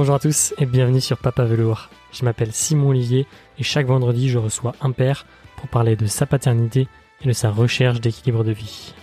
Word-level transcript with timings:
Bonjour 0.00 0.14
à 0.14 0.18
tous 0.18 0.54
et 0.56 0.64
bienvenue 0.64 1.02
sur 1.02 1.18
Papa 1.18 1.44
Velours. 1.44 1.90
Je 2.10 2.24
m'appelle 2.24 2.54
Simon 2.54 2.88
Olivier 2.88 3.26
et 3.58 3.62
chaque 3.62 3.84
vendredi 3.84 4.30
je 4.30 4.38
reçois 4.38 4.74
un 4.80 4.92
père 4.92 5.26
pour 5.56 5.68
parler 5.68 5.94
de 5.94 6.06
sa 6.06 6.24
paternité 6.24 6.88
et 7.20 7.28
de 7.28 7.34
sa 7.34 7.50
recherche 7.50 8.00
d'équilibre 8.00 8.42
de 8.42 8.52
vie. 8.52 8.94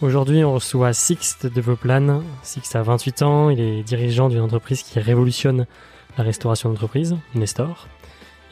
Aujourd'hui 0.00 0.42
on 0.42 0.54
reçoit 0.54 0.94
Sixte 0.94 1.46
de 1.46 1.60
Voplan. 1.60 2.22
Sixte 2.42 2.76
a 2.76 2.82
28 2.82 3.20
ans, 3.20 3.50
il 3.50 3.60
est 3.60 3.82
dirigeant 3.82 4.30
d'une 4.30 4.40
entreprise 4.40 4.82
qui 4.82 5.00
révolutionne 5.00 5.66
la 6.16 6.24
restauration 6.24 6.70
d'entreprise, 6.70 7.14
Nestor. 7.34 7.88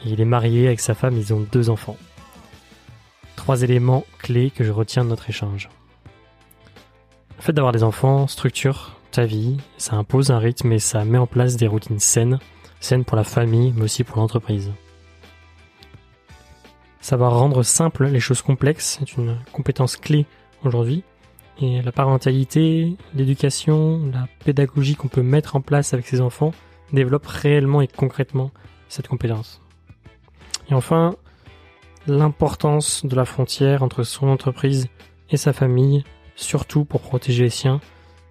Il 0.05 0.21
est 0.21 0.25
marié 0.25 0.67
avec 0.67 0.81
sa 0.81 0.93
femme, 0.93 1.17
ils 1.17 1.33
ont 1.33 1.43
deux 1.51 1.71
enfants. 1.71 1.97
Trois 3.35 3.63
éléments 3.63 4.05
clés 4.19 4.51
que 4.51 4.63
je 4.63 4.71
retiens 4.71 5.03
de 5.03 5.09
notre 5.09 5.31
échange. 5.31 5.67
Le 7.37 7.41
fait 7.41 7.53
d'avoir 7.53 7.73
des 7.73 7.81
enfants 7.81 8.27
structure 8.27 8.91
ta 9.15 9.25
vie, 9.25 9.55
ça 9.77 9.95
impose 9.95 10.29
un 10.29 10.39
rythme 10.39 10.73
et 10.73 10.79
ça 10.79 11.05
met 11.05 11.17
en 11.17 11.25
place 11.25 11.55
des 11.55 11.67
routines 11.67 11.99
saines, 11.99 12.37
saines 12.81 13.05
pour 13.05 13.15
la 13.15 13.23
famille 13.23 13.73
mais 13.73 13.83
aussi 13.83 14.03
pour 14.03 14.17
l'entreprise. 14.17 14.73
Savoir 16.99 17.39
rendre 17.39 17.63
simple 17.63 18.07
les 18.07 18.19
choses 18.19 18.41
complexes 18.41 18.99
est 19.01 19.15
une 19.15 19.37
compétence 19.53 19.95
clé 19.95 20.25
aujourd'hui 20.65 21.05
et 21.61 21.81
la 21.81 21.93
parentalité, 21.93 22.97
l'éducation, 23.13 24.01
la 24.11 24.27
pédagogie 24.43 24.95
qu'on 24.95 25.07
peut 25.07 25.23
mettre 25.23 25.55
en 25.55 25.61
place 25.61 25.93
avec 25.93 26.07
ses 26.07 26.19
enfants 26.19 26.51
développe 26.91 27.25
réellement 27.25 27.81
et 27.81 27.87
concrètement 27.87 28.51
cette 28.89 29.07
compétence. 29.07 29.61
Et 30.69 30.73
enfin, 30.73 31.15
l'importance 32.05 33.05
de 33.05 33.15
la 33.15 33.23
frontière 33.23 33.81
entre 33.81 34.03
son 34.03 34.27
entreprise 34.27 34.87
et 35.29 35.37
sa 35.37 35.53
famille, 35.53 36.03
surtout 36.35 36.83
pour 36.83 36.99
protéger 36.99 37.43
les 37.43 37.49
siens. 37.49 37.79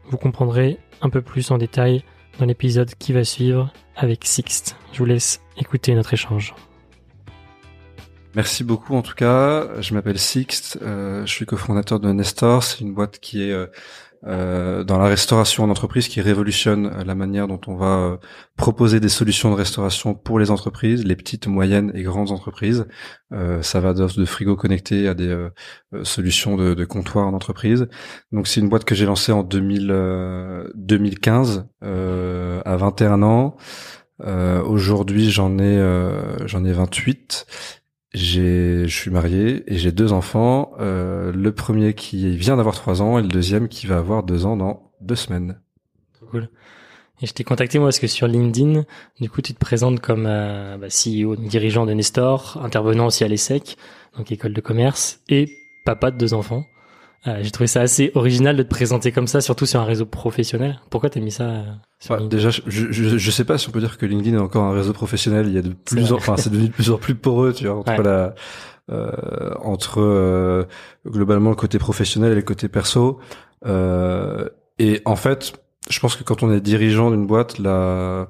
Vous 0.08 0.16
comprendrez 0.16 0.78
un 1.00 1.10
peu 1.10 1.22
plus 1.22 1.50
en 1.50 1.58
détail 1.58 2.05
dans 2.38 2.47
l'épisode 2.47 2.94
qui 2.98 3.12
va 3.12 3.24
suivre 3.24 3.72
avec 3.97 4.24
Sixte. 4.24 4.77
Je 4.92 4.98
vous 4.98 5.05
laisse 5.05 5.41
écouter 5.56 5.94
notre 5.94 6.12
échange. 6.12 6.55
Merci 8.34 8.64
beaucoup 8.64 8.96
en 8.96 9.02
tout 9.02 9.14
cas. 9.14 9.80
Je 9.80 9.94
m'appelle 9.94 10.19
Sixte, 10.19 10.78
euh, 10.83 11.24
je 11.24 11.30
suis 11.30 11.46
cofondateur 11.46 12.00
de 12.00 12.11
Nestor. 12.12 12.64
C'est 12.64 12.80
une 12.80 12.92
boîte 12.92 13.20
qui 13.20 13.48
est 13.48 13.52
euh, 13.52 13.66
euh, 14.27 14.84
dans 14.84 14.98
la 14.98 15.06
restauration 15.06 15.64
en 15.64 15.70
entreprise 15.70 16.08
qui 16.08 16.20
révolutionne 16.20 16.91
la 17.05 17.14
manière 17.14 17.47
dont 17.47 17.61
on 17.67 17.77
va 17.77 17.98
euh, 17.98 18.17
proposer 18.56 18.98
des 18.98 19.08
solutions 19.11 19.50
de 19.50 19.56
restauration 19.56 20.14
pour 20.14 20.39
les 20.39 20.50
entreprises, 20.50 21.05
les 21.05 21.17
petites, 21.17 21.47
moyennes 21.47 21.92
et 21.94 22.03
grandes 22.03 22.30
entreprises. 22.30 22.86
Euh, 23.33 23.61
ça 23.62 23.80
va 23.80 23.92
de, 23.92 24.06
de 24.06 24.25
frigo 24.25 24.56
connecté 24.56 25.08
à 25.08 25.14
des 25.14 25.28
euh, 25.28 25.50
solutions 26.05 26.56
de, 26.56 26.84
comptoir 26.84 27.27
en 27.27 27.34
entreprise. 27.34 27.89
Donc 28.33 28.47
c'est 28.47 28.61
une 28.61 28.69
boîte 28.69 28.84
que 28.84 28.95
j'ai 28.95 29.06
lancée 29.06 29.33
en 29.33 29.42
2000, 29.42 30.69
2015 30.75 31.67
à 31.83 32.77
21 32.77 33.22
ans. 33.22 33.56
Aujourd'hui 34.20 35.30
j'en 35.30 35.58
ai 35.58 35.78
j'en 36.47 36.64
ai 36.64 36.72
28 36.72 37.47
j'ai, 37.47 37.83
je 38.14 38.86
suis 38.86 39.10
marié 39.10 39.64
et 39.66 39.76
j'ai 39.76 39.92
deux 39.92 40.12
enfants. 40.12 40.72
Euh, 40.78 41.32
le 41.32 41.52
premier 41.52 41.94
qui 41.94 42.36
vient 42.36 42.56
d'avoir 42.56 42.74
trois 42.74 43.02
ans 43.02 43.18
et 43.18 43.22
le 43.22 43.28
deuxième 43.28 43.68
qui 43.68 43.86
va 43.86 43.98
avoir 43.98 44.22
deux 44.22 44.46
ans 44.46 44.56
dans 44.56 44.92
deux 45.00 45.16
semaines. 45.16 45.60
Cool. 46.30 46.48
Et 47.20 47.26
je 47.26 47.32
t'ai 47.32 47.44
contacté 47.44 47.78
moi 47.78 47.88
parce 47.88 47.98
que 47.98 48.06
sur 48.06 48.26
LinkedIn, 48.26 48.84
du 49.20 49.30
coup, 49.30 49.42
tu 49.42 49.52
te 49.52 49.58
présentes 49.58 50.00
comme 50.00 50.26
euh, 50.26 50.76
bah, 50.78 50.88
CEO, 50.88 51.36
dirigeant 51.36 51.86
de 51.86 51.92
Nestor, 51.92 52.60
intervenant 52.62 53.06
aussi 53.06 53.24
à 53.24 53.28
l'ESSEC, 53.28 53.76
donc 54.16 54.30
école 54.30 54.52
de 54.52 54.60
commerce, 54.60 55.20
et 55.28 55.48
papa 55.84 56.10
de 56.10 56.18
deux 56.18 56.34
enfants. 56.34 56.64
Euh, 57.27 57.39
j'ai 57.41 57.50
trouvé 57.50 57.67
ça 57.67 57.80
assez 57.80 58.12
original 58.14 58.55
de 58.57 58.62
te 58.62 58.68
présenter 58.68 59.11
comme 59.11 59.27
ça, 59.27 59.40
surtout 59.40 59.64
sur 59.64 59.80
un 59.80 59.85
réseau 59.85 60.05
professionnel. 60.05 60.79
Pourquoi 60.90 61.08
t'as 61.08 61.20
mis 61.20 61.30
ça 61.30 61.45
euh, 61.45 61.62
sur 61.98 62.14
ouais, 62.14 62.29
Déjà, 62.29 62.51
je, 62.51 62.61
je, 62.67 62.90
je, 62.90 63.30
sais 63.30 63.45
pas 63.45 63.57
si 63.57 63.68
on 63.68 63.73
peut 63.73 63.80
dire 63.80 63.96
que 63.96 64.05
LinkedIn 64.05 64.36
est 64.36 64.40
encore 64.40 64.64
un 64.64 64.74
réseau 64.74 64.92
professionnel. 64.92 65.46
Il 65.46 65.55
y 65.55 65.58
a 65.58 65.63
de 65.63 65.73
plus, 65.73 66.13
en, 66.13 66.17
enfin, 66.17 66.36
c'est 66.36 66.51
devenu 66.51 66.68
de 66.68 66.73
plus 66.73 66.90
en 66.90 66.98
plus 66.98 67.14
poreux, 67.14 67.55
tu 67.55 67.67
vois, 67.67 67.77
entre 67.77 68.02
la, 68.02 68.34
euh, 68.90 69.55
entre 69.63 70.02
euh, 70.02 70.64
globalement 71.07 71.48
le 71.48 71.57
côté 71.57 71.79
professionnel 71.79 72.33
et 72.33 72.34
le 72.34 72.42
côté 72.42 72.68
perso. 72.68 73.18
Euh, 73.64 74.46
et 74.79 75.01
en 75.07 75.17
fait, 75.17 75.55
je 75.89 75.98
pense 76.01 76.17
que 76.17 76.24
quand 76.24 76.42
on 76.42 76.52
est 76.52 76.61
dirigeant 76.61 77.11
d'une 77.11 77.27
boîte, 77.27 77.58
là, 77.58 78.29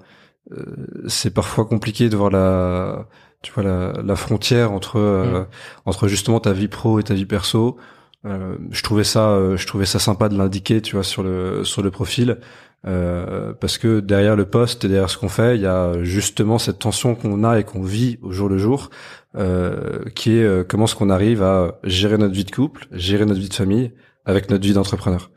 c'est 1.08 1.34
parfois 1.34 1.64
compliqué 1.64 2.08
de 2.08 2.16
voir 2.16 2.30
la, 2.30 3.08
tu 3.42 3.52
vois, 3.52 3.64
la, 3.64 3.94
la 4.00 4.14
frontière 4.14 4.70
entre 4.70 5.00
mm. 5.00 5.46
entre 5.86 6.06
justement 6.06 6.38
ta 6.38 6.52
vie 6.52 6.68
pro 6.68 7.00
et 7.00 7.02
ta 7.02 7.14
vie 7.14 7.26
perso. 7.26 7.76
Euh, 8.24 8.56
je 8.70 8.82
trouvais 8.82 9.04
ça, 9.04 9.30
euh, 9.30 9.56
je 9.56 9.66
trouvais 9.66 9.86
ça 9.86 9.98
sympa 9.98 10.28
de 10.28 10.36
l'indiquer, 10.36 10.80
tu 10.80 10.96
vois, 10.96 11.04
sur 11.04 11.22
le 11.22 11.64
sur 11.64 11.82
le 11.82 11.90
profil, 11.90 12.38
euh, 12.86 13.52
parce 13.54 13.78
que 13.78 14.00
derrière 14.00 14.36
le 14.36 14.44
poste 14.44 14.84
et 14.84 14.88
derrière 14.88 15.10
ce 15.10 15.16
qu'on 15.16 15.28
fait, 15.28 15.56
il 15.56 15.62
y 15.62 15.66
a 15.66 16.02
justement 16.02 16.58
cette 16.58 16.78
tension 16.78 17.14
qu'on 17.14 17.44
a 17.44 17.58
et 17.58 17.64
qu'on 17.64 17.82
vit 17.82 18.18
au 18.22 18.30
jour 18.30 18.48
le 18.48 18.58
jour, 18.58 18.90
euh, 19.36 20.04
qui 20.14 20.36
est 20.36 20.44
euh, 20.44 20.64
comment 20.66 20.84
est-ce 20.84 20.94
qu'on 20.94 21.10
arrive 21.10 21.42
à 21.42 21.78
gérer 21.84 22.18
notre 22.18 22.34
vie 22.34 22.44
de 22.44 22.50
couple, 22.50 22.86
gérer 22.92 23.24
notre 23.24 23.40
vie 23.40 23.48
de 23.48 23.54
famille 23.54 23.92
avec 24.26 24.50
notre 24.50 24.64
vie 24.64 24.74
d'entrepreneur. 24.74 25.30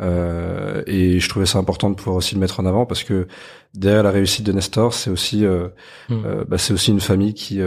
Euh, 0.00 0.82
et 0.86 1.20
je 1.20 1.28
trouvais 1.28 1.46
ça 1.46 1.58
important 1.58 1.88
de 1.88 1.94
pouvoir 1.94 2.16
aussi 2.16 2.34
le 2.34 2.40
mettre 2.40 2.58
en 2.58 2.66
avant 2.66 2.84
parce 2.84 3.04
que 3.04 3.28
derrière 3.74 4.02
la 4.02 4.10
réussite 4.10 4.44
de 4.44 4.52
Nestor, 4.52 4.92
c'est 4.92 5.10
aussi, 5.10 5.44
mmh. 5.44 6.44
bah, 6.48 6.58
c'est 6.58 6.72
aussi 6.72 6.90
une 6.90 7.00
famille 7.00 7.34
qui 7.34 7.60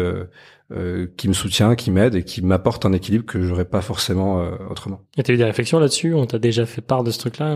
euh, 0.72 1.08
qui 1.16 1.30
me 1.30 1.34
soutient, 1.34 1.76
qui 1.76 1.92
m'aide 1.92 2.16
et 2.16 2.24
qui 2.24 2.42
m'apporte 2.42 2.86
un 2.86 2.92
équilibre 2.92 3.26
que 3.26 3.42
j'aurais 3.42 3.66
pas 3.66 3.82
forcément 3.82 4.42
euh, 4.42 4.52
autrement. 4.70 5.02
Et 5.18 5.24
t'as 5.24 5.34
eu 5.34 5.38
des 5.38 5.46
réflexions 5.46 5.80
là-dessus? 5.80 6.14
On 6.14 6.26
t'a 6.26 6.40
déjà 6.40 6.66
fait 6.66 6.82
part 6.82 7.04
de 7.04 7.12
ce 7.12 7.20
truc-là 7.20 7.56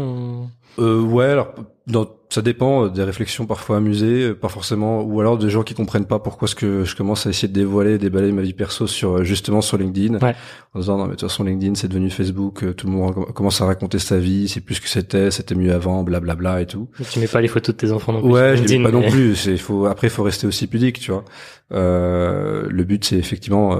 euh, 0.79 1.01
Ouais, 1.01 1.25
alors 1.25 1.53
dans, 1.87 2.07
ça 2.29 2.41
dépend 2.41 2.85
euh, 2.85 2.89
des 2.89 3.03
réflexions 3.03 3.45
parfois 3.45 3.77
amusées, 3.77 4.33
pas 4.33 4.47
forcément, 4.47 5.01
ou 5.01 5.19
alors 5.19 5.37
des 5.37 5.49
gens 5.49 5.63
qui 5.63 5.73
comprennent 5.73 6.05
pas 6.05 6.19
pourquoi 6.19 6.47
ce 6.47 6.55
que 6.55 6.85
je 6.85 6.95
commence 6.95 7.25
à 7.27 7.29
essayer 7.31 7.47
de 7.47 7.53
dévoiler, 7.53 7.97
déballer 7.97 8.31
ma 8.31 8.41
vie 8.41 8.53
perso 8.53 8.87
sur 8.87 9.23
justement 9.23 9.61
sur 9.61 9.77
LinkedIn, 9.77 10.19
ouais. 10.19 10.35
en 10.73 10.79
disant 10.79 10.97
non 10.97 11.03
mais 11.03 11.11
de 11.11 11.15
toute 11.15 11.29
façon 11.29 11.43
LinkedIn 11.43 11.75
c'est 11.75 11.87
devenu 11.87 12.09
Facebook, 12.09 12.63
tout 12.75 12.87
le 12.87 12.93
monde 12.93 13.33
commence 13.33 13.59
à 13.61 13.65
raconter 13.65 13.99
sa 13.99 14.19
vie, 14.19 14.47
c'est 14.47 14.61
plus 14.61 14.75
ce 14.75 14.81
que 14.81 14.87
c'était, 14.87 15.31
c'était 15.31 15.55
mieux 15.55 15.73
avant, 15.73 16.03
blablabla 16.03 16.35
bla 16.35 16.51
bla 16.53 16.61
et 16.61 16.67
tout. 16.67 16.87
Mais 16.99 17.05
tu 17.05 17.19
mets 17.19 17.27
pas 17.27 17.41
les 17.41 17.47
photos 17.47 17.75
de 17.75 17.81
tes 17.81 17.91
enfants 17.91 18.13
non 18.13 18.21
plus. 18.21 18.29
Ouais, 18.29 18.55
je 18.55 18.63
les 18.63 18.77
mets 18.77 18.85
pas 18.85 18.91
non 18.91 19.09
plus. 19.09 19.35
C'est 19.35 19.57
faut 19.57 19.85
après 19.87 20.09
faut 20.09 20.23
rester 20.23 20.47
aussi 20.47 20.67
pudique, 20.67 20.99
tu 20.99 21.11
vois. 21.11 21.25
Euh, 21.73 22.67
le 22.69 22.83
but 22.83 23.03
c'est 23.03 23.17
effectivement 23.17 23.75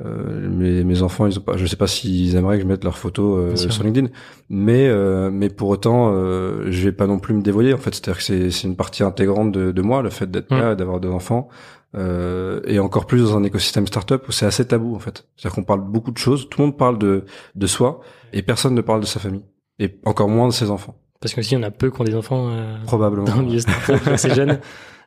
euh, 0.00 0.04
euh, 0.04 0.48
mes, 0.48 0.84
mes 0.84 1.02
enfants, 1.02 1.26
ils 1.26 1.38
ont 1.38 1.42
pas, 1.42 1.56
je 1.56 1.66
sais 1.66 1.76
pas 1.76 1.86
s'ils 1.86 2.34
aimeraient 2.36 2.56
que 2.56 2.62
je 2.62 2.68
mette 2.68 2.84
leurs 2.84 2.98
photos 2.98 3.52
euh, 3.52 3.70
sur 3.70 3.84
LinkedIn, 3.84 4.08
mais 4.48 4.88
euh, 4.88 5.30
mais 5.30 5.48
pour 5.48 5.68
autant, 5.68 6.10
euh, 6.12 6.70
je 6.70 6.84
vais 6.84 6.92
pas 6.92 7.06
non 7.06 7.18
plus 7.18 7.34
me 7.34 7.42
dévoyer. 7.42 7.74
En 7.74 7.78
fait, 7.78 7.94
c'est-à-dire 7.94 8.16
que 8.16 8.22
c'est 8.22 8.50
c'est 8.50 8.66
une 8.66 8.76
partie 8.76 9.02
intégrante 9.02 9.52
de, 9.52 9.70
de 9.70 9.82
moi, 9.82 10.02
le 10.02 10.10
fait 10.10 10.30
d'être 10.30 10.48
père, 10.48 10.76
d'avoir 10.76 11.00
deux 11.00 11.10
enfants, 11.10 11.48
et 11.94 12.78
encore 12.78 13.06
plus 13.06 13.22
dans 13.22 13.36
un 13.36 13.44
écosystème 13.44 13.86
startup 13.86 14.26
où 14.28 14.32
c'est 14.32 14.46
assez 14.46 14.66
tabou 14.66 14.94
en 14.94 14.98
fait. 14.98 15.26
C'est-à-dire 15.36 15.56
qu'on 15.56 15.64
parle 15.64 15.82
beaucoup 15.82 16.10
de 16.10 16.18
choses, 16.18 16.48
tout 16.48 16.60
le 16.60 16.66
monde 16.66 16.78
parle 16.78 16.98
de 16.98 17.24
de 17.54 17.66
soi 17.66 18.00
et 18.32 18.42
personne 18.42 18.74
ne 18.74 18.80
parle 18.80 19.00
de 19.00 19.06
sa 19.06 19.20
famille, 19.20 19.42
et 19.78 19.98
encore 20.06 20.28
moins 20.28 20.48
de 20.48 20.52
ses 20.52 20.70
enfants. 20.70 20.96
Parce 21.20 21.34
que 21.34 21.42
si 21.42 21.54
on 21.54 21.62
a 21.62 21.70
peu 21.70 21.90
qui 21.90 22.00
ont 22.00 22.04
des 22.04 22.16
enfants, 22.16 22.50
probablement 22.86 23.24
dans 23.26 23.36
le 23.36 23.44
milieu 23.44 23.60
startup, 23.60 24.06
assez 24.08 24.30
jeunes. 24.34 24.58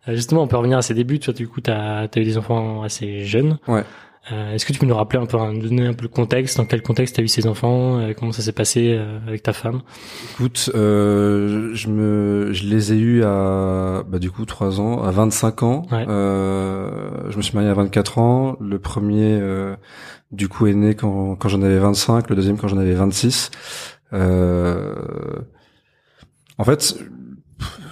Justement, 0.07 0.43
on 0.43 0.47
peut 0.47 0.55
revenir 0.55 0.77
à 0.77 0.83
ses 0.83 0.93
débuts. 0.93 1.17
Tu 1.17 1.25
vois, 1.25 1.33
du 1.33 1.47
coup, 1.47 1.61
t'as 1.61 2.01
as 2.03 2.19
eu 2.19 2.23
des 2.23 2.37
enfants 2.37 2.83
assez 2.83 3.25
jeunes. 3.25 3.57
Ouais. 3.67 3.83
Euh, 4.31 4.53
Est-ce 4.53 4.65
que 4.65 4.73
tu 4.73 4.79
peux 4.79 4.87
nous 4.87 4.95
rappeler 4.95 5.19
un 5.19 5.27
peu, 5.27 5.37
nous 5.37 5.61
donner 5.61 5.85
un 5.85 5.93
peu 5.93 6.01
le 6.03 6.07
contexte, 6.09 6.57
dans 6.57 6.65
quel 6.65 6.81
contexte 6.81 7.13
tu 7.15 7.21
as 7.21 7.23
eu 7.23 7.27
ces 7.27 7.45
enfants, 7.45 7.99
euh, 7.99 8.13
comment 8.17 8.31
ça 8.31 8.41
s'est 8.41 8.53
passé 8.53 8.95
euh, 8.97 9.19
avec 9.27 9.43
ta 9.43 9.53
femme? 9.53 9.81
Écoute, 10.33 10.71
euh, 10.73 11.69
je 11.75 11.87
me, 11.89 12.51
je 12.51 12.65
les 12.65 12.91
ai 12.93 12.97
eus 12.97 13.23
à, 13.23 14.01
bah 14.07 14.17
du 14.17 14.31
coup 14.31 14.45
trois 14.45 14.81
ans, 14.81 15.03
à 15.03 15.11
25 15.11 15.61
ans. 15.63 15.83
Ouais. 15.91 16.05
Euh, 16.07 17.29
je 17.29 17.37
me 17.37 17.41
suis 17.43 17.53
marié 17.53 17.69
à 17.69 17.75
24 17.75 18.17
ans. 18.17 18.57
Le 18.59 18.79
premier, 18.79 19.37
euh, 19.39 19.75
du 20.31 20.49
coup, 20.49 20.65
est 20.65 20.73
né 20.73 20.95
quand, 20.95 21.35
quand 21.35 21.49
j'en 21.49 21.61
avais 21.61 21.77
25. 21.77 22.27
Le 22.29 22.35
deuxième 22.35 22.57
quand 22.57 22.67
j'en 22.67 22.79
avais 22.79 22.95
26. 22.95 23.51
en 24.11 24.17
fait, 26.63 26.97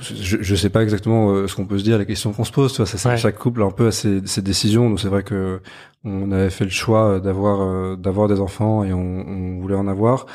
je, 0.01 0.37
je 0.41 0.55
sais 0.55 0.69
pas 0.69 0.83
exactement 0.83 1.31
euh, 1.31 1.47
ce 1.47 1.55
qu'on 1.55 1.65
peut 1.65 1.77
se 1.77 1.83
dire, 1.83 1.97
les 1.97 2.05
questions 2.05 2.33
qu'on 2.33 2.43
se 2.43 2.51
pose. 2.51 2.73
Tu 2.73 2.77
vois, 2.77 2.85
ça, 2.85 3.15
chaque 3.15 3.37
couple 3.37 3.61
a 3.61 3.65
un 3.65 3.71
peu 3.71 3.87
à 3.87 3.91
ses, 3.91 4.21
décisions. 4.41 4.89
Donc 4.89 4.99
c'est 4.99 5.07
vrai 5.07 5.23
que 5.23 5.61
on 6.03 6.31
avait 6.31 6.49
fait 6.49 6.65
le 6.65 6.71
choix 6.71 7.19
d'avoir 7.19 7.61
euh, 7.61 7.95
d'avoir 7.95 8.27
des 8.27 8.39
enfants 8.39 8.83
et 8.83 8.93
on, 8.93 8.99
on, 8.99 9.59
voulait 9.59 9.75
en 9.75 9.87
avoir. 9.87 10.25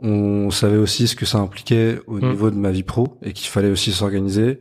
On 0.00 0.50
savait 0.50 0.76
aussi 0.76 1.08
ce 1.08 1.16
que 1.16 1.24
ça 1.24 1.38
impliquait 1.38 2.00
au 2.06 2.18
mm. 2.18 2.28
niveau 2.28 2.50
de 2.50 2.56
ma 2.56 2.70
vie 2.70 2.82
pro 2.82 3.18
et 3.22 3.32
qu'il 3.32 3.48
fallait 3.48 3.70
aussi 3.70 3.92
s'organiser. 3.92 4.60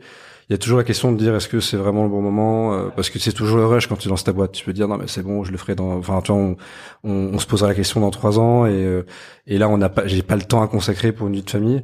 Il 0.50 0.54
y 0.54 0.56
a 0.56 0.58
toujours 0.58 0.78
la 0.78 0.84
question 0.84 1.12
de 1.12 1.18
dire 1.18 1.34
est-ce 1.36 1.48
que 1.48 1.62
c'est 1.62 1.78
vraiment 1.78 2.04
le 2.04 2.10
bon 2.10 2.22
moment 2.22 2.74
euh, 2.74 2.90
parce 2.96 3.10
que 3.10 3.18
c'est 3.18 3.32
toujours 3.32 3.58
le 3.58 3.66
rush 3.66 3.88
quand 3.88 3.96
tu 3.96 4.10
lances 4.10 4.24
ta 4.24 4.34
boîte. 4.34 4.52
Tu 4.52 4.64
peux 4.64 4.74
dire 4.74 4.88
non 4.88 4.98
mais 4.98 5.08
c'est 5.08 5.24
bon, 5.24 5.44
je 5.44 5.52
le 5.52 5.58
ferai 5.58 5.76
dans. 5.76 5.98
Enfin 5.98 6.22
tu 6.22 6.32
vois, 6.32 6.42
on, 6.42 6.58
on, 7.04 7.40
se 7.40 7.48
posera 7.48 7.68
la 7.70 7.76
question 7.76 8.02
dans 8.02 8.12
trois 8.12 8.40
ans 8.40 8.66
et 8.66 9.04
et 9.48 9.58
là 9.58 9.68
on 9.70 9.78
n'a 9.78 9.90
pas, 9.90 10.06
j'ai 10.08 10.22
pas 10.22 10.36
le 10.36 10.44
temps 10.44 10.62
à 10.62 10.68
consacrer 10.68 11.12
pour 11.12 11.28
une 11.28 11.34
vie 11.34 11.44
de 11.44 11.50
famille. 11.50 11.84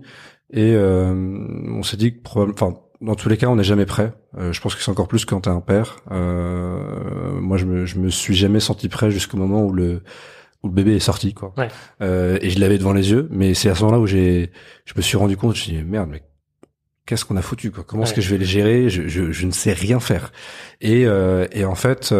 Et 0.51 0.73
euh, 0.75 1.13
on 1.69 1.83
s'est 1.83 1.97
dit 1.97 2.15
que 2.15 2.21
probablement, 2.21 2.55
enfin, 2.55 2.79
dans 3.01 3.15
tous 3.15 3.29
les 3.29 3.37
cas, 3.37 3.47
on 3.47 3.55
n'est 3.55 3.63
jamais 3.63 3.85
prêt. 3.85 4.13
Euh, 4.37 4.51
je 4.51 4.61
pense 4.61 4.75
que 4.75 4.81
c'est 4.81 4.91
encore 4.91 5.07
plus 5.07 5.25
quand 5.25 5.41
t'es 5.41 5.49
un 5.49 5.61
père. 5.61 5.97
Euh, 6.11 7.39
moi, 7.39 7.57
je 7.57 7.65
me, 7.65 7.85
je 7.85 7.97
me 7.99 8.09
suis 8.09 8.35
jamais 8.35 8.59
senti 8.59 8.89
prêt 8.89 9.11
jusqu'au 9.11 9.37
moment 9.37 9.63
où 9.63 9.71
le 9.71 10.01
où 10.61 10.67
le 10.67 10.73
bébé 10.73 10.95
est 10.97 10.99
sorti, 10.99 11.33
quoi. 11.33 11.53
Ouais. 11.57 11.69
Euh, 12.01 12.37
et 12.41 12.49
je 12.49 12.59
l'avais 12.59 12.77
devant 12.77 12.91
les 12.91 13.11
yeux, 13.11 13.29
mais 13.31 13.53
c'est 13.53 13.69
à 13.69 13.75
ce 13.75 13.81
moment-là 13.83 14.01
où 14.01 14.07
j'ai, 14.07 14.51
je 14.83 14.93
me 14.97 15.01
suis 15.01 15.15
rendu 15.15 15.37
compte, 15.37 15.55
je 15.55 15.61
me 15.61 15.63
suis 15.63 15.71
dit 15.77 15.83
merde, 15.83 16.09
mais 16.11 16.21
qu'est-ce 17.05 17.23
qu'on 17.23 17.37
a 17.37 17.41
foutu 17.41 17.71
quoi? 17.71 17.85
Comment 17.87 18.03
est-ce 18.03 18.13
que 18.13 18.19
je 18.19 18.29
vais 18.29 18.37
les 18.37 18.45
gérer? 18.45 18.89
Je, 18.89 19.07
je, 19.07 19.31
je, 19.31 19.45
ne 19.45 19.51
sais 19.51 19.71
rien 19.71 20.01
faire. 20.01 20.33
Et, 20.81 21.05
euh, 21.05 21.47
et 21.53 21.63
en 21.63 21.75
fait, 21.75 22.13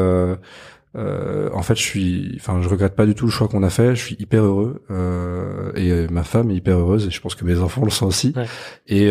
euh, 0.96 1.50
euh, 1.50 1.50
en 1.54 1.62
fait, 1.62 1.76
je 1.76 1.84
suis, 1.84 2.34
enfin, 2.38 2.62
je 2.62 2.70
regrette 2.70 2.96
pas 2.96 3.06
du 3.06 3.14
tout 3.16 3.26
le 3.26 3.32
choix 3.32 3.48
qu'on 3.48 3.64
a 3.64 3.70
fait. 3.70 3.96
Je 3.96 4.04
suis 4.04 4.16
hyper 4.20 4.44
heureux 4.44 4.84
euh, 4.90 5.72
et 5.76 6.12
ma 6.12 6.24
femme 6.24 6.50
est 6.52 6.56
hyper 6.56 6.78
heureuse 6.78 7.08
et 7.08 7.12
je 7.12 7.22
pense 7.22 7.36
que 7.36 7.46
mes 7.46 7.60
enfants 7.60 7.84
le 7.84 7.92
sont 7.92 8.08
aussi. 8.08 8.34
Et 8.88 9.10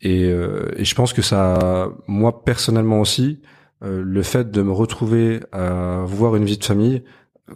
et, 0.00 0.22
et 0.26 0.84
je 0.84 0.94
pense 0.94 1.12
que 1.12 1.22
ça, 1.22 1.88
moi 2.06 2.44
personnellement 2.44 3.00
aussi, 3.00 3.40
le 3.82 4.22
fait 4.22 4.50
de 4.50 4.62
me 4.62 4.72
retrouver 4.72 5.40
à 5.52 6.04
voir 6.06 6.36
une 6.36 6.44
vie 6.44 6.58
de 6.58 6.64
famille, 6.64 7.02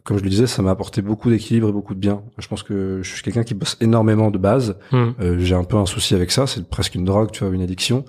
comme 0.05 0.19
je 0.19 0.25
le 0.25 0.31
disais, 0.31 0.47
ça 0.47 0.63
m'a 0.63 0.71
apporté 0.71 1.03
beaucoup 1.03 1.31
d'équilibre 1.31 1.69
et 1.69 1.73
beaucoup 1.73 1.95
de 1.95 2.01
bien. 2.01 2.23
Je 2.39 2.49
pense 2.49 2.63
que 2.63 3.01
je 3.03 3.13
suis 3.13 3.23
quelqu'un 3.23 3.45
qui 3.45 3.55
bosse 3.55 3.77
énormément 3.81 4.31
de 4.31 4.39
base. 4.39 4.79
Hmm. 4.91 5.11
Euh, 5.21 5.39
j'ai 5.39 5.55
un 5.55 5.65
peu 5.65 5.77
un 5.77 5.87
souci 5.87 6.15
avec 6.15 6.31
ça, 6.31 6.47
c'est 6.47 6.67
presque 6.69 6.95
une 6.95 7.05
drogue, 7.05 7.31
tu 7.31 7.45
vois, 7.45 7.55
une 7.55 7.63
addiction. 7.63 8.05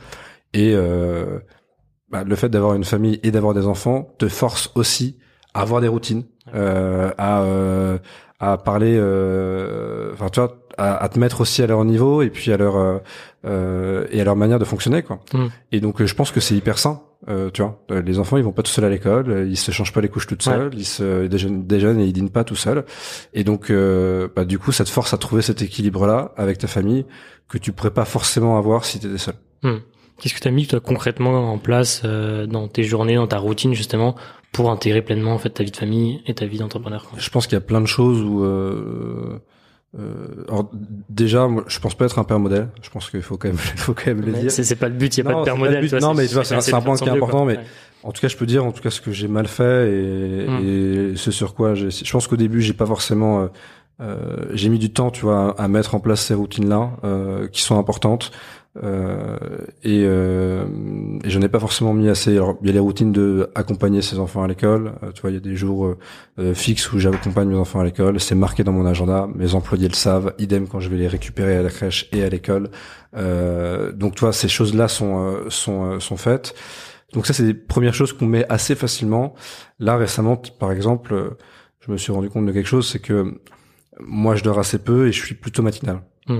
Et 0.54 0.74
euh, 0.74 1.40
bah, 2.14 2.24
le 2.24 2.36
fait 2.36 2.48
d'avoir 2.48 2.76
une 2.76 2.86
famille 2.86 3.20
et 3.24 3.32
d'avoir 3.32 3.54
des 3.54 3.68
enfants 3.68 4.14
te 4.18 4.30
force 4.30 4.72
aussi 4.76 5.18
à 5.54 5.62
avoir 5.62 5.82
des 5.82 5.90
routines, 5.90 6.24
euh, 6.56 7.12
à 7.18 7.42
euh, 7.42 7.98
à 8.40 8.58
parler, 8.58 8.96
euh, 8.98 10.12
enfin 10.14 10.30
tu 10.30 10.40
vois, 10.40 10.58
à, 10.78 11.04
à, 11.04 11.10
te 11.10 11.20
mettre 11.20 11.42
aussi 11.42 11.62
à 11.62 11.68
leur 11.68 11.84
niveau 11.84 12.22
et 12.22 12.30
puis 12.30 12.52
à 12.54 12.58
leur 12.58 13.02
euh, 13.46 14.08
et 14.12 14.22
à 14.22 14.24
leur 14.24 14.36
manière 14.36 14.60
de 14.60 14.66
fonctionner 14.66 15.04
quoi. 15.04 15.20
Hmm. 15.34 15.48
Et 15.72 15.82
donc 15.82 16.04
je 16.04 16.14
pense 16.16 16.32
que 16.32 16.40
c'est 16.40 16.56
hyper 16.56 16.78
sain 16.78 17.02
euh, 17.30 17.50
tu 17.52 17.62
vois, 17.62 17.82
euh, 17.92 18.02
les 18.02 18.20
enfants 18.20 18.38
ils 18.38 18.44
vont 18.44 18.52
pas 18.52 18.64
tout 18.64 18.72
seuls 18.72 18.84
à 18.84 18.90
l'école, 18.90 19.30
euh, 19.30 19.48
ils 19.48 19.58
se 19.58 19.72
changent 19.72 19.94
pas 19.94 20.02
les 20.02 20.10
couches 20.10 20.28
tout 20.28 20.36
seuls, 20.40 20.72
ils 20.76 20.86
se 20.86 21.28
déjeunent, 21.28 21.66
déjeunent, 21.66 22.00
et 22.00 22.06
ils 22.06 22.14
dînent 22.14 22.30
pas 22.30 22.44
tout 22.44 22.56
seuls. 22.56 22.84
Et 23.34 23.46
donc, 23.46 23.70
euh, 23.70 24.28
bah, 24.36 24.44
du 24.44 24.60
coup, 24.60 24.72
ça 24.72 24.84
te 24.84 24.90
force 24.90 25.14
à 25.14 25.18
trouver 25.18 25.42
cet 25.42 25.62
équilibre-là 25.62 26.34
avec 26.36 26.58
ta 26.58 26.68
famille 26.68 27.06
que 27.48 27.58
tu 27.58 27.72
pourrais 27.72 27.92
pas 27.92 28.06
forcément 28.06 28.58
avoir 28.58 28.84
si 28.84 29.00
tu 29.00 29.08
étais 29.08 29.18
seul. 29.18 29.36
Hmm. 29.64 29.78
Qu'est-ce 30.20 30.34
que 30.34 30.40
tu 30.40 30.48
as 30.48 30.52
mis 30.52 30.68
toi 30.68 30.80
concrètement 30.80 31.52
en 31.52 31.58
place 31.58 32.04
dans 32.04 32.68
tes 32.68 32.84
journées, 32.84 33.16
dans 33.16 33.28
ta 33.28 33.38
routine 33.40 33.74
justement 33.74 34.16
pour 34.52 34.70
intégrer 34.70 35.02
pleinement 35.02 35.34
en 35.34 35.40
fait 35.40 35.50
ta 35.50 35.64
vie 35.64 35.72
de 35.72 35.76
famille 35.76 36.22
et 36.28 36.34
ta 36.36 36.46
vie 36.46 36.60
d'entrepreneur 36.60 37.10
Je 37.18 37.30
pense 37.30 37.48
qu'il 37.48 37.56
y 37.56 37.58
a 37.58 37.62
plein 37.62 37.82
de 37.82 37.88
choses 37.88 38.22
où 38.22 38.44
euh, 40.00 40.44
alors 40.48 40.72
déjà, 41.10 41.48
moi, 41.48 41.64
je 41.68 41.80
pense 41.80 41.94
pas 41.94 42.06
être 42.06 42.18
un 42.18 42.24
père 42.24 42.40
modèle. 42.40 42.70
Je 42.82 42.90
pense 42.90 43.10
qu'il 43.12 43.22
faut 43.22 43.38
quand 43.38 43.50
même, 43.50 43.58
faut 43.58 43.94
quand 43.94 44.08
même 44.08 44.22
le 44.22 44.32
dire. 44.32 44.52
C'est 44.52 44.76
pas 44.76 44.90
le 44.90 44.96
but. 44.96 45.16
Il 45.16 45.24
y 45.24 45.28
a 45.28 45.32
pas 45.32 45.40
de 45.40 45.46
père 45.46 45.58
modèle. 45.58 45.88
non, 46.02 46.14
mais 46.14 46.28
tu 46.28 46.34
vois, 46.34 46.44
c'est 46.44 46.74
un 46.74 46.82
point 46.82 46.96
qui 46.96 47.06
est 47.06 47.12
important. 47.12 47.46
Mais 47.46 47.60
en 48.02 48.12
tout 48.12 48.22
cas, 48.22 48.28
je 48.28 48.38
peux 48.38 48.46
dire, 48.46 48.66
en 48.66 48.72
tout 48.72 48.82
cas, 48.82 48.90
ce 48.90 49.02
que 49.02 49.12
j'ai 49.12 49.28
mal 49.28 49.48
fait 49.48 49.90
et, 49.92 51.12
et 51.12 51.16
ce 51.16 51.32
sur 51.32 51.54
quoi 51.54 51.76
j'ai. 51.76 51.92
Je 51.92 52.12
pense 52.12 52.28
qu'au 52.28 52.38
début, 52.38 52.62
j'ai 52.62 52.74
pas 52.74 52.86
forcément. 52.86 53.42
Euh, 53.42 53.48
euh, 54.02 54.48
j'ai 54.54 54.70
mis 54.70 54.80
du 54.80 54.92
temps, 54.92 55.12
tu 55.12 55.22
vois, 55.22 55.56
à, 55.60 55.68
mettre 55.68 55.94
en 55.94 56.00
place 56.00 56.22
ces 56.22 56.34
routines-là, 56.34 56.94
euh, 57.04 57.48
qui 57.48 57.62
sont 57.62 57.78
importantes. 57.78 58.32
Euh, 58.82 59.38
et, 59.84 60.04
euh, 60.06 60.66
et 61.24 61.30
je 61.30 61.38
n'ai 61.38 61.48
pas 61.48 61.60
forcément 61.60 61.94
mis 61.94 62.10
assez. 62.10 62.36
Alors, 62.36 62.58
il 62.62 62.68
y 62.68 62.70
a 62.70 62.74
les 62.74 62.80
routines 62.80 63.12
de 63.12 63.50
accompagner 63.56 64.02
ses 64.02 64.20
enfants 64.20 64.44
à 64.44 64.48
l'école. 64.48 64.94
Euh, 65.04 65.12
tu 65.12 65.22
vois, 65.22 65.32
il 65.32 65.36
y 65.36 65.38
a 65.38 65.42
des 65.42 65.56
jours 65.56 65.96
euh, 66.40 66.54
fixes 66.54 66.92
où 66.92 67.00
j'accompagne 67.00 67.50
mes 67.50 67.56
enfants 67.56 67.80
à 67.80 67.84
l'école. 67.84 68.20
C'est 68.20 68.36
marqué 68.36 68.64
dans 68.64 68.72
mon 68.72 68.86
agenda. 68.86 69.28
Mes 69.36 69.54
employés 69.54 69.88
le 69.88 69.94
savent. 69.94 70.34
Idem 70.40 70.68
quand 70.68 70.80
je 70.80 70.90
vais 70.90 70.98
les 70.98 71.08
récupérer 71.08 71.58
à 71.58 71.62
la 71.62 71.70
crèche 71.70 72.10
et 72.12 72.24
à 72.24 72.30
l'école. 72.30 72.70
donc, 73.14 74.16
tu 74.16 74.22
vois, 74.22 74.34
ces 74.34 74.48
choses-là 74.48 74.88
sont 74.88 75.36
sont 75.50 76.00
sont 76.00 76.18
faites. 76.18 76.56
Donc 77.14 77.28
ça, 77.28 77.34
c'est 77.34 77.44
des 77.44 77.54
premières 77.54 77.94
choses 77.94 78.12
qu'on 78.12 78.26
met 78.26 78.46
assez 78.50 78.74
facilement. 78.76 79.36
Là, 79.80 79.98
récemment, 79.98 80.36
par 80.36 80.72
exemple, 80.72 81.36
je 81.82 81.92
me 81.92 81.98
suis 81.98 82.12
rendu 82.12 82.30
compte 82.30 82.48
de 82.48 82.52
quelque 82.52 82.68
chose, 82.68 82.90
c'est 82.90 83.00
que 83.00 83.40
moi, 84.00 84.36
je 84.36 84.44
dors 84.44 84.58
assez 84.58 84.80
peu 84.80 85.08
et 85.08 85.12
je 85.12 85.24
suis 85.24 85.36
plutôt 85.36 85.62
matinal. 85.62 86.02
Mmh. 86.28 86.40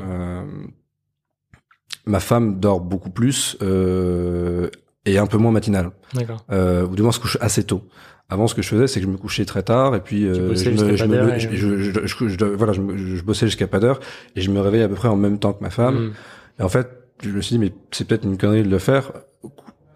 Ma 2.06 2.20
femme 2.20 2.60
dort 2.60 2.82
beaucoup 2.82 3.10
plus 3.10 3.58
euh, 3.62 4.70
et 5.06 5.18
un 5.18 5.28
peu 5.28 5.38
moins 5.38 5.52
matinale. 5.52 5.92
D'accord. 6.14 6.46
Euh, 6.52 6.86
ou 6.86 6.96
du 6.96 7.02
moins 7.02 7.12
se 7.12 7.20
couche 7.20 7.38
assez 7.42 7.64
tôt. 7.64 7.84
Avant, 8.30 8.48
ce 8.48 8.56
que 8.56 8.62
je 8.62 8.70
faisais, 8.70 8.88
c'est 8.88 9.00
que 9.00 9.06
je 9.06 9.12
me 9.12 9.18
couchais 9.18 9.46
très 9.46 9.64
tard 9.64 9.96
et 9.96 10.00
puis 10.00 10.26
euh, 10.26 10.56
je, 10.56 10.70
me, 10.70 10.96
je, 10.96 11.06
me, 11.06 11.38
je, 11.38 12.28
je, 12.28 12.46
voilà, 12.46 12.74
je, 12.74 13.22
bossais 13.22 13.46
jusqu'à 13.46 13.68
pas 13.68 13.80
d'heure 13.80 14.00
et 14.36 14.42
je 14.42 14.50
me 14.50 14.60
réveillais 14.60 14.86
à 14.86 14.90
peu 14.90 14.96
près 14.96 15.10
en 15.10 15.16
même 15.16 15.40
temps 15.40 15.54
que 15.54 15.62
ma 15.62 15.70
femme. 15.70 15.96
Mm. 15.96 16.14
Et 16.60 16.64
en 16.64 16.70
fait, 16.70 16.88
je 17.22 17.30
me 17.30 17.42
suis 17.42 17.58
dit, 17.58 17.60
mais 17.60 17.74
c'est 17.92 18.08
peut-être 18.08 18.24
une 18.24 18.38
connerie 18.38 18.64
de 18.64 18.70
le 18.70 18.80
faire. 18.80 19.12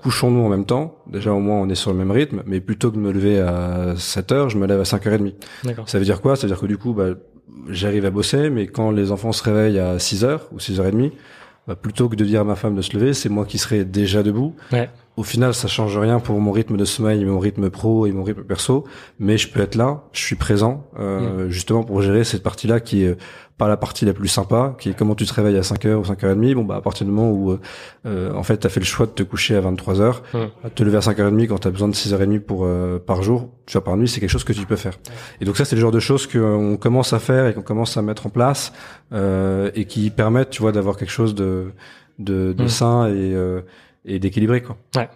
Couchons-nous 0.01 0.41
en 0.41 0.49
même 0.49 0.65
temps. 0.65 0.99
Déjà, 1.07 1.33
au 1.33 1.39
moins, 1.39 1.59
on 1.59 1.69
est 1.69 1.75
sur 1.75 1.91
le 1.91 1.97
même 1.97 2.11
rythme. 2.11 2.43
Mais 2.45 2.61
plutôt 2.61 2.91
que 2.91 2.95
de 2.95 3.01
me 3.01 3.11
lever 3.11 3.39
à 3.39 3.95
7 3.97 4.31
heures, 4.31 4.49
je 4.49 4.57
me 4.57 4.67
lève 4.67 4.79
à 4.79 4.83
5h30. 4.83 5.33
Ça 5.85 5.97
veut 5.97 6.05
dire 6.05 6.21
quoi? 6.21 6.35
Ça 6.35 6.43
veut 6.43 6.53
dire 6.53 6.59
que 6.59 6.67
du 6.67 6.77
coup, 6.77 6.93
bah, 6.93 7.15
j'arrive 7.69 8.05
à 8.05 8.11
bosser, 8.11 8.49
mais 8.49 8.67
quand 8.67 8.91
les 8.91 9.11
enfants 9.11 9.31
se 9.31 9.43
réveillent 9.43 9.79
à 9.79 9.99
6 9.99 10.23
heures 10.23 10.47
ou 10.51 10.57
6h30, 10.57 11.11
bah, 11.67 11.75
plutôt 11.75 12.07
que 12.09 12.15
de 12.15 12.25
dire 12.25 12.41
à 12.41 12.43
ma 12.43 12.55
femme 12.55 12.75
de 12.75 12.81
se 12.81 12.95
lever, 12.97 13.13
c'est 13.13 13.29
moi 13.29 13.45
qui 13.45 13.57
serai 13.57 13.83
déjà 13.85 14.23
debout. 14.23 14.55
Au 15.17 15.23
final, 15.23 15.53
ça 15.55 15.67
change 15.67 15.97
rien 15.97 16.19
pour 16.19 16.39
mon 16.39 16.51
rythme 16.51 16.77
de 16.77 16.85
sommeil, 16.85 17.25
mon 17.25 17.39
rythme 17.39 17.69
pro 17.71 18.05
et 18.05 18.11
mon 18.11 18.23
rythme 18.23 18.43
perso, 18.43 18.85
mais 19.17 19.37
je 19.37 19.51
peux 19.51 19.61
être 19.61 19.73
là, 19.75 20.03
je 20.13 20.21
suis 20.21 20.35
présent, 20.35 20.87
euh, 20.99 21.47
mm. 21.47 21.49
justement 21.49 21.83
pour 21.83 22.03
gérer 22.03 22.23
cette 22.23 22.43
partie-là 22.43 22.79
qui 22.79 23.03
est 23.03 23.17
pas 23.57 23.67
la 23.67 23.77
partie 23.77 24.05
la 24.05 24.13
plus 24.13 24.27
sympa, 24.27 24.75
qui 24.79 24.89
est 24.89 24.93
comment 24.93 25.15
tu 25.15 25.25
te 25.25 25.33
réveilles 25.33 25.57
à 25.57 25.61
5h 25.61 25.95
ou 25.95 26.03
5h30. 26.03 26.53
Bon, 26.53 26.63
bah, 26.63 26.75
à 26.75 26.81
partir 26.81 27.07
du 27.07 27.11
moment 27.11 27.31
où, 27.31 27.51
euh, 27.51 27.59
euh 28.05 28.33
en 28.33 28.43
fait, 28.43 28.57
t'as 28.57 28.69
fait 28.69 28.79
le 28.79 28.85
choix 28.85 29.07
de 29.07 29.11
te 29.11 29.23
coucher 29.23 29.55
à 29.55 29.61
23h, 29.61 30.17
mmh. 30.33 30.69
te 30.75 30.83
lever 30.83 30.97
à 30.97 30.99
5h30 30.99 31.47
quand 31.47 31.57
t'as 31.57 31.71
besoin 31.71 31.87
de 31.87 31.95
6h30 31.95 32.39
pour, 32.41 32.65
euh, 32.65 32.99
par 32.99 33.23
jour, 33.23 33.49
tu 33.65 33.73
vois, 33.73 33.83
par 33.83 33.97
nuit, 33.97 34.07
c'est 34.07 34.19
quelque 34.19 34.29
chose 34.29 34.43
que 34.43 34.53
tu 34.53 34.67
peux 34.67 34.75
faire. 34.75 34.99
Et 35.41 35.45
donc 35.45 35.57
ça, 35.57 35.65
c'est 35.65 35.75
le 35.75 35.81
genre 35.81 35.91
de 35.91 35.99
choses 35.99 36.27
qu'on 36.27 36.77
commence 36.77 37.13
à 37.13 37.19
faire 37.19 37.47
et 37.47 37.55
qu'on 37.55 37.63
commence 37.63 37.97
à 37.97 38.03
mettre 38.03 38.27
en 38.27 38.29
place, 38.29 38.71
euh, 39.11 39.71
et 39.73 39.85
qui 39.85 40.11
permettent, 40.11 40.51
tu 40.51 40.61
vois, 40.61 40.71
d'avoir 40.71 40.95
quelque 40.95 41.11
chose 41.11 41.33
de, 41.33 41.71
de, 42.19 42.53
de 42.53 42.63
mmh. 42.63 42.67
sain 42.67 43.07
et, 43.07 43.33
euh, 43.33 43.61
et 44.07 44.19
d'équilibré, 44.19 44.61
quoi. 44.61 44.77
Ouais. 44.95 45.09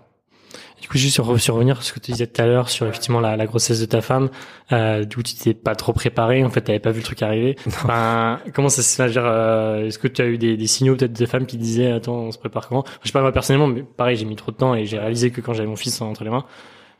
Du 0.81 0.87
coup, 0.87 0.97
juste 0.97 1.13
sur, 1.13 1.39
sur 1.39 1.53
revenir 1.53 1.75
sur 1.75 1.85
ce 1.85 1.93
que 1.93 1.99
tu 1.99 2.11
disais 2.11 2.25
tout 2.25 2.41
à 2.41 2.47
l'heure 2.47 2.69
sur 2.69 2.87
effectivement 2.87 3.19
la, 3.19 3.37
la, 3.37 3.45
grossesse 3.45 3.79
de 3.79 3.85
ta 3.85 4.01
femme, 4.01 4.29
euh, 4.71 5.05
du 5.05 5.15
coup, 5.15 5.21
tu 5.21 5.35
t'es 5.35 5.53
pas 5.53 5.75
trop 5.75 5.93
préparé. 5.93 6.43
En 6.43 6.49
fait, 6.49 6.61
t'avais 6.61 6.79
pas 6.79 6.89
vu 6.89 6.97
le 6.97 7.03
truc 7.03 7.21
arriver. 7.21 7.55
Enfin, 7.67 8.39
comment 8.53 8.69
ça 8.69 8.81
se 8.81 8.95
fait 8.95 9.15
euh, 9.15 9.85
Est-ce 9.85 9.99
que 9.99 10.07
tu 10.07 10.21
as 10.23 10.25
eu 10.25 10.39
des, 10.39 10.57
des 10.57 10.67
signaux 10.67 10.95
peut-être 10.95 11.17
de 11.17 11.25
femmes 11.27 11.45
qui 11.45 11.57
disaient 11.57 11.91
attends, 11.91 12.15
on 12.15 12.31
se 12.31 12.39
prépare 12.39 12.67
comment? 12.67 12.83
Je 13.03 13.07
sais 13.07 13.13
pas 13.13 13.21
moi 13.21 13.31
personnellement, 13.31 13.67
mais 13.67 13.83
pareil, 13.83 14.17
j'ai 14.17 14.25
mis 14.25 14.35
trop 14.35 14.51
de 14.51 14.57
temps 14.57 14.73
et 14.73 14.85
j'ai 14.85 14.97
réalisé 14.97 15.29
que 15.29 15.39
quand 15.39 15.53
j'avais 15.53 15.69
mon 15.69 15.75
fils 15.75 16.01
entre 16.01 16.23
les 16.23 16.31
mains. 16.31 16.45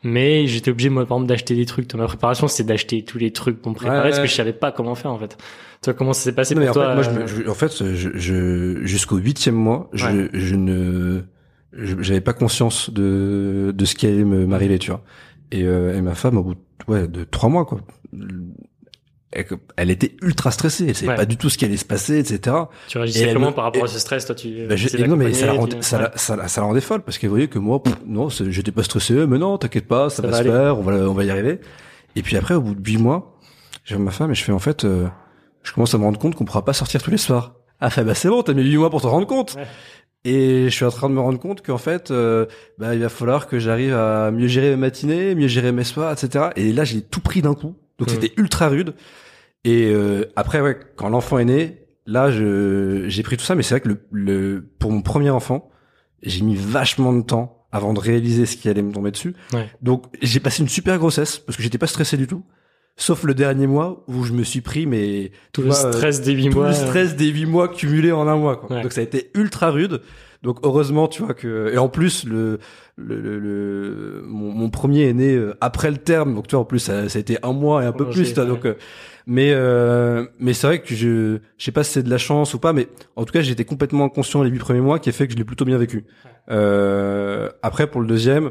Mais 0.04 0.46
j'étais 0.46 0.70
obligé 0.70 0.88
moi 0.88 1.04
par 1.04 1.16
exemple 1.16 1.28
d'acheter 1.28 1.56
des 1.56 1.66
trucs. 1.66 1.88
Dans 1.88 1.98
ma 1.98 2.06
préparation, 2.06 2.46
c'était 2.46 2.68
d'acheter 2.68 3.04
tous 3.04 3.18
les 3.18 3.32
trucs 3.32 3.60
pour 3.60 3.72
me 3.72 3.76
préparer 3.76 4.10
parce 4.10 4.20
que 4.20 4.26
je 4.26 4.34
savais 4.34 4.52
pas 4.52 4.70
comment 4.70 4.94
faire 4.94 5.10
en 5.10 5.18
fait. 5.18 5.36
Toi, 5.82 5.94
comment 5.94 6.12
ça 6.12 6.22
s'est 6.22 6.34
passé 6.34 6.54
pour 6.54 6.70
toi 6.72 6.94
en 6.94 7.02
fait, 7.02 7.10
moi, 7.10 7.26
je, 7.26 7.48
en 7.48 7.54
fait, 7.54 7.94
je, 7.94 8.10
je 8.14 8.84
jusqu'au 8.84 9.16
huitième 9.16 9.56
mois, 9.56 9.90
je, 9.92 10.28
je 10.32 10.54
ne 10.54 11.22
j'avais 11.72 12.20
pas 12.20 12.32
conscience 12.32 12.90
de 12.90 13.72
de 13.74 13.84
ce 13.84 13.94
qui 13.94 14.06
allait 14.06 14.24
m'arriver, 14.24 14.78
tu 14.78 14.90
vois. 14.90 15.02
Et, 15.50 15.64
euh, 15.64 15.96
et, 15.96 16.00
ma 16.00 16.14
femme, 16.14 16.38
au 16.38 16.42
bout 16.42 16.54
de, 16.54 16.60
ouais, 16.88 17.08
de 17.08 17.24
trois 17.24 17.50
mois, 17.50 17.66
quoi, 17.66 17.80
elle, 19.76 19.90
était 19.90 20.16
ultra 20.22 20.50
stressée. 20.50 20.86
Elle 20.88 20.94
savait 20.94 21.14
pas 21.14 21.24
du 21.24 21.36
tout 21.36 21.48
ce 21.48 21.58
qui 21.58 21.64
allait 21.64 21.76
se 21.76 21.84
passer, 21.84 22.18
etc. 22.18 22.56
Tu 22.88 22.98
réagissais 22.98 23.32
comment 23.32 23.52
par 23.52 23.64
rapport 23.64 23.84
à 23.84 23.88
ce 23.88 23.98
stress, 23.98 24.26
toi 24.26 24.34
tu 24.34 24.66
bah, 24.66 24.74
Non, 25.06 25.16
mais 25.16 25.32
ça 25.32 25.46
la, 25.46 25.52
rendait, 25.52 25.82
ça, 25.82 26.12
ça, 26.16 26.48
ça, 26.48 26.60
la 26.60 26.66
rendait 26.66 26.80
folle 26.80 27.02
parce 27.02 27.18
qu'elle 27.18 27.30
voyait 27.30 27.48
que 27.48 27.58
moi, 27.58 27.82
non, 28.06 28.28
j'étais 28.28 28.72
pas 28.72 28.82
stressé. 28.82 29.26
Mais 29.26 29.38
non, 29.38 29.58
t'inquiète 29.58 29.88
pas, 29.88 30.10
ça, 30.10 30.22
va, 30.22 30.38
se 30.38 30.42
faire, 30.42 30.78
on 30.78 30.82
va, 30.82 30.92
on 31.08 31.14
va 31.14 31.24
y 31.24 31.30
arriver. 31.30 31.60
Et 32.16 32.22
puis 32.22 32.36
après, 32.36 32.54
au 32.54 32.60
bout 32.60 32.74
de 32.74 32.86
huit 32.86 32.98
mois, 32.98 33.38
j'ai 33.84 33.96
ma 33.96 34.10
femme 34.10 34.30
et 34.30 34.34
je 34.34 34.44
fais 34.44 34.52
en 34.52 34.58
fait, 34.58 34.84
euh, 34.84 35.06
je 35.62 35.72
commence 35.72 35.94
à 35.94 35.98
me 35.98 36.04
rendre 36.04 36.18
compte 36.18 36.34
qu'on 36.34 36.44
pourra 36.44 36.64
pas 36.64 36.74
sortir 36.74 37.02
tous 37.02 37.10
les 37.10 37.16
soirs. 37.16 37.54
Ah, 37.80 37.90
fait, 37.90 38.04
bah 38.04 38.14
c'est 38.14 38.28
bon, 38.28 38.42
t'as 38.42 38.52
mis 38.52 38.62
huit 38.62 38.76
mois 38.76 38.90
pour 38.90 39.00
te 39.00 39.06
rendre 39.06 39.26
compte. 39.26 39.56
Et 40.24 40.64
je 40.64 40.70
suis 40.70 40.84
en 40.84 40.90
train 40.90 41.08
de 41.08 41.14
me 41.14 41.20
rendre 41.20 41.38
compte 41.38 41.62
qu'en 41.62 41.78
fait, 41.78 42.10
euh, 42.10 42.46
bah, 42.78 42.94
il 42.94 43.00
va 43.00 43.08
falloir 43.08 43.48
que 43.48 43.58
j'arrive 43.58 43.94
à 43.94 44.30
mieux 44.30 44.46
gérer 44.46 44.70
mes 44.70 44.76
matinées, 44.76 45.34
mieux 45.34 45.48
gérer 45.48 45.72
mes 45.72 45.84
soirs, 45.84 46.12
etc. 46.12 46.50
Et 46.54 46.72
là, 46.72 46.84
j'ai 46.84 47.02
tout 47.02 47.20
pris 47.20 47.42
d'un 47.42 47.54
coup. 47.54 47.74
Donc 47.98 48.08
mmh. 48.08 48.12
c'était 48.12 48.32
ultra 48.36 48.68
rude. 48.68 48.94
Et 49.64 49.90
euh, 49.92 50.26
après, 50.36 50.60
ouais, 50.60 50.78
quand 50.96 51.08
l'enfant 51.08 51.38
est 51.38 51.44
né, 51.44 51.86
là, 52.06 52.30
je 52.30 53.04
j'ai 53.08 53.22
pris 53.24 53.36
tout 53.36 53.44
ça. 53.44 53.56
Mais 53.56 53.64
c'est 53.64 53.74
vrai 53.74 53.80
que 53.80 53.88
le, 53.88 54.00
le 54.12 54.64
pour 54.78 54.92
mon 54.92 55.02
premier 55.02 55.30
enfant, 55.30 55.70
j'ai 56.22 56.42
mis 56.42 56.56
vachement 56.56 57.12
de 57.12 57.22
temps 57.22 57.66
avant 57.72 57.92
de 57.92 57.98
réaliser 57.98 58.46
ce 58.46 58.56
qui 58.56 58.68
allait 58.68 58.82
me 58.82 58.92
tomber 58.92 59.10
dessus. 59.10 59.34
Ouais. 59.52 59.68
Donc 59.80 60.06
j'ai 60.20 60.40
passé 60.40 60.62
une 60.62 60.68
super 60.68 60.98
grossesse 60.98 61.38
parce 61.38 61.56
que 61.56 61.62
j'étais 61.62 61.78
pas 61.78 61.86
stressé 61.86 62.16
du 62.16 62.26
tout 62.26 62.44
sauf 62.96 63.24
le 63.24 63.34
dernier 63.34 63.66
mois 63.66 64.04
où 64.06 64.24
je 64.24 64.32
me 64.32 64.44
suis 64.44 64.60
pris 64.60 64.86
mais 64.86 65.32
tout 65.52 65.62
le 65.62 65.72
stress 65.72 66.20
des 66.20 66.32
huit 66.32 66.50
mois 66.50 66.68
le 66.68 66.74
stress 66.74 67.16
des 67.16 67.28
huit 67.28 67.46
mois 67.46 67.68
cumulés 67.68 68.12
en 68.12 68.28
un 68.28 68.36
mois 68.36 68.56
quoi. 68.56 68.82
donc 68.82 68.92
ça 68.92 69.00
a 69.00 69.04
été 69.04 69.30
ultra 69.34 69.70
rude. 69.70 70.00
Donc 70.42 70.58
heureusement 70.64 71.06
tu 71.06 71.22
vois 71.22 71.34
que 71.34 71.70
et 71.72 71.78
en 71.78 71.88
plus 71.88 72.24
le 72.24 72.58
le, 72.96 73.20
le, 73.20 74.22
mon, 74.26 74.52
mon, 74.52 74.70
premier 74.70 75.08
est 75.08 75.12
né 75.12 75.34
euh, 75.34 75.56
après 75.60 75.90
le 75.90 75.98
terme. 75.98 76.34
Donc 76.34 76.48
tu 76.48 76.56
vois 76.56 76.62
en 76.62 76.64
plus 76.64 76.80
ça, 76.80 77.08
ça 77.08 77.18
a 77.18 77.20
été 77.20 77.38
un 77.44 77.52
mois 77.52 77.82
et 77.84 77.86
un 77.86 77.92
peu 77.92 78.10
plus 78.10 78.34
donc 78.34 78.66
euh, 78.66 78.74
mais 79.26 79.52
euh, 79.52 80.26
mais 80.38 80.52
c'est 80.52 80.66
vrai 80.66 80.82
que 80.82 80.94
je 80.94 81.38
je 81.56 81.64
sais 81.64 81.72
pas 81.72 81.84
si 81.84 81.92
c'est 81.92 82.02
de 82.02 82.10
la 82.10 82.18
chance 82.18 82.54
ou 82.54 82.58
pas 82.58 82.72
mais 82.72 82.88
en 83.14 83.24
tout 83.24 83.32
cas 83.32 83.40
j'étais 83.40 83.64
complètement 83.64 84.04
inconscient 84.04 84.42
les 84.42 84.50
huit 84.50 84.58
premiers 84.58 84.80
mois 84.80 84.98
qui 84.98 85.08
a 85.08 85.12
fait 85.12 85.26
que 85.26 85.32
je 85.32 85.38
l'ai 85.38 85.44
plutôt 85.44 85.64
bien 85.64 85.78
vécu. 85.78 86.04
Euh, 86.50 87.48
après 87.62 87.86
pour 87.86 88.00
le 88.00 88.08
deuxième 88.08 88.50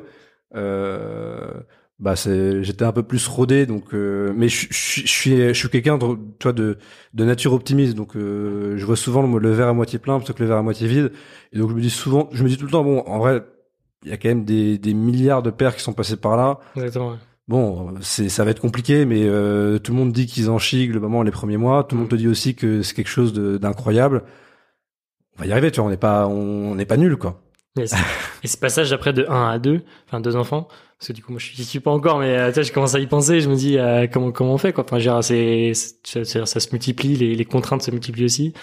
euh, 0.56 1.52
bah 2.02 2.16
c'est 2.16 2.64
j'étais 2.64 2.84
un 2.84 2.92
peu 2.92 3.04
plus 3.04 3.28
rodé 3.28 3.68
donc 3.68 3.94
euh, 3.94 4.34
mais 4.36 4.50
je, 4.50 4.68
je, 4.72 5.08
suis 5.08 5.38
je 5.38 5.54
suis 5.54 5.70
quelqu'un 5.70 6.00
de 6.00 6.18
toi 6.40 6.52
de 6.52 6.80
de 7.14 7.26
nature 7.26 7.54
optimiste 7.54 7.94
donc 7.94 8.16
euh, 8.16 8.76
je 8.76 8.86
vois 8.86 8.96
souvent 8.96 9.22
le, 9.22 9.38
le, 9.38 9.52
verre 9.52 9.68
à 9.68 9.74
moitié 9.74 10.00
plein 10.00 10.18
plutôt 10.18 10.34
que 10.34 10.42
le 10.42 10.50
verre 10.50 10.58
à 10.58 10.64
moitié 10.64 10.88
vide. 10.88 11.12
Et 11.54 11.60
donc 11.60 11.70
je 11.70 11.76
me 11.76 11.82
dis 11.82 11.92
souvent 11.92 12.28
je 12.32 12.44
me 12.44 12.50
dis 12.50 12.58
tout 12.58 12.66
le 12.66 12.72
temps 12.72 12.84
bon 12.84 13.04
en 13.06 13.20
vrai 13.20 13.46
il 14.04 14.10
y 14.10 14.14
a 14.14 14.18
quand 14.18 14.30
même 14.30 14.46
des 14.46 14.80
des 14.80 14.96
milliards 14.96 15.44
de 15.44 15.52
pères 15.52 15.76
qui 15.76 15.84
sont 15.84 15.94
passés 15.94 16.18
par 16.18 16.36
là. 16.38 16.60
Exactement 16.76 17.18
bon 17.48 17.94
c'est 18.02 18.30
ça 18.30 18.44
va 18.44 18.50
être 18.50 18.62
compliqué 18.62 19.06
mais 19.06 19.22
euh, 19.24 19.78
tout 19.78 19.92
le 19.92 20.00
monde 20.00 20.12
dit 20.12 20.26
qu'ils 20.26 20.50
en 20.50 20.58
chient 20.58 20.88
globalement 20.88 21.22
les 21.22 21.32
premiers 21.32 21.58
mois. 21.58 21.84
Tout 21.84 21.96
le 21.96 22.02
monde 22.02 22.10
te 22.10 22.16
dit 22.16 22.28
aussi 22.28 22.56
que 22.56 22.82
c'est 22.82 22.96
quelque 22.96 23.10
chose 23.10 23.32
d'incroyable. 23.34 24.24
On 25.38 25.42
va 25.42 25.46
y 25.46 25.52
arriver 25.52 25.70
tu 25.70 25.80
vois 25.80 25.88
on 25.88 25.92
n'est 25.92 25.98
pas 25.98 26.26
on 26.26 26.74
n'est 26.74 26.86
pas 26.88 26.98
nul 26.98 27.16
quoi. 27.16 27.44
Yes. 27.78 27.94
et 28.44 28.48
ce 28.48 28.58
passage 28.58 28.92
après 28.92 29.14
de 29.14 29.26
1 29.30 29.50
à 29.50 29.60
2 29.60 29.84
enfin 30.08 30.20
deux 30.20 30.36
enfants 30.36 30.68
parce 31.02 31.08
que 31.08 31.14
du 31.14 31.24
coup 31.24 31.32
moi 31.32 31.40
je 31.40 31.64
suis 31.64 31.80
pas 31.80 31.90
encore 31.90 32.20
mais 32.20 32.38
euh, 32.38 32.50
tu 32.50 32.56
sais 32.56 32.64
je 32.64 32.72
commence 32.72 32.94
à 32.94 33.00
y 33.00 33.08
penser 33.08 33.42
je 33.42 33.50
me 33.50 33.56
dis 33.56 33.80
euh, 33.80 34.06
comment 34.06 34.32
comment 34.32 34.54
on 34.54 34.60
fait 34.60 34.72
quoi. 34.72 34.84
Enfin 34.84 35.00
genre 35.00 35.24
c'est 35.24 35.72
ça, 35.74 36.46
ça, 36.46 36.60
se 36.60 36.68
multiplie 36.72 37.16
les, 37.16 37.34
les 37.34 37.46
contraintes 37.46 37.82
se 37.82 37.90
multiplient 37.90 38.26
aussi. 38.26 38.54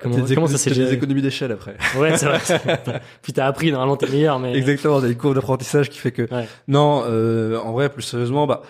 Comment, 0.00 0.16
comment 0.34 0.46
ça 0.46 0.56
s'est 0.56 0.70
des 0.70 0.94
économies 0.94 1.20
d'échelle 1.20 1.52
après. 1.52 1.76
Ouais 1.98 2.16
c'est 2.16 2.24
vrai. 2.24 2.40
Puis 3.22 3.34
t'as 3.34 3.44
appris 3.44 3.70
normalement 3.70 3.98
t'es 3.98 4.08
meilleur 4.08 4.38
mais 4.38 4.56
exactement 4.56 4.98
t'as 4.98 5.08
une 5.08 5.16
courbe 5.16 5.34
d'apprentissage 5.34 5.90
qui 5.90 5.98
fait 5.98 6.10
que 6.10 6.26
non 6.68 7.02
euh, 7.06 7.58
en 7.58 7.72
vrai 7.72 7.90
plus 7.90 8.00
sérieusement 8.00 8.46
bah 8.46 8.62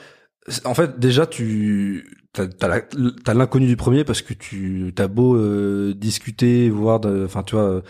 en 0.64 0.74
fait 0.74 0.98
déjà 0.98 1.24
tu 1.24 2.18
t'as 2.32 2.48
t'as 2.48 3.34
l'inconnu 3.34 3.68
du 3.68 3.76
premier 3.76 4.02
parce 4.02 4.22
que 4.22 4.34
tu 4.34 4.92
t'as 4.92 5.06
beau 5.06 5.36
euh, 5.36 5.94
discuter 5.94 6.68
voir 6.68 7.00
enfin 7.24 7.44
tu 7.44 7.54
vois 7.54 7.64
euh, 7.64 7.80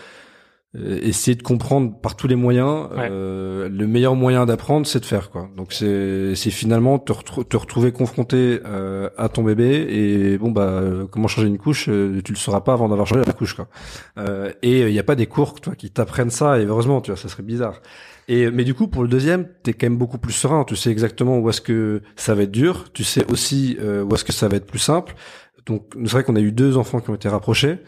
essayer 0.83 1.35
de 1.35 1.43
comprendre 1.43 1.93
par 1.99 2.15
tous 2.15 2.27
les 2.27 2.35
moyens. 2.35 2.89
Euh, 2.97 3.69
le 3.69 3.87
meilleur 3.87 4.15
moyen 4.15 4.45
d'apprendre, 4.45 4.85
c'est 4.85 4.99
de 4.99 5.05
faire 5.05 5.29
quoi. 5.29 5.49
Donc 5.55 5.73
c'est 5.73 6.35
c'est 6.35 6.51
finalement 6.51 6.99
te, 6.99 7.13
te 7.43 7.57
retrouver 7.57 7.91
confronté 7.91 8.59
euh, 8.65 9.09
à 9.17 9.29
ton 9.29 9.43
bébé 9.43 9.87
et 9.89 10.37
bon 10.37 10.51
bah 10.51 10.81
comment 11.11 11.27
changer 11.27 11.47
une 11.47 11.57
couche, 11.57 11.85
tu 11.85 12.31
le 12.31 12.37
sauras 12.37 12.61
pas 12.61 12.73
avant 12.73 12.89
d'avoir 12.89 13.07
changé 13.07 13.23
la 13.25 13.33
couche 13.33 13.55
quoi. 13.55 13.67
et 14.61 14.81
il 14.81 14.91
n'y 14.91 14.99
a 14.99 15.03
pas 15.03 15.15
des 15.15 15.27
cours 15.27 15.59
toi 15.61 15.75
qui 15.75 15.89
t'apprennent 15.89 16.29
ça 16.29 16.59
et 16.59 16.65
heureusement 16.65 17.01
tu 17.01 17.11
vois 17.11 17.19
ça 17.19 17.29
serait 17.29 17.43
bizarre. 17.43 17.81
Et 18.27 18.49
mais 18.49 18.63
du 18.63 18.73
coup 18.73 18.87
pour 18.87 19.03
le 19.03 19.07
deuxième, 19.07 19.47
t'es 19.63 19.73
quand 19.73 19.85
même 19.85 19.97
beaucoup 19.97 20.17
plus 20.17 20.33
serein. 20.33 20.63
Tu 20.63 20.75
sais 20.75 20.89
exactement 20.89 21.37
où 21.37 21.49
est-ce 21.49 21.61
que 21.61 22.01
ça 22.15 22.33
va 22.33 22.43
être 22.43 22.51
dur. 22.51 22.85
Tu 22.93 23.03
sais 23.03 23.23
aussi 23.31 23.77
où 23.79 24.13
est-ce 24.13 24.23
que 24.23 24.33
ça 24.33 24.47
va 24.47 24.57
être 24.57 24.65
plus 24.65 24.79
simple. 24.79 25.15
Donc 25.65 25.93
c'est 25.95 26.11
vrai 26.11 26.23
qu'on 26.23 26.35
a 26.35 26.41
eu 26.41 26.51
deux 26.51 26.77
enfants 26.77 26.99
qui 26.99 27.09
ont 27.09 27.15
été 27.15 27.27
rapprochés. 27.27 27.79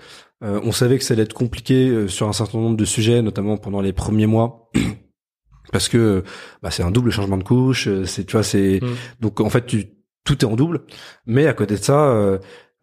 Euh, 0.44 0.60
on 0.64 0.72
savait 0.72 0.98
que 0.98 1.04
ça 1.04 1.14
allait 1.14 1.24
être 1.24 1.34
compliqué 1.34 1.90
euh, 1.90 2.08
sur 2.08 2.28
un 2.28 2.34
certain 2.34 2.60
nombre 2.60 2.78
de 2.78 2.86
sujets, 2.86 3.22
notamment 3.22 3.58
pendant 3.58 3.82
les 3.82 3.94
premiers 3.94 4.28
mois. 4.28 4.70
parce 5.72 5.90
que 5.90 6.24
bah, 6.62 6.72
c'est 6.72 6.84
un 6.84 6.92
double 6.92 7.12
changement 7.12 7.38
de 7.38 7.44
couche, 7.44 7.88
euh, 7.88 8.06
c'est 8.06 8.24
tu 8.26 8.34
vois 8.34 8.44
c'est 8.44 8.80
mm. 8.82 8.88
donc 9.20 9.40
en 9.42 9.50
fait 9.50 9.66
tu 9.66 9.86
tout 10.24 10.44
est 10.44 10.48
en 10.48 10.56
double, 10.56 10.82
mais 11.26 11.48
à 11.48 11.54
côté 11.54 11.76
de 11.76 11.82
ça, 11.82 12.10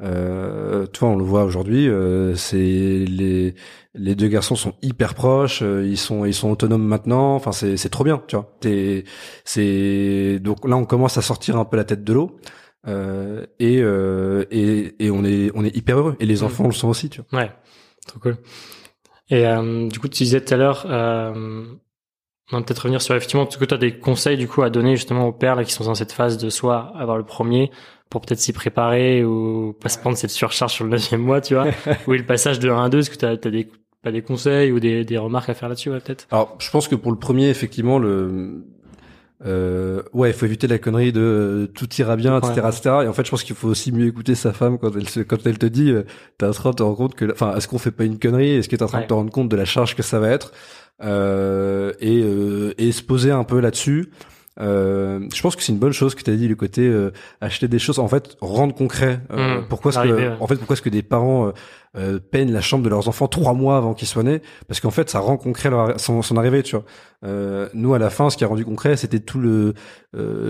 euh, 0.00 0.86
tu 0.92 1.00
vois 1.00 1.10
on 1.10 1.16
le 1.16 1.24
voit 1.24 1.44
aujourd'hui, 1.44 1.90
c'est 2.36 2.56
les 2.56 3.54
les 3.94 4.14
deux 4.14 4.28
garçons 4.28 4.56
sont 4.56 4.74
hyper 4.80 5.12
proches, 5.12 5.60
ils 5.60 5.98
sont 5.98 6.24
ils 6.24 6.32
sont 6.32 6.50
autonomes 6.50 6.84
maintenant, 6.84 7.34
enfin 7.34 7.52
c'est 7.52 7.76
c'est 7.76 7.90
trop 7.90 8.02
bien, 8.02 8.22
tu 8.28 8.36
vois. 8.36 8.50
c'est 9.44 10.38
donc 10.40 10.66
là 10.66 10.76
on 10.76 10.86
commence 10.86 11.18
à 11.18 11.22
sortir 11.22 11.58
un 11.58 11.66
peu 11.66 11.76
la 11.76 11.84
tête 11.84 12.02
de 12.02 12.12
l'eau. 12.14 12.38
Euh, 12.86 13.46
et, 13.58 13.80
euh, 13.80 14.44
et, 14.50 14.94
et 14.98 15.10
on 15.10 15.24
est 15.24 15.50
on 15.54 15.64
est 15.64 15.74
hyper 15.76 15.98
heureux. 15.98 16.16
Et 16.20 16.26
les 16.26 16.42
mm. 16.42 16.44
enfants 16.44 16.66
le 16.66 16.72
sont 16.72 16.88
aussi 16.88 17.08
tu 17.08 17.22
vois. 17.30 17.40
Ouais 17.40 17.50
trop 18.06 18.18
cool. 18.18 18.36
Et 19.30 19.46
euh, 19.46 19.88
du 19.88 19.98
coup 19.98 20.08
tu 20.08 20.22
disais 20.22 20.40
tout 20.42 20.54
à 20.54 20.56
l'heure 20.56 20.86
euh, 20.88 21.64
on 22.52 22.58
va 22.58 22.62
peut-être 22.62 22.80
revenir 22.80 23.00
sur 23.00 23.14
effectivement 23.14 23.46
que 23.46 23.64
tu 23.64 23.74
as 23.74 23.78
des 23.78 23.98
conseils 23.98 24.36
du 24.36 24.46
coup 24.46 24.62
à 24.62 24.70
donner 24.70 24.96
justement 24.96 25.28
aux 25.28 25.32
pères 25.32 25.56
là 25.56 25.64
qui 25.64 25.72
sont 25.72 25.84
dans 25.84 25.94
cette 25.94 26.12
phase 26.12 26.36
de 26.36 26.50
soit 26.50 26.92
avoir 26.96 27.16
le 27.16 27.24
premier 27.24 27.70
pour 28.10 28.20
peut-être 28.20 28.38
s'y 28.38 28.52
préparer 28.52 29.24
ou 29.24 29.74
pas 29.80 29.88
se 29.88 29.98
prendre 29.98 30.16
cette 30.16 30.30
surcharge 30.30 30.72
sur 30.72 30.84
le 30.84 30.90
neuvième 30.90 31.22
mois 31.22 31.40
tu 31.40 31.54
vois. 31.54 31.66
Ou 32.06 32.12
le 32.12 32.26
passage 32.26 32.58
de 32.58 32.68
1 32.68 32.84
à 32.84 32.88
2 32.90 32.98
est-ce 32.98 33.10
que 33.10 33.16
tu 33.16 33.24
as, 33.24 33.36
des 33.36 33.68
pas 34.02 34.12
des 34.12 34.20
conseils 34.20 34.70
ou 34.70 34.78
des, 34.78 35.04
des 35.06 35.16
remarques 35.16 35.48
à 35.48 35.54
faire 35.54 35.70
là-dessus 35.70 35.90
ouais, 35.90 36.00
peut-être? 36.00 36.26
Alors 36.30 36.54
je 36.58 36.70
pense 36.70 36.86
que 36.86 36.94
pour 36.94 37.10
le 37.10 37.18
premier 37.18 37.48
effectivement 37.48 37.98
le 37.98 38.66
euh, 39.44 40.02
ouais, 40.12 40.30
il 40.30 40.34
faut 40.34 40.46
éviter 40.46 40.66
la 40.66 40.78
connerie 40.78 41.12
de 41.12 41.20
euh, 41.20 41.66
tout 41.66 41.88
ira 41.98 42.16
bien, 42.16 42.38
etc., 42.38 42.52
etc. 42.68 42.80
Et 43.04 43.08
en 43.08 43.12
fait, 43.12 43.24
je 43.24 43.30
pense 43.30 43.42
qu'il 43.42 43.56
faut 43.56 43.68
aussi 43.68 43.92
mieux 43.92 44.06
écouter 44.06 44.34
sa 44.34 44.52
femme 44.52 44.78
quand 44.78 44.92
elle 44.96 45.26
quand 45.26 45.46
elle 45.46 45.58
te 45.58 45.66
dit, 45.66 45.90
euh, 45.90 46.04
t'es 46.38 46.46
en 46.46 46.52
train 46.52 46.70
de 46.70 46.76
te 46.76 46.82
rendre 46.82 46.96
compte 46.96 47.14
que, 47.14 47.30
enfin, 47.32 47.54
est-ce 47.56 47.68
qu'on 47.68 47.78
fait 47.78 47.90
pas 47.90 48.04
une 48.04 48.18
connerie? 48.18 48.50
Est-ce 48.50 48.68
que 48.68 48.76
t'es 48.76 48.82
en 48.82 48.88
train 48.88 49.02
de 49.02 49.06
te 49.06 49.14
rendre 49.14 49.30
compte 49.30 49.48
de 49.48 49.56
la 49.56 49.64
charge 49.64 49.96
que 49.96 50.02
ça 50.02 50.18
va 50.18 50.30
être? 50.30 50.52
Euh, 51.02 51.92
et, 52.00 52.22
euh, 52.22 52.72
et 52.78 52.92
se 52.92 53.02
poser 53.02 53.32
un 53.32 53.44
peu 53.44 53.60
là-dessus. 53.60 54.10
Euh, 54.60 55.26
je 55.34 55.42
pense 55.42 55.56
que 55.56 55.62
c'est 55.62 55.72
une 55.72 55.80
bonne 55.80 55.92
chose 55.92 56.14
que 56.14 56.22
tu 56.22 56.30
as 56.30 56.36
dit 56.36 56.46
le 56.46 56.54
côté 56.54 56.82
euh, 56.82 57.10
acheter 57.40 57.66
des 57.66 57.80
choses 57.80 57.98
en 57.98 58.06
fait 58.06 58.36
rendre 58.40 58.72
concret 58.72 59.18
euh, 59.32 59.62
mmh. 59.62 59.64
pourquoi 59.68 59.90
est-ce 59.90 59.98
que 59.98 60.40
en 60.40 60.46
fait 60.46 60.54
pourquoi 60.54 60.74
est-ce 60.74 60.82
que 60.82 60.90
des 60.90 61.02
parents 61.02 61.52
euh, 61.96 62.20
peignent 62.20 62.52
la 62.52 62.60
chambre 62.60 62.84
de 62.84 62.88
leurs 62.88 63.08
enfants 63.08 63.26
trois 63.26 63.52
mois 63.52 63.76
avant 63.76 63.94
qu'ils 63.94 64.06
soient 64.06 64.22
nés? 64.22 64.42
Parce 64.68 64.78
qu'en 64.78 64.92
fait 64.92 65.10
ça 65.10 65.18
rend 65.18 65.36
concret 65.38 65.70
leur, 65.70 65.98
son, 65.98 66.22
son, 66.22 66.36
arrivée 66.36 66.62
tu 66.62 66.76
vois. 66.76 66.84
Nous 67.74 67.94
à 67.94 67.98
la 67.98 68.10
fin 68.10 68.30
ce 68.30 68.36
qui 68.36 68.44
a 68.44 68.46
rendu 68.46 68.64
concret 68.64 68.96
c'était 68.96 69.18
tout 69.18 69.40
le 69.40 69.74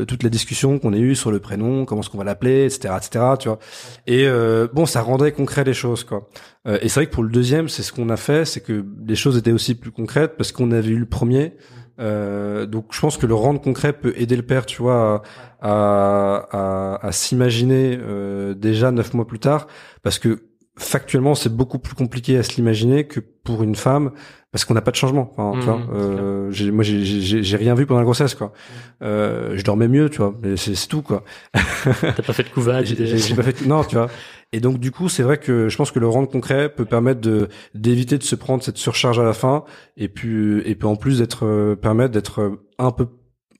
toute 0.06 0.22
la 0.22 0.28
discussion 0.28 0.78
qu'on 0.78 0.92
a 0.92 0.98
eue 0.98 1.14
sur 1.14 1.30
le 1.30 1.38
prénom 1.38 1.86
comment 1.86 2.02
est-ce 2.02 2.10
qu'on 2.10 2.18
va 2.18 2.24
l'appeler 2.24 2.66
etc 2.66 2.94
etc 2.98 3.24
tu 3.38 3.48
vois. 3.48 3.58
Et 4.06 4.26
bon 4.74 4.84
ça 4.84 5.00
rendait 5.00 5.32
concret 5.32 5.64
les 5.64 5.72
choses 5.72 6.04
quoi. 6.04 6.28
Et 6.66 6.88
c'est 6.88 6.94
vrai 6.94 7.06
que 7.06 7.12
pour 7.12 7.22
le 7.22 7.30
deuxième 7.30 7.68
c'est 7.70 7.82
ce 7.82 7.92
qu'on 7.92 8.10
a 8.10 8.16
fait 8.16 8.44
c'est 8.44 8.60
que 8.60 8.84
les 9.06 9.14
choses 9.14 9.38
étaient 9.38 9.52
aussi 9.52 9.76
plus 9.76 9.92
concrètes 9.92 10.36
parce 10.36 10.50
qu'on 10.52 10.72
avait 10.72 10.90
eu 10.90 10.98
le 10.98 11.06
premier 11.06 11.52
euh, 12.00 12.66
donc 12.66 12.86
je 12.90 13.00
pense 13.00 13.16
que 13.16 13.26
le 13.26 13.34
rendre 13.34 13.60
concret 13.60 13.92
peut 13.92 14.12
aider 14.16 14.36
le 14.36 14.42
père, 14.42 14.66
tu 14.66 14.82
vois, 14.82 15.22
à, 15.60 16.48
à, 16.50 17.06
à, 17.06 17.12
s'imaginer 17.12 17.98
euh, 18.00 18.54
déjà 18.54 18.90
neuf 18.90 19.14
mois 19.14 19.26
plus 19.26 19.38
tard, 19.38 19.66
parce 20.02 20.18
que 20.18 20.44
factuellement 20.76 21.34
c'est 21.34 21.54
beaucoup 21.54 21.78
plus 21.78 21.94
compliqué 21.94 22.36
à 22.36 22.42
se 22.42 22.56
l'imaginer 22.56 23.06
que 23.06 23.20
pour 23.20 23.62
une 23.62 23.76
femme 23.76 24.10
parce 24.50 24.64
qu'on 24.64 24.74
n'a 24.74 24.80
pas 24.80 24.90
de 24.90 24.96
changement 24.96 25.32
enfin, 25.36 25.58
tu 25.60 25.66
vois, 25.66 25.78
mmh, 25.78 25.90
euh, 25.94 26.50
j'ai, 26.50 26.70
moi 26.72 26.82
j'ai 26.84 27.56
rien 27.56 27.74
vu 27.74 27.86
pendant 27.86 28.00
la 28.00 28.04
grossesse 28.04 28.34
quoi. 28.34 28.48
Mmh. 28.48 29.04
euh, 29.04 29.56
je 29.56 29.62
dormais 29.62 29.86
mieux 29.86 30.10
tu 30.10 30.18
vois 30.18 30.34
mais 30.42 30.56
c'est 30.56 30.74
tout 30.88 31.02
quoi. 31.02 31.22
T'as 31.52 32.12
pas 32.12 32.32
fait 32.32 32.42
de 32.42 32.48
couvage 32.48 32.86
j'ai 32.98 33.34
pas 33.36 33.44
fait 33.44 33.64
non 33.66 33.84
tu 33.84 33.94
vois 33.94 34.08
et 34.54 34.60
donc 34.60 34.78
du 34.78 34.92
coup, 34.92 35.08
c'est 35.08 35.24
vrai 35.24 35.38
que 35.38 35.68
je 35.68 35.76
pense 35.76 35.90
que 35.90 35.98
le 35.98 36.06
rendre 36.06 36.28
concret 36.28 36.68
peut 36.68 36.84
permettre 36.84 37.20
de 37.20 37.48
d'éviter 37.74 38.18
de 38.18 38.22
se 38.22 38.36
prendre 38.36 38.62
cette 38.62 38.78
surcharge 38.78 39.18
à 39.18 39.24
la 39.24 39.32
fin, 39.32 39.64
et 39.96 40.08
puis 40.08 40.60
et 40.64 40.76
puis 40.76 40.86
en 40.86 40.94
plus 40.94 41.18
d'être 41.18 41.44
euh, 41.44 41.74
permettre 41.74 42.12
d'être 42.12 42.60
un 42.78 42.92
peu 42.92 43.08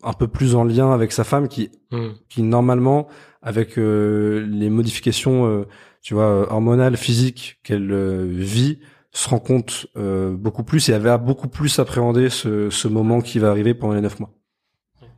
un 0.04 0.12
peu 0.12 0.28
plus 0.28 0.54
en 0.54 0.62
lien 0.62 0.92
avec 0.92 1.10
sa 1.10 1.24
femme 1.24 1.48
qui 1.48 1.72
hmm. 1.90 2.10
qui 2.28 2.44
normalement 2.44 3.08
avec 3.42 3.76
euh, 3.76 4.46
les 4.48 4.70
modifications 4.70 5.46
euh, 5.46 5.66
tu 6.00 6.14
vois 6.14 6.52
hormonales 6.52 6.96
physiques 6.96 7.58
qu'elle 7.64 8.28
vit 8.28 8.78
se 9.10 9.28
rend 9.28 9.40
compte 9.40 9.86
beaucoup 9.96 10.62
plus 10.62 10.88
et 10.88 10.92
elle 10.92 11.02
va 11.02 11.18
beaucoup 11.18 11.48
plus 11.48 11.80
appréhender 11.80 12.30
ce, 12.30 12.70
ce 12.70 12.86
moment 12.86 13.20
qui 13.20 13.40
va 13.40 13.50
arriver 13.50 13.74
pendant 13.74 13.94
les 13.94 14.00
neuf 14.00 14.20
mois. 14.20 14.30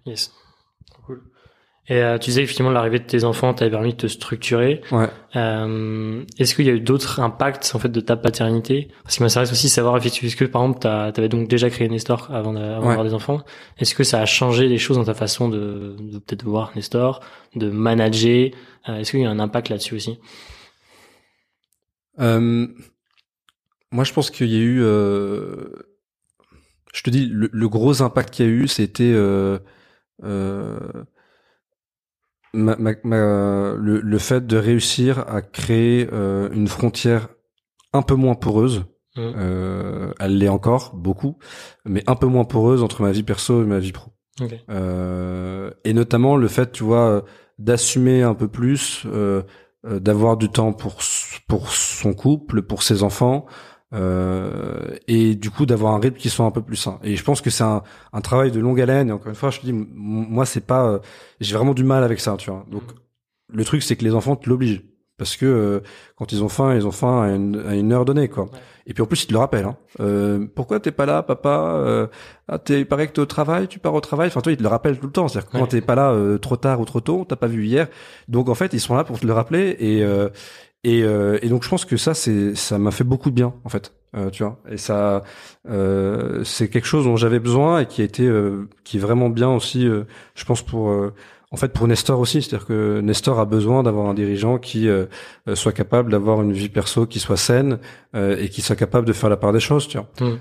Yes. 0.07 0.33
Et 1.89 2.03
euh, 2.03 2.19
tu 2.19 2.31
disais 2.31 2.43
effectivement 2.43 2.73
l'arrivée 2.73 2.99
de 2.99 3.05
tes 3.05 3.23
enfants 3.23 3.55
t'avait 3.55 3.71
permis 3.71 3.93
de 3.93 3.97
te 3.97 4.07
structurer. 4.09 4.81
Ouais. 4.91 5.09
Euh, 5.37 6.25
est-ce 6.37 6.57
qu'il 6.57 6.67
y 6.67 6.71
a 6.71 6.73
eu 6.73 6.81
d'autres 6.81 7.21
impacts 7.21 7.71
en 7.75 7.79
fait 7.79 7.91
de 7.91 8.01
ta 8.01 8.17
paternité? 8.17 8.89
Parce 9.05 9.15
qu'il 9.17 9.23
m'intéresse 9.25 9.53
aussi 9.53 9.69
savoir 9.69 9.97
effectivement 9.97 10.31
que 10.37 10.45
par 10.47 10.63
exemple 10.63 10.81
t'avais 10.81 11.29
donc 11.29 11.47
déjà 11.49 11.71
créé 11.71 11.89
Nestor 11.89 12.29
avant 12.33 12.53
d'avoir 12.55 13.05
des 13.05 13.15
enfants. 13.15 13.41
Est-ce 13.79 13.95
que 13.95 14.03
ça 14.03 14.21
a 14.21 14.27
changé 14.27 14.67
les 14.67 14.79
choses 14.79 14.97
dans 14.97 15.05
ta 15.05 15.15
façon 15.15 15.49
de, 15.49 15.95
de 16.01 16.19
peut-être 16.19 16.43
voir 16.43 16.73
Nestor, 16.75 17.21
de 17.55 17.71
manager? 17.71 18.51
Euh, 18.89 18.97
Est-ce 18.97 19.13
qu'il 19.13 19.21
y 19.21 19.25
a 19.25 19.31
un 19.31 19.39
impact 19.39 19.69
là-dessus 19.69 19.95
aussi? 19.95 20.19
Euh, 22.19 22.67
Moi, 23.93 24.03
je 24.03 24.13
pense 24.13 24.31
qu'il 24.31 24.49
y 24.49 24.57
a 24.57 24.61
eu. 24.61 24.83
Euh, 24.83 25.69
je 26.93 27.03
te 27.03 27.11
dis, 27.11 27.27
le, 27.27 27.49
le 27.53 27.69
gros 27.69 28.03
impact 28.03 28.35
qu'il 28.35 28.47
y 28.47 28.49
a 28.49 28.53
eu, 28.53 28.67
c'était 28.67 29.15
ma, 32.57 32.77
ma, 33.05 33.75
le, 33.77 34.01
le, 34.01 34.19
fait 34.19 34.47
de 34.47 34.57
réussir 34.57 35.25
à 35.29 35.43
créer 35.43 36.09
euh, 36.13 36.49
une 36.53 36.69
frontière 36.69 37.29
un 37.93 38.03
peu 38.03 38.15
moins 38.15 38.35
poreuse, 38.35 38.81
mmh. 39.17 39.21
euh, 39.37 40.13
elle 40.19 40.39
l'est 40.39 40.49
encore 40.49 40.95
beaucoup, 40.95 41.39
mais 41.85 42.03
un 42.07 42.17
peu 42.17 42.27
moins 42.27 42.45
poreuse 42.45 42.83
entre 42.83 43.03
ma 43.03 43.13
vie 43.13 43.23
perso 43.23 43.63
et 43.63 43.67
ma 43.67 43.79
vie 43.79 43.93
pro. 43.93 44.13
Euh, 44.69 45.71
et 45.85 45.95
notamment 45.95 46.37
le 46.37 46.49
fait, 46.49 46.73
tu 46.73 46.85
vois, 46.85 47.25
d'assumer 47.59 48.23
un 48.23 48.35
peu 48.35 48.49
plus, 48.49 49.05
euh, 49.07 49.43
euh, 49.87 50.01
d'avoir 50.01 50.37
du 50.37 50.49
temps 50.49 50.73
pour 50.73 50.99
pour 51.49 51.71
son 51.71 52.13
couple, 52.13 52.63
pour 52.63 52.83
ses 52.83 53.03
enfants, 53.03 53.47
euh, 53.95 54.97
et 55.07 55.35
du 55.35 55.51
coup 55.51 55.65
d'avoir 55.65 55.95
un 55.95 56.01
rythme 56.01 56.17
qui 56.17 56.29
soit 56.29 56.45
un 56.45 56.51
peu 56.51 56.63
plus 56.63 56.77
sain. 56.77 56.99
Et 57.03 57.17
je 57.17 57.25
pense 57.25 57.41
que 57.41 57.51
c'est 57.51 57.65
un, 57.65 57.83
un, 58.13 58.21
travail 58.21 58.51
de 58.51 58.61
longue 58.61 58.81
haleine. 58.81 59.09
Et 59.09 59.13
encore 59.13 59.29
une 59.29 59.35
fois, 59.35 59.51
je 59.51 59.61
te 59.61 59.67
dis, 59.67 59.73
moi 59.73 60.45
c'est 60.47 60.67
pas, 60.67 60.87
euh, 60.87 60.99
j'ai 61.41 61.57
vraiment 61.57 61.75
du 61.75 61.85
mal 61.85 62.05
avec 62.05 62.21
ça, 62.21 62.37
tu 62.37 62.51
vois. 62.51 62.65
Donc 62.71 62.83
le 63.49 63.65
truc 63.65 63.83
c'est 63.83 63.97
que 63.97 64.05
les 64.05 64.15
enfants 64.15 64.37
te 64.37 64.49
l'obligent. 64.49 64.83
parce 65.19 65.37
que 65.37 65.47
euh, 65.47 65.81
quand 66.17 66.33
ils 66.33 66.43
ont 66.43 66.49
faim, 66.49 66.75
ils 66.75 66.87
ont 66.87 66.93
faim 66.93 67.23
à 67.23 67.29
une, 67.35 67.63
à 67.67 67.75
une 67.75 67.93
heure 67.93 68.05
donnée, 68.05 68.29
quoi. 68.29 68.49
Et 68.89 68.95
puis 68.95 69.03
en 69.03 69.07
plus, 69.07 69.25
ils 69.25 69.27
te 69.27 69.33
le 69.33 69.41
rappellent. 69.41 69.65
Hein. 69.65 69.77
Euh, 69.99 70.47
pourquoi 70.55 70.79
t'es 70.79 70.93
pas 70.93 71.07
là, 71.07 71.23
papa 71.23 71.75
euh, 71.75 72.07
ah, 72.47 72.59
t'es, 72.59 72.81
Il 72.81 72.87
paraît 72.87 73.09
que 73.09 73.13
t'es 73.13 73.21
au 73.21 73.27
travail, 73.27 73.67
tu 73.67 73.81
pars 73.81 73.95
au 73.95 74.01
travail. 74.01 74.29
Enfin, 74.29 74.41
toi, 74.41 74.53
ils 74.53 74.57
te 74.57 74.63
le 74.63 74.69
rappellent 74.69 74.99
tout 74.99 75.07
le 75.07 75.13
temps. 75.13 75.27
C'est-à-dire 75.27 75.51
que 75.51 75.59
quand 75.59 75.67
t'es 75.67 75.81
pas 75.81 75.97
là 75.97 76.13
euh, 76.13 76.39
trop 76.39 76.57
tard 76.57 76.81
ou 76.81 76.85
trop 76.85 77.01
tôt, 77.01 77.25
t'as 77.29 77.35
pas 77.35 77.49
vu 77.49 77.67
hier. 77.67 77.89
Donc 78.29 78.49
en 78.49 78.55
fait, 78.55 78.73
ils 78.73 78.81
sont 78.81 78.95
là 78.95 79.03
pour 79.03 79.19
te 79.19 79.27
le 79.27 79.33
rappeler. 79.33 79.77
Et 79.81 80.05
euh, 80.05 80.29
et, 80.87 81.03
euh, 81.03 81.39
et 81.43 81.49
donc 81.49 81.65
je 81.65 81.69
pense 81.69 81.85
que 81.85 81.97
ça, 81.97 82.15
c'est 82.15 82.55
ça 82.55 82.79
m'a 82.79 82.91
fait 82.91 83.05
beaucoup 83.05 83.31
de 83.31 83.35
bien, 83.35 83.55
en 83.65 83.69
fait. 83.69 83.93
tu 84.33 84.43
vois. 84.43 84.59
Et 84.71 84.79
ça, 84.79 85.23
c'est 86.45 86.69
quelque 86.69 86.87
chose 86.87 87.05
dont 87.05 87.17
j'avais 87.17 87.41
besoin 87.41 87.81
et 87.81 87.87
qui 87.87 88.03
a 88.03 88.05
été, 88.05 88.31
qui 88.85 88.97
est 88.97 89.01
vraiment 89.01 89.29
bien 89.29 89.51
aussi. 89.51 89.83
je 89.85 90.45
pense 90.45 90.63
pour 90.63 90.91
en 91.51 91.57
fait 91.57 91.73
pour 91.73 91.87
Nestor 91.87 92.19
aussi, 92.19 92.43
c'est-à-dire 92.43 92.67
que 92.67 93.01
Nestor 93.01 93.39
a 93.39 93.45
besoin 93.45 93.83
d'avoir 93.83 94.09
un 94.09 94.15
dirigeant 94.15 94.59
qui 94.59 94.89
euh, 94.89 95.07
euh, 95.49 95.55
soit 95.55 95.73
capable 95.73 96.11
d'avoir 96.11 96.43
une 96.43 96.53
vie 96.53 96.69
perso 96.69 97.07
qui 97.07 97.21
soit 97.21 97.37
saine 97.37 97.79
euh, 98.15 98.37
et 98.39 98.49
qui 98.49 98.63
soit 98.63 98.77
capable 98.77 99.07
de 99.07 99.13
faire 99.13 99.31
la 99.31 99.37
part 99.37 99.53
des 99.53 99.61
choses. 99.61 99.89
Tu 99.89 99.99
vois. 99.99 100.09
Mm. 100.21 100.39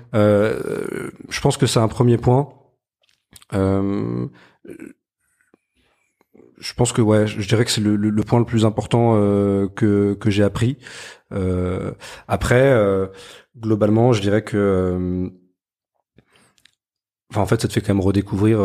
je 1.28 1.40
pense 1.40 1.56
que 1.56 1.66
c'est 1.66 1.78
un 1.78 1.88
premier 1.88 2.18
point. 2.18 2.48
Je 6.58 6.72
pense 6.74 6.92
que 6.92 7.02
ouais, 7.02 7.26
je 7.26 7.46
dirais 7.46 7.64
que 7.64 7.70
c'est 7.70 7.80
le, 7.80 7.96
le, 7.96 8.22
point 8.22 8.38
le 8.38 8.44
plus 8.44 8.64
important 8.64 9.14
que 9.74 10.14
que 10.14 10.30
j'ai 10.30 10.42
appris. 10.42 10.78
après, 12.28 12.74
globalement, 13.58 14.12
je 14.12 14.20
dirais 14.20 14.42
que, 14.42 15.30
enfin 17.30 17.42
en 17.42 17.46
fait, 17.46 17.60
ça 17.60 17.68
te 17.68 17.72
fait 17.72 17.80
quand 17.80 17.94
même 17.94 18.04
redécouvrir 18.04 18.58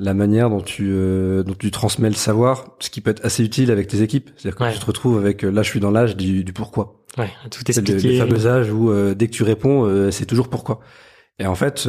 la 0.00 0.14
manière 0.14 0.48
dont 0.48 0.62
tu 0.62 0.90
euh, 0.90 1.42
dont 1.42 1.54
tu 1.54 1.70
transmets 1.70 2.08
le 2.08 2.14
savoir, 2.14 2.76
ce 2.80 2.88
qui 2.88 3.02
peut 3.02 3.10
être 3.10 3.24
assez 3.24 3.44
utile 3.44 3.70
avec 3.70 3.86
tes 3.86 4.00
équipes. 4.00 4.30
C'est-à-dire 4.36 4.58
que 4.58 4.72
tu 4.72 4.78
te 4.78 4.86
retrouves 4.86 5.18
avec 5.18 5.44
euh, 5.44 5.50
là, 5.50 5.62
je 5.62 5.68
suis 5.68 5.80
dans 5.80 5.90
l'âge 5.90 6.16
du, 6.16 6.42
du 6.42 6.52
pourquoi. 6.54 7.04
Ouais, 7.18 7.30
tout 7.50 7.60
expliquer. 7.68 8.00
C'est 8.00 8.08
le, 8.08 8.18
fameux 8.18 8.46
âge 8.46 8.72
où 8.72 8.90
euh, 8.90 9.14
dès 9.14 9.26
que 9.26 9.32
tu 9.32 9.42
réponds, 9.42 10.10
c'est 10.10 10.26
toujours 10.26 10.48
pourquoi. 10.48 10.80
Et 11.38 11.46
en 11.46 11.54
fait, 11.54 11.88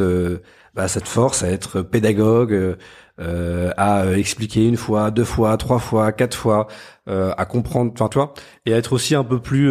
bah, 0.74 0.88
ça 0.88 1.00
te 1.00 1.08
force 1.08 1.42
à 1.42 1.50
être 1.50 1.82
pédagogue, 1.82 2.76
à 3.76 4.16
expliquer 4.16 4.66
une 4.66 4.76
fois, 4.76 5.10
deux 5.10 5.24
fois, 5.24 5.56
trois 5.56 5.78
fois, 5.78 6.12
quatre 6.12 6.36
fois, 6.36 6.66
à 7.06 7.44
comprendre, 7.44 7.92
enfin, 7.94 8.08
tu 8.08 8.18
vois, 8.18 8.34
et 8.66 8.74
à 8.74 8.76
être 8.76 8.92
aussi 8.92 9.14
un 9.14 9.24
peu 9.24 9.40
plus, 9.40 9.68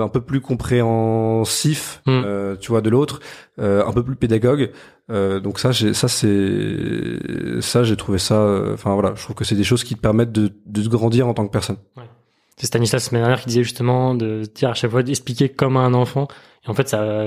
un 0.00 0.08
peu 0.08 0.20
plus 0.20 0.40
compréhensif, 0.40 2.02
hmm. 2.06 2.56
tu 2.60 2.70
vois, 2.70 2.80
de 2.80 2.90
l'autre, 2.90 3.20
un 3.58 3.92
peu 3.92 4.02
plus 4.02 4.16
pédagogue. 4.16 4.70
Euh, 5.10 5.38
donc 5.38 5.58
ça, 5.58 5.72
ça 5.72 6.08
c'est, 6.08 7.60
ça 7.60 7.84
j'ai 7.84 7.96
trouvé 7.96 8.18
ça. 8.18 8.36
Euh, 8.36 8.74
enfin 8.74 8.94
voilà, 8.94 9.12
je 9.14 9.22
trouve 9.22 9.36
que 9.36 9.44
c'est 9.44 9.54
des 9.54 9.64
choses 9.64 9.84
qui 9.84 9.94
te 9.94 10.00
permettent 10.00 10.32
de, 10.32 10.50
de 10.66 10.88
grandir 10.88 11.28
en 11.28 11.34
tant 11.34 11.46
que 11.46 11.52
personne. 11.52 11.76
Ouais. 11.96 12.03
C'est 12.56 12.66
Stanislas 12.66 13.10
Ménard 13.12 13.40
qui 13.40 13.48
disait 13.48 13.64
justement 13.64 14.14
de 14.14 14.42
dire 14.54 14.70
à 14.70 14.74
chaque 14.74 14.90
fois 14.90 15.02
d'expliquer 15.02 15.48
comme 15.48 15.76
à 15.76 15.80
un 15.80 15.94
enfant 15.94 16.28
et 16.66 16.70
en 16.70 16.74
fait, 16.74 16.88
ça, 16.88 17.26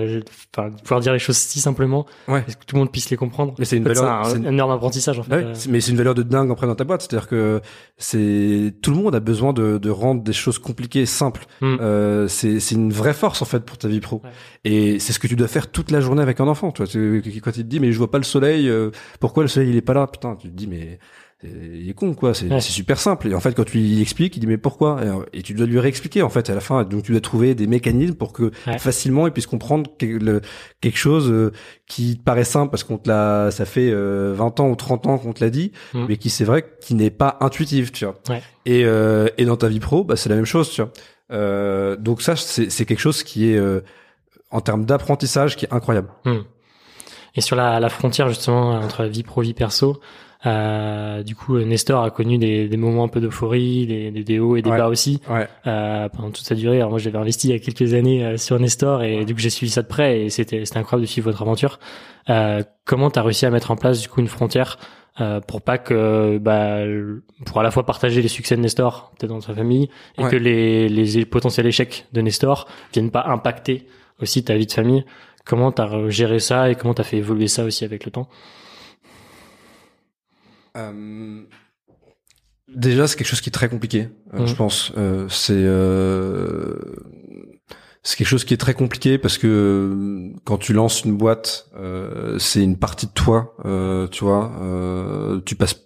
enfin, 0.55 0.71
pouvoir 0.83 0.99
dire 0.99 1.13
les 1.13 1.19
choses 1.19 1.37
si 1.37 1.59
simplement, 1.59 2.07
ouais. 2.27 2.43
que 2.43 2.65
tout 2.65 2.75
le 2.75 2.79
monde 2.79 2.91
puisse 2.91 3.11
les 3.11 3.17
comprendre? 3.17 3.53
Mais 3.59 3.65
c'est 3.65 3.77
une 3.77 3.83
valeur, 3.83 4.25
c'est 4.25 4.37
un, 4.37 4.45
énorme 4.45 4.71
apprentissage 4.71 5.19
en 5.19 5.23
fait. 5.23 5.35
Ouais, 5.35 5.53
mais 5.69 5.79
c'est 5.79 5.91
une 5.91 5.97
valeur 5.97 6.15
de 6.15 6.23
dingue 6.23 6.49
après 6.51 6.65
dans 6.65 6.73
ta 6.73 6.83
boîte, 6.83 7.01
c'est-à-dire 7.01 7.27
que 7.27 7.61
c'est 7.97 8.73
tout 8.81 8.89
le 8.89 8.97
monde 8.97 9.13
a 9.13 9.19
besoin 9.19 9.53
de, 9.53 9.77
de 9.77 9.89
rendre 9.91 10.23
des 10.23 10.33
choses 10.33 10.57
compliquées 10.57 11.05
simples. 11.05 11.45
Mm. 11.61 11.77
Euh, 11.81 12.27
c'est 12.27 12.59
c'est 12.59 12.73
une 12.73 12.91
vraie 12.91 13.13
force 13.13 13.43
en 13.43 13.45
fait 13.45 13.59
pour 13.59 13.77
ta 13.77 13.87
vie 13.87 13.99
pro. 13.99 14.23
Et 14.63 14.97
c'est 14.99 15.13
ce 15.13 15.19
que 15.19 15.27
tu 15.27 15.35
dois 15.35 15.47
faire 15.47 15.69
toute 15.69 15.91
la 15.91 16.01
journée 16.01 16.23
avec 16.23 16.39
un 16.39 16.47
enfant. 16.47 16.71
Toi, 16.71 16.87
quand 16.87 16.95
il 16.95 17.41
te 17.41 17.61
dit 17.61 17.79
mais 17.79 17.91
je 17.91 17.97
vois 17.99 18.09
pas 18.09 18.17
le 18.17 18.23
soleil, 18.23 18.67
euh, 18.67 18.89
pourquoi 19.19 19.43
le 19.43 19.49
soleil 19.49 19.69
il 19.69 19.75
est 19.75 19.81
pas 19.81 19.93
là? 19.93 20.07
Putain, 20.07 20.35
tu 20.35 20.49
te 20.49 20.53
dis 20.53 20.65
mais 20.65 20.97
il 21.43 21.87
est 21.87 21.93
con 21.93 22.15
quoi. 22.15 22.33
C'est 22.33 22.59
super 22.61 22.99
simple. 22.99 23.27
Et 23.27 23.35
en 23.35 23.39
fait 23.39 23.53
quand 23.53 23.63
tu 23.63 23.77
lui 23.77 24.01
expliques 24.01 24.35
il 24.37 24.39
dit 24.39 24.47
mais 24.47 24.57
pourquoi? 24.57 24.99
Et, 25.33 25.43
tu 25.43 25.53
dois 25.53 25.67
lui 25.67 25.79
réexpliquer 25.79 26.23
en 26.23 26.29
fait 26.29 26.49
à 26.49 26.55
la 26.55 26.61
fin. 26.61 26.83
Donc 26.83 27.03
tu 27.03 27.11
dois 27.11 27.21
trouver 27.21 27.53
des 27.53 27.67
mécanismes 27.67 28.15
pour 28.15 28.33
que 28.33 28.51
facilement 28.79 29.27
il 29.27 29.33
puisse 29.33 29.45
comprendre 29.45 29.89
quelque 29.97 30.97
chose 30.97 31.29
euh, 31.29 31.51
qui 31.85 32.19
paraît 32.23 32.43
simple 32.43 32.71
parce 32.71 32.83
qu'on 32.83 32.97
te 32.97 33.07
l'a 33.07 33.51
ça 33.51 33.65
fait 33.65 33.91
20 33.91 33.95
euh, 33.95 34.37
ans 34.37 34.69
ou 34.69 34.75
30 34.75 35.07
ans 35.07 35.17
qu'on 35.19 35.33
te 35.33 35.43
l'a 35.43 35.51
dit 35.51 35.71
mm. 35.93 36.05
mais 36.09 36.17
qui 36.17 36.31
c'est 36.31 36.45
vrai 36.45 36.65
qui 36.81 36.95
n'est 36.95 37.11
pas 37.11 37.37
intuitif 37.39 37.91
tu 37.91 38.05
vois. 38.05 38.15
Et 38.65 38.83
euh, 38.85 39.29
et 39.37 39.45
dans 39.45 39.57
ta 39.57 39.67
vie 39.67 39.79
pro 39.79 40.03
bah 40.03 40.15
c'est 40.15 40.29
la 40.29 40.35
même 40.35 40.45
chose 40.45 40.71
tu 40.71 40.81
vois. 40.81 41.95
Donc 41.97 42.23
ça 42.23 42.35
c'est 42.35 42.71
c'est 42.71 42.85
quelque 42.85 42.99
chose 42.99 43.21
qui 43.21 43.51
est 43.51 43.61
en 44.49 44.61
termes 44.61 44.85
d'apprentissage 44.85 45.55
qui 45.55 45.65
est 45.65 45.73
incroyable. 45.73 46.09
Mm. 46.25 46.37
et 47.35 47.41
sur 47.41 47.55
la, 47.55 47.79
la 47.79 47.89
frontière 47.89 48.27
justement 48.29 48.71
entre 48.71 49.05
vie 49.05 49.21
pro 49.21 49.41
vie 49.41 49.53
perso 49.53 50.01
euh, 50.45 51.23
du 51.23 51.35
coup, 51.35 51.57
Nestor 51.57 52.03
a 52.03 52.11
connu 52.11 52.37
des, 52.37 52.67
des 52.67 52.77
moments 52.77 53.03
un 53.03 53.07
peu 53.07 53.19
d'euphorie, 53.19 53.87
des, 53.87 54.11
des, 54.11 54.39
hauts 54.39 54.55
et 54.55 54.61
des 54.61 54.69
bas 54.69 54.87
aussi 54.87 55.19
ouais. 55.29 55.47
euh, 55.65 56.09
pendant 56.09 56.29
toute 56.29 56.45
sa 56.45 56.55
durée. 56.55 56.77
Alors 56.77 56.91
moi, 56.91 56.99
j'avais 56.99 57.17
investi 57.17 57.47
il 57.47 57.51
y 57.51 57.55
a 57.55 57.59
quelques 57.59 57.93
années 57.93 58.23
euh, 58.23 58.37
sur 58.37 58.59
Nestor 58.59 59.03
et 59.03 59.25
du 59.25 59.33
coup, 59.33 59.39
j'ai 59.39 59.49
suivi 59.49 59.71
ça 59.71 59.81
de 59.81 59.87
près 59.87 60.21
et 60.21 60.29
c'était 60.29 60.63
c'était 60.65 60.79
incroyable 60.79 61.05
de 61.05 61.11
suivre 61.11 61.31
votre 61.31 61.41
aventure. 61.41 61.79
Euh, 62.29 62.61
comment 62.85 63.09
t'as 63.09 63.23
réussi 63.23 63.45
à 63.45 63.49
mettre 63.49 63.71
en 63.71 63.75
place 63.75 64.01
du 64.01 64.09
coup 64.09 64.19
une 64.19 64.27
frontière 64.27 64.77
euh, 65.19 65.39
pour 65.39 65.61
pas 65.61 65.79
que 65.79 66.37
bah 66.37 66.81
pour 67.45 67.59
à 67.59 67.63
la 67.63 67.71
fois 67.71 67.85
partager 67.85 68.21
les 68.21 68.27
succès 68.27 68.55
de 68.55 68.61
Nestor 68.61 69.13
peut-être 69.17 69.31
dans 69.31 69.41
sa 69.41 69.55
famille 69.55 69.89
et 70.19 70.23
que 70.23 70.35
les, 70.35 70.89
les 70.89 71.25
potentiels 71.25 71.65
échecs 71.65 72.05
de 72.13 72.21
Nestor 72.21 72.67
viennent 72.93 73.09
pas 73.09 73.25
impacter 73.25 73.87
aussi 74.21 74.43
ta 74.43 74.55
vie 74.55 74.67
de 74.67 74.71
famille? 74.71 75.05
Comment 75.45 75.71
t'as 75.71 76.09
géré 76.09 76.39
ça 76.39 76.69
et 76.69 76.75
comment 76.75 76.93
t'as 76.93 77.03
fait 77.03 77.17
évoluer 77.17 77.47
ça 77.47 77.63
aussi 77.63 77.85
avec 77.85 78.05
le 78.05 78.11
temps? 78.11 78.27
Euh, 80.77 81.41
déjà, 82.67 83.07
c'est 83.07 83.17
quelque 83.17 83.27
chose 83.27 83.41
qui 83.41 83.49
est 83.49 83.53
très 83.53 83.69
compliqué, 83.69 84.09
euh, 84.33 84.45
je 84.45 84.55
pense. 84.55 84.91
Euh, 84.97 85.27
c'est 85.29 85.65
c'est 88.03 88.15
quelque 88.15 88.27
chose 88.27 88.45
qui 88.45 88.53
est 88.53 88.57
très 88.57 88.73
compliqué 88.73 89.17
parce 89.17 89.37
que 89.37 90.31
quand 90.45 90.57
tu 90.57 90.71
lances 90.71 91.03
une 91.03 91.17
boîte, 91.17 91.69
c'est 92.37 92.63
une 92.63 92.77
partie 92.77 93.07
de 93.07 93.11
toi, 93.11 93.55
tu 94.11 94.23
vois. 94.23 94.51
tu 95.45 95.55
passes 95.55 95.83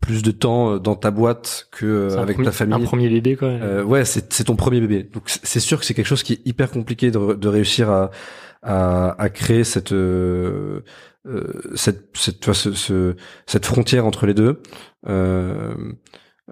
plus 0.00 0.22
de 0.22 0.30
temps 0.30 0.78
dans 0.78 0.94
ta 0.94 1.10
boîte 1.10 1.68
que 1.70 2.16
avec 2.16 2.42
ta 2.42 2.52
famille. 2.52 2.82
Un 2.82 2.86
premier 2.86 3.10
bébé, 3.10 3.36
quoi. 3.36 3.84
ouais, 3.84 4.06
c'est 4.06 4.32
c'est 4.32 4.44
ton 4.44 4.56
premier 4.56 4.80
bébé. 4.80 5.02
Donc 5.02 5.24
c'est 5.26 5.60
sûr 5.60 5.78
que 5.78 5.84
c'est 5.84 5.92
quelque 5.92 6.06
chose 6.06 6.22
qui 6.22 6.34
est 6.34 6.40
hyper 6.46 6.70
compliqué 6.70 7.10
de, 7.10 7.34
de 7.34 7.48
réussir 7.48 7.90
à 7.90 8.10
à, 8.62 9.20
à 9.20 9.28
créer 9.30 9.64
cette 9.64 9.92
euh, 9.92 10.80
cette 11.74 12.16
cette, 12.16 12.40
tu 12.40 12.54
ce, 12.54 12.72
ce, 12.72 13.16
cette 13.46 13.66
frontière 13.66 14.06
entre 14.06 14.26
les 14.26 14.34
deux. 14.34 14.62
Euh, 15.06 15.74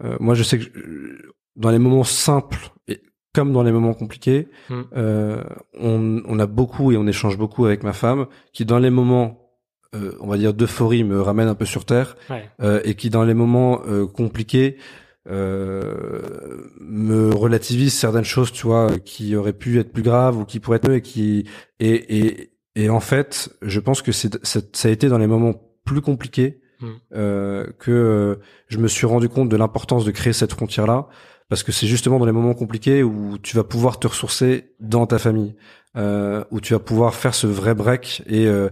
euh, 0.04 0.16
moi, 0.20 0.35
je 0.35 0.42
sais 0.42 0.59
que 0.59 0.66
dans 1.57 1.70
les 1.70 1.78
moments 1.78 2.04
simples 2.04 2.70
et 2.87 3.02
comme 3.35 3.52
dans 3.52 3.62
les 3.62 3.72
moments 3.72 3.94
compliqués, 3.94 4.48
hmm. 4.68 4.83
on, 5.74 6.22
on, 6.24 6.38
a 6.38 6.46
beaucoup 6.46 6.92
et 6.92 6.96
on 6.96 7.07
échange 7.07 7.37
beaucoup 7.37 7.66
avec 7.66 7.83
ma 7.83 7.92
femme, 7.92 8.26
qui 8.52 8.64
dans 8.64 8.78
les 8.78 8.90
moments, 8.90 9.52
on 9.92 10.26
va 10.26 10.38
dire 10.38 10.54
d'euphorie, 10.54 11.04
me 11.04 11.20
ramène 11.20 11.48
un 11.48 11.54
peu 11.54 11.66
sur 11.66 11.85
terre, 11.85 12.16
et 12.85 12.94
qui 12.94 13.11
dans 13.11 13.24
les 13.24 13.35
moments 13.35 13.83
compliqués 14.14 14.78
me 15.26 17.35
relativise 17.35 17.92
certaines 17.92 18.24
choses, 18.24 18.50
tu 18.50 18.66
vois, 18.66 18.98
qui 18.98 19.37
auraient 19.37 19.52
pu 19.52 19.78
être 19.78 19.92
plus 19.92 20.02
graves 20.02 20.38
ou 20.38 20.44
qui 20.44 20.59
pourraient 20.59 20.78
être 20.78 20.90
et 20.90 21.02
qui 21.02 21.44
et, 21.81 22.18
et 22.18 22.58
et 22.78 22.90
en 22.90 23.00
fait, 23.00 23.50
je 23.60 23.80
pense 23.80 24.02
que 24.02 24.12
c'est, 24.12 24.46
ça 24.46 24.88
a 24.88 24.90
été 24.92 25.08
dans 25.08 25.18
les 25.18 25.26
moments 25.26 25.54
plus 25.84 26.00
compliqués 26.00 26.60
hmm. 26.80 26.86
euh, 27.14 27.66
que 27.80 27.90
euh, 27.90 28.36
je 28.68 28.78
me 28.78 28.86
suis 28.86 29.04
rendu 29.04 29.28
compte 29.28 29.48
de 29.48 29.56
l'importance 29.56 30.04
de 30.04 30.12
créer 30.12 30.32
cette 30.32 30.52
frontière-là, 30.52 31.08
parce 31.48 31.64
que 31.64 31.72
c'est 31.72 31.88
justement 31.88 32.20
dans 32.20 32.26
les 32.26 32.32
moments 32.32 32.54
compliqués 32.54 33.02
où 33.02 33.36
tu 33.38 33.56
vas 33.56 33.64
pouvoir 33.64 33.98
te 33.98 34.06
ressourcer 34.06 34.74
dans 34.78 35.06
ta 35.06 35.18
famille, 35.18 35.56
euh, 35.96 36.44
où 36.52 36.60
tu 36.60 36.72
vas 36.72 36.78
pouvoir 36.78 37.16
faire 37.16 37.34
ce 37.34 37.48
vrai 37.48 37.74
break 37.74 38.22
et 38.28 38.46
euh, 38.46 38.68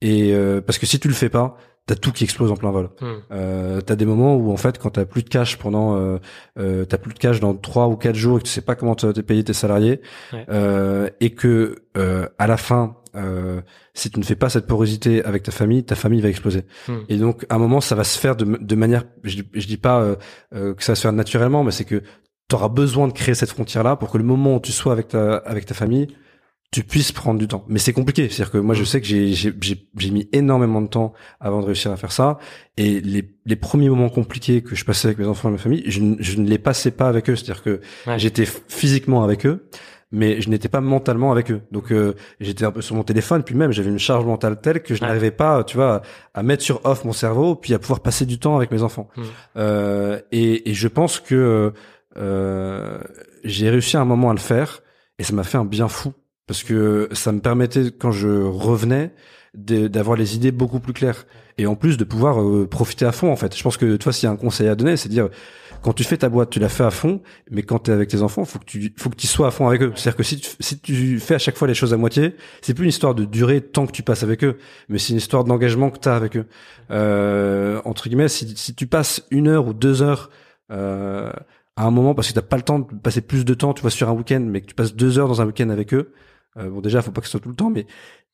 et 0.00 0.32
euh, 0.32 0.62
parce 0.62 0.78
que 0.78 0.86
si 0.86 0.98
tu 0.98 1.08
le 1.08 1.14
fais 1.14 1.28
pas, 1.28 1.58
t'as 1.86 1.96
tout 1.96 2.12
qui 2.12 2.24
explose 2.24 2.52
en 2.52 2.56
plein 2.56 2.70
vol. 2.70 2.90
Hmm. 3.00 3.06
Euh, 3.32 3.80
t'as 3.80 3.96
des 3.96 4.06
moments 4.06 4.36
où 4.36 4.52
en 4.52 4.56
fait 4.56 4.78
quand 4.78 4.90
t'as 4.90 5.04
plus 5.04 5.22
de 5.22 5.28
cash 5.28 5.56
pendant 5.56 5.96
euh, 5.96 6.18
euh, 6.58 6.84
t'as 6.84 6.98
plus 6.98 7.12
de 7.12 7.18
cash 7.18 7.40
dans 7.40 7.54
trois 7.54 7.88
ou 7.88 7.96
quatre 7.96 8.14
jours 8.14 8.38
et 8.38 8.40
que 8.40 8.46
tu 8.46 8.52
sais 8.52 8.60
pas 8.60 8.74
comment 8.74 8.94
t'es 8.94 9.22
payé 9.22 9.42
tes 9.42 9.52
salariés 9.52 10.00
euh, 10.32 11.08
et 11.20 11.34
que 11.34 11.82
euh, 11.96 12.28
à 12.38 12.46
la 12.46 12.56
fin 12.56 12.96
euh, 13.16 13.60
si 13.92 14.08
tu 14.08 14.20
ne 14.20 14.24
fais 14.24 14.36
pas 14.36 14.48
cette 14.48 14.68
porosité 14.68 15.24
avec 15.24 15.42
ta 15.42 15.50
famille, 15.50 15.82
ta 15.82 15.96
famille 15.96 16.20
va 16.20 16.28
exploser. 16.28 16.62
Hmm. 16.86 16.98
Et 17.08 17.16
donc, 17.16 17.44
à 17.48 17.56
un 17.56 17.58
moment, 17.58 17.80
ça 17.80 17.96
va 17.96 18.04
se 18.04 18.16
faire 18.16 18.36
de, 18.36 18.44
de 18.44 18.74
manière, 18.76 19.02
je, 19.24 19.42
je 19.52 19.66
dis 19.66 19.78
pas 19.78 20.14
que 20.52 20.76
ça 20.78 20.92
va 20.92 20.96
se 20.96 21.02
faire 21.02 21.12
naturellement, 21.12 21.64
mais 21.64 21.72
c'est 21.72 21.84
que 21.84 22.04
tu 22.48 22.54
auras 22.54 22.68
besoin 22.68 23.08
de 23.08 23.12
créer 23.12 23.34
cette 23.34 23.50
frontière-là 23.50 23.96
pour 23.96 24.10
que 24.10 24.18
le 24.18 24.22
moment 24.22 24.56
où 24.56 24.60
tu 24.60 24.70
sois 24.70 24.92
avec 24.92 25.08
ta, 25.08 25.38
avec 25.38 25.66
ta 25.66 25.74
famille, 25.74 26.06
tu 26.70 26.84
puisses 26.84 27.10
prendre 27.12 27.38
du 27.38 27.48
temps. 27.48 27.64
Mais 27.68 27.78
c'est 27.78 27.92
compliqué. 27.92 28.28
C'est-à-dire 28.28 28.52
que 28.52 28.58
moi, 28.58 28.74
je 28.74 28.82
hmm. 28.82 28.86
sais 28.86 29.00
que 29.00 29.06
j'ai, 29.06 29.32
j'ai, 29.32 29.52
j'ai 29.96 30.10
mis 30.10 30.28
énormément 30.32 30.80
de 30.80 30.86
temps 30.86 31.12
avant 31.40 31.60
de 31.60 31.66
réussir 31.66 31.90
à 31.90 31.96
faire 31.96 32.12
ça. 32.12 32.38
Et 32.76 33.00
les, 33.00 33.28
les 33.44 33.56
premiers 33.56 33.88
moments 33.88 34.08
compliqués 34.08 34.62
que 34.62 34.74
je 34.76 34.84
passais 34.84 35.08
avec 35.08 35.18
mes 35.18 35.26
enfants 35.26 35.48
et 35.48 35.52
ma 35.52 35.58
famille, 35.58 35.82
je, 35.86 36.00
je 36.18 36.36
ne 36.36 36.48
les 36.48 36.58
passais 36.58 36.92
pas 36.92 37.08
avec 37.08 37.28
eux. 37.28 37.36
C'est-à-dire 37.36 37.62
que 37.62 37.80
j'étais 38.16 38.46
physiquement 38.68 39.24
avec 39.24 39.46
eux 39.46 39.68
mais 40.12 40.40
je 40.40 40.50
n'étais 40.50 40.68
pas 40.68 40.80
mentalement 40.80 41.30
avec 41.30 41.50
eux. 41.50 41.62
Donc 41.70 41.92
euh, 41.92 42.14
j'étais 42.40 42.64
un 42.64 42.72
peu 42.72 42.82
sur 42.82 42.96
mon 42.96 43.04
téléphone, 43.04 43.42
puis 43.42 43.54
même 43.54 43.72
j'avais 43.72 43.90
une 43.90 43.98
charge 43.98 44.24
mentale 44.24 44.60
telle 44.60 44.82
que 44.82 44.94
je 44.94 45.02
n'arrivais 45.02 45.30
pas, 45.30 45.62
tu 45.64 45.76
vois, 45.76 46.02
à 46.34 46.42
mettre 46.42 46.62
sur 46.62 46.84
off 46.84 47.04
mon 47.04 47.12
cerveau, 47.12 47.54
puis 47.54 47.74
à 47.74 47.78
pouvoir 47.78 48.00
passer 48.00 48.26
du 48.26 48.38
temps 48.38 48.56
avec 48.56 48.70
mes 48.70 48.82
enfants. 48.82 49.08
Hmm. 49.16 49.22
Euh, 49.56 50.20
et, 50.32 50.70
et, 50.70 50.74
je 50.74 50.88
pense 50.88 51.20
que 51.20 51.72
euh, 52.16 52.98
j'ai 53.44 53.70
réussi 53.70 53.96
à 53.96 54.00
un 54.00 54.04
moment 54.04 54.30
à 54.30 54.34
le 54.34 54.40
faire 54.40 54.82
et 55.18 55.22
ça 55.22 55.32
m'a 55.32 55.44
fait 55.44 55.58
un 55.58 55.64
bien 55.64 55.88
fou 55.88 56.12
parce 56.50 56.64
que 56.64 57.08
ça 57.12 57.30
me 57.30 57.38
permettait 57.38 57.92
quand 57.96 58.10
je 58.10 58.26
revenais 58.26 59.12
d'avoir 59.54 60.16
les 60.16 60.34
idées 60.34 60.50
beaucoup 60.50 60.80
plus 60.80 60.92
claires 60.92 61.28
et 61.58 61.66
en 61.68 61.76
plus 61.76 61.96
de 61.96 62.02
pouvoir 62.02 62.42
euh, 62.42 62.66
profiter 62.66 63.04
à 63.04 63.12
fond 63.12 63.30
en 63.30 63.36
fait. 63.36 63.56
Je 63.56 63.62
pense 63.62 63.76
que 63.76 63.94
toi 63.94 64.12
s'il 64.12 64.26
y 64.26 64.28
a 64.28 64.32
un 64.32 64.36
conseil 64.36 64.66
à 64.66 64.74
donner, 64.74 64.96
c'est 64.96 65.08
dire 65.08 65.28
quand 65.80 65.92
tu 65.92 66.02
fais 66.02 66.16
ta 66.16 66.28
boîte, 66.28 66.50
tu 66.50 66.58
la 66.58 66.68
fais 66.68 66.82
à 66.82 66.90
fond, 66.90 67.22
mais 67.52 67.62
quand 67.62 67.84
tu 67.84 67.92
es 67.92 67.94
avec 67.94 68.08
tes 68.08 68.22
enfants, 68.22 68.44
faut 68.44 68.58
que 68.58 68.64
tu 68.64 68.92
faut 68.98 69.10
que 69.10 69.14
tu 69.14 69.28
sois 69.28 69.46
à 69.46 69.52
fond 69.52 69.68
avec 69.68 69.80
eux. 69.80 69.92
C'est-à-dire 69.94 70.16
que 70.16 70.24
si 70.24 70.40
tu, 70.40 70.50
si 70.58 70.80
tu 70.80 71.20
fais 71.20 71.36
à 71.36 71.38
chaque 71.38 71.56
fois 71.56 71.68
les 71.68 71.74
choses 71.74 71.94
à 71.94 71.96
moitié, 71.96 72.34
c'est 72.62 72.74
plus 72.74 72.82
une 72.82 72.88
histoire 72.90 73.14
de 73.14 73.24
durée 73.24 73.60
tant 73.60 73.86
que 73.86 73.92
tu 73.92 74.02
passes 74.02 74.24
avec 74.24 74.42
eux, 74.42 74.58
mais 74.88 74.98
c'est 74.98 75.12
une 75.12 75.18
histoire 75.18 75.44
d'engagement 75.44 75.88
que 75.90 76.00
tu 76.00 76.08
as 76.08 76.16
avec 76.16 76.36
eux. 76.36 76.46
Euh, 76.90 77.80
entre 77.84 78.08
guillemets, 78.08 78.26
si, 78.26 78.56
si 78.56 78.74
tu 78.74 78.88
passes 78.88 79.24
une 79.30 79.46
heure 79.46 79.68
ou 79.68 79.72
deux 79.72 80.02
heures 80.02 80.30
euh, 80.72 81.30
à 81.76 81.84
un 81.84 81.92
moment 81.92 82.16
parce 82.16 82.26
que 82.26 82.32
t'as 82.32 82.42
pas 82.42 82.56
le 82.56 82.64
temps 82.64 82.80
de 82.80 82.86
passer 82.96 83.20
plus 83.20 83.44
de 83.44 83.54
temps, 83.54 83.72
tu 83.72 83.82
vois, 83.82 83.92
sur 83.92 84.08
un 84.08 84.14
week-end, 84.14 84.44
mais 84.44 84.62
que 84.62 84.66
tu 84.66 84.74
passes 84.74 84.96
deux 84.96 85.20
heures 85.20 85.28
dans 85.28 85.40
un 85.40 85.46
week-end 85.46 85.70
avec 85.70 85.94
eux. 85.94 86.12
Euh, 86.56 86.68
bon, 86.68 86.80
déjà, 86.80 87.02
faut 87.02 87.12
pas 87.12 87.20
que 87.20 87.26
ce 87.26 87.32
soit 87.32 87.40
tout 87.40 87.48
le 87.48 87.54
temps, 87.54 87.70
mais 87.70 87.86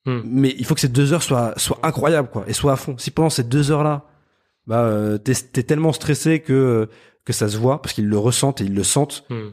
hmm. 0.06 0.20
mais 0.24 0.54
il 0.58 0.64
faut 0.64 0.74
que 0.74 0.80
ces 0.80 0.88
deux 0.88 1.12
heures 1.12 1.22
soient 1.22 1.54
soient 1.56 1.80
incroyables, 1.82 2.28
quoi, 2.30 2.44
et 2.46 2.52
soient 2.52 2.72
à 2.72 2.76
fond. 2.76 2.96
Si 2.98 3.10
pendant 3.10 3.30
ces 3.30 3.44
deux 3.44 3.70
heures 3.70 3.84
là, 3.84 4.06
bah, 4.66 4.84
euh, 4.84 5.18
t'es 5.18 5.32
es 5.32 5.62
tellement 5.62 5.92
stressé 5.92 6.40
que 6.40 6.88
que 7.24 7.32
ça 7.32 7.48
se 7.48 7.56
voit 7.56 7.82
parce 7.82 7.92
qu'ils 7.92 8.08
le 8.08 8.18
ressentent 8.18 8.60
et 8.60 8.64
ils 8.64 8.74
le 8.74 8.84
sentent, 8.84 9.24
hmm. 9.30 9.50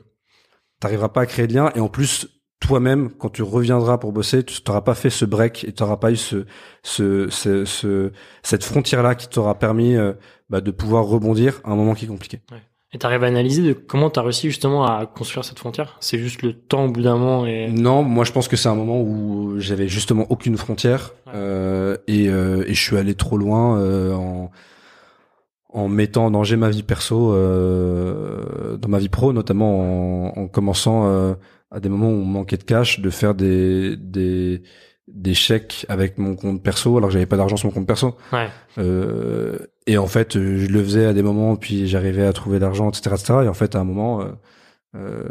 t'arriveras 0.80 1.10
pas 1.10 1.22
à 1.22 1.26
créer 1.26 1.48
de 1.48 1.54
lien. 1.54 1.72
Et 1.76 1.80
en 1.80 1.90
plus, 1.90 2.28
toi-même, 2.64 3.12
quand 3.12 3.30
tu 3.30 3.44
reviendras 3.44 3.98
pour 3.98 4.14
bosser, 4.14 4.44
tu 4.44 4.62
t'auras 4.62 4.82
pas 4.82 4.96
fait 4.96 5.10
ce 5.10 5.26
break 5.26 5.66
et 5.66 5.74
tu 5.74 5.84
n'auras 5.84 5.98
pas 5.98 6.12
eu 6.12 6.16
ce, 6.16 6.46
ce, 6.84 7.30
ce, 7.30 8.12
cette 8.42 8.64
frontière-là 8.64 9.16
qui 9.16 9.28
t'aura 9.28 9.60
permis 9.60 9.96
euh, 9.96 10.14
bah, 10.50 10.62
de 10.62 10.72
pouvoir 10.72 11.04
rebondir 11.04 11.60
à 11.66 11.72
un 11.72 11.76
moment 11.76 11.94
qui 11.94 12.06
est 12.06 12.08
compliqué. 12.08 12.42
Ouais. 12.52 12.62
Et 12.94 13.00
t'arrives 13.00 13.24
à 13.24 13.28
analyser 13.28 13.64
de 13.64 13.74
comment 13.74 14.12
t'as 14.12 14.22
réussi 14.22 14.48
justement 14.48 14.86
à 14.86 15.08
construire 15.08 15.44
cette 15.44 15.58
frontière? 15.58 15.98
C'est 16.00 16.20
juste 16.20 16.44
le 16.44 16.54
temps 16.54 16.86
au 16.86 16.90
bout 16.92 17.02
d'un 17.02 17.18
moment 17.18 17.46
et... 17.48 17.68
Non, 17.70 18.04
moi 18.04 18.24
je 18.24 18.32
pense 18.32 18.48
que 18.48 18.56
c'est 18.56 18.70
un 18.70 18.76
moment 18.76 19.02
où 19.02 19.56
j'avais 19.58 19.88
justement 19.88 20.28
aucune 20.30 20.58
frontière 20.58 21.14
euh, 21.34 21.98
et, 22.08 22.30
euh, 22.30 22.64
et 22.68 22.76
je 22.76 22.80
suis 22.82 22.96
allé 22.96 23.16
trop 23.16 23.38
loin 23.38 23.80
euh, 23.80 24.14
en 24.14 24.52
en 25.76 25.88
mettant 25.88 26.28
en 26.28 26.30
danger 26.32 26.56
ma 26.56 26.70
vie 26.70 26.84
perso 26.84 27.34
euh, 27.34 28.78
dans 28.78 28.90
ma 28.90 29.00
vie 29.00 29.10
pro 29.10 29.34
notamment 29.34 30.28
en, 30.38 30.42
en 30.44 30.48
commençant 30.48 31.08
euh, 31.08 31.34
à 31.72 31.80
des 31.80 31.90
moments 31.90 32.10
où 32.10 32.22
on 32.22 32.26
manquait 32.26 32.58
de 32.58 32.64
cash 32.64 33.00
de 33.00 33.10
faire 33.10 33.34
des 33.34 33.98
des 33.98 34.62
des 35.08 35.34
chèques 35.34 35.88
avec 35.90 36.20
mon 36.20 36.36
compte 36.36 36.62
perso 36.62 36.96
alors 36.96 37.10
que 37.10 37.14
j'avais 37.14 37.26
pas 37.26 37.38
d'argent 37.38 37.58
sur 37.58 37.70
mon 37.70 37.74
compte 37.74 37.88
perso. 37.88 38.16
Ouais. 38.32 38.50
euh, 38.78 39.58
et 39.88 39.98
en 39.98 40.08
fait 40.08 40.34
je 40.34 40.68
le 40.68 40.84
faisais 40.84 41.06
à 41.06 41.14
des 41.14 41.22
moments 41.22 41.56
puis 41.56 41.88
j'arrivais 41.88 42.26
à 42.26 42.34
trouver 42.34 42.60
l'argent 42.60 42.90
etc 42.90 43.16
etc 43.16 43.34
et 43.44 43.48
en 43.48 43.54
fait 43.54 43.76
à 43.76 43.80
un 43.80 43.84
moment 43.84 44.22
euh, 44.22 44.32
euh, 44.96 45.24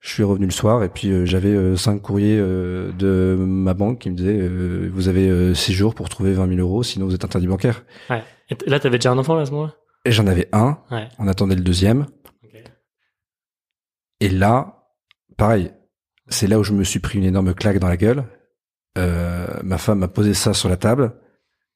je 0.00 0.10
suis 0.10 0.22
revenu 0.22 0.46
le 0.46 0.52
soir 0.52 0.84
et 0.84 0.88
puis 0.88 1.10
euh, 1.10 1.24
j'avais 1.24 1.54
euh, 1.54 1.76
cinq 1.76 2.00
courriers 2.02 2.38
de 2.38 3.36
ma 3.38 3.74
banque 3.74 4.00
qui 4.00 4.10
me 4.10 4.16
disaient 4.16 4.48
vous 4.88 5.08
avez 5.08 5.54
six 5.54 5.72
jours 5.72 5.94
pour 5.94 6.08
trouver 6.08 6.32
20 6.32 6.48
000 6.48 6.60
euros 6.60 6.82
sinon 6.82 7.06
vous 7.06 7.14
êtes 7.14 7.24
interdit 7.24 7.46
bancaire 7.46 7.84
ouais. 8.10 8.22
et 8.50 8.56
là 8.66 8.78
t'avais 8.78 8.98
déjà 8.98 9.12
un 9.12 9.18
enfant 9.18 9.36
à 9.36 9.46
ce 9.46 9.50
moment-là? 9.52 9.74
Et 10.04 10.12
j'en 10.12 10.26
avais 10.26 10.48
un 10.52 10.78
ouais. 10.90 11.08
on 11.18 11.26
attendait 11.26 11.56
le 11.56 11.62
deuxième 11.62 12.06
okay. 12.44 12.64
et 14.20 14.28
là 14.28 14.84
pareil 15.36 15.72
c'est 16.28 16.46
là 16.46 16.58
où 16.58 16.62
je 16.62 16.72
me 16.72 16.84
suis 16.84 17.00
pris 17.00 17.18
une 17.18 17.24
énorme 17.24 17.54
claque 17.54 17.78
dans 17.78 17.88
la 17.88 17.96
gueule. 17.96 18.24
Euh, 18.96 19.46
ma 19.62 19.78
femme 19.78 20.00
m'a 20.00 20.08
posé 20.08 20.34
ça 20.34 20.54
sur 20.54 20.68
la 20.68 20.76
table 20.76 21.12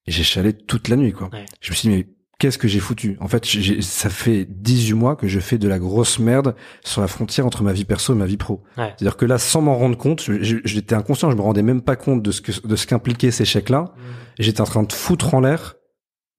j'ai 0.06 0.22
chalé 0.22 0.52
toute 0.52 0.88
la 0.88 0.96
nuit 0.96 1.12
quoi. 1.12 1.30
Je 1.60 1.70
me 1.70 1.74
suis 1.74 1.88
dit 1.88 1.96
mais 1.96 2.06
qu'est-ce 2.38 2.58
que 2.58 2.68
j'ai 2.68 2.80
foutu? 2.80 3.16
En 3.20 3.28
fait, 3.28 3.46
ça 3.80 4.10
fait 4.10 4.46
18 4.48 4.94
mois 4.94 5.16
que 5.16 5.28
je 5.28 5.38
fais 5.38 5.58
de 5.58 5.68
la 5.68 5.78
grosse 5.78 6.18
merde 6.18 6.56
sur 6.84 7.00
la 7.00 7.06
frontière 7.06 7.46
entre 7.46 7.62
ma 7.62 7.72
vie 7.72 7.84
perso 7.84 8.14
et 8.14 8.16
ma 8.16 8.26
vie 8.26 8.36
pro. 8.36 8.62
C'est-à-dire 8.76 9.16
que 9.16 9.24
là, 9.24 9.38
sans 9.38 9.60
m'en 9.60 9.76
rendre 9.76 9.96
compte, 9.96 10.28
j'étais 10.40 10.94
inconscient, 10.94 11.30
je 11.30 11.36
me 11.36 11.42
rendais 11.42 11.62
même 11.62 11.82
pas 11.82 11.96
compte 11.96 12.22
de 12.22 12.30
ce 12.32 12.40
que 12.40 12.66
de 12.66 12.76
ce 12.76 12.86
qu'impliquait 12.86 13.30
ces 13.30 13.44
chèques-là. 13.44 13.82
Mmh. 13.82 14.00
J'étais 14.40 14.60
en 14.60 14.64
train 14.64 14.82
de 14.82 14.92
foutre 14.92 15.34
en 15.34 15.40
l'air 15.40 15.76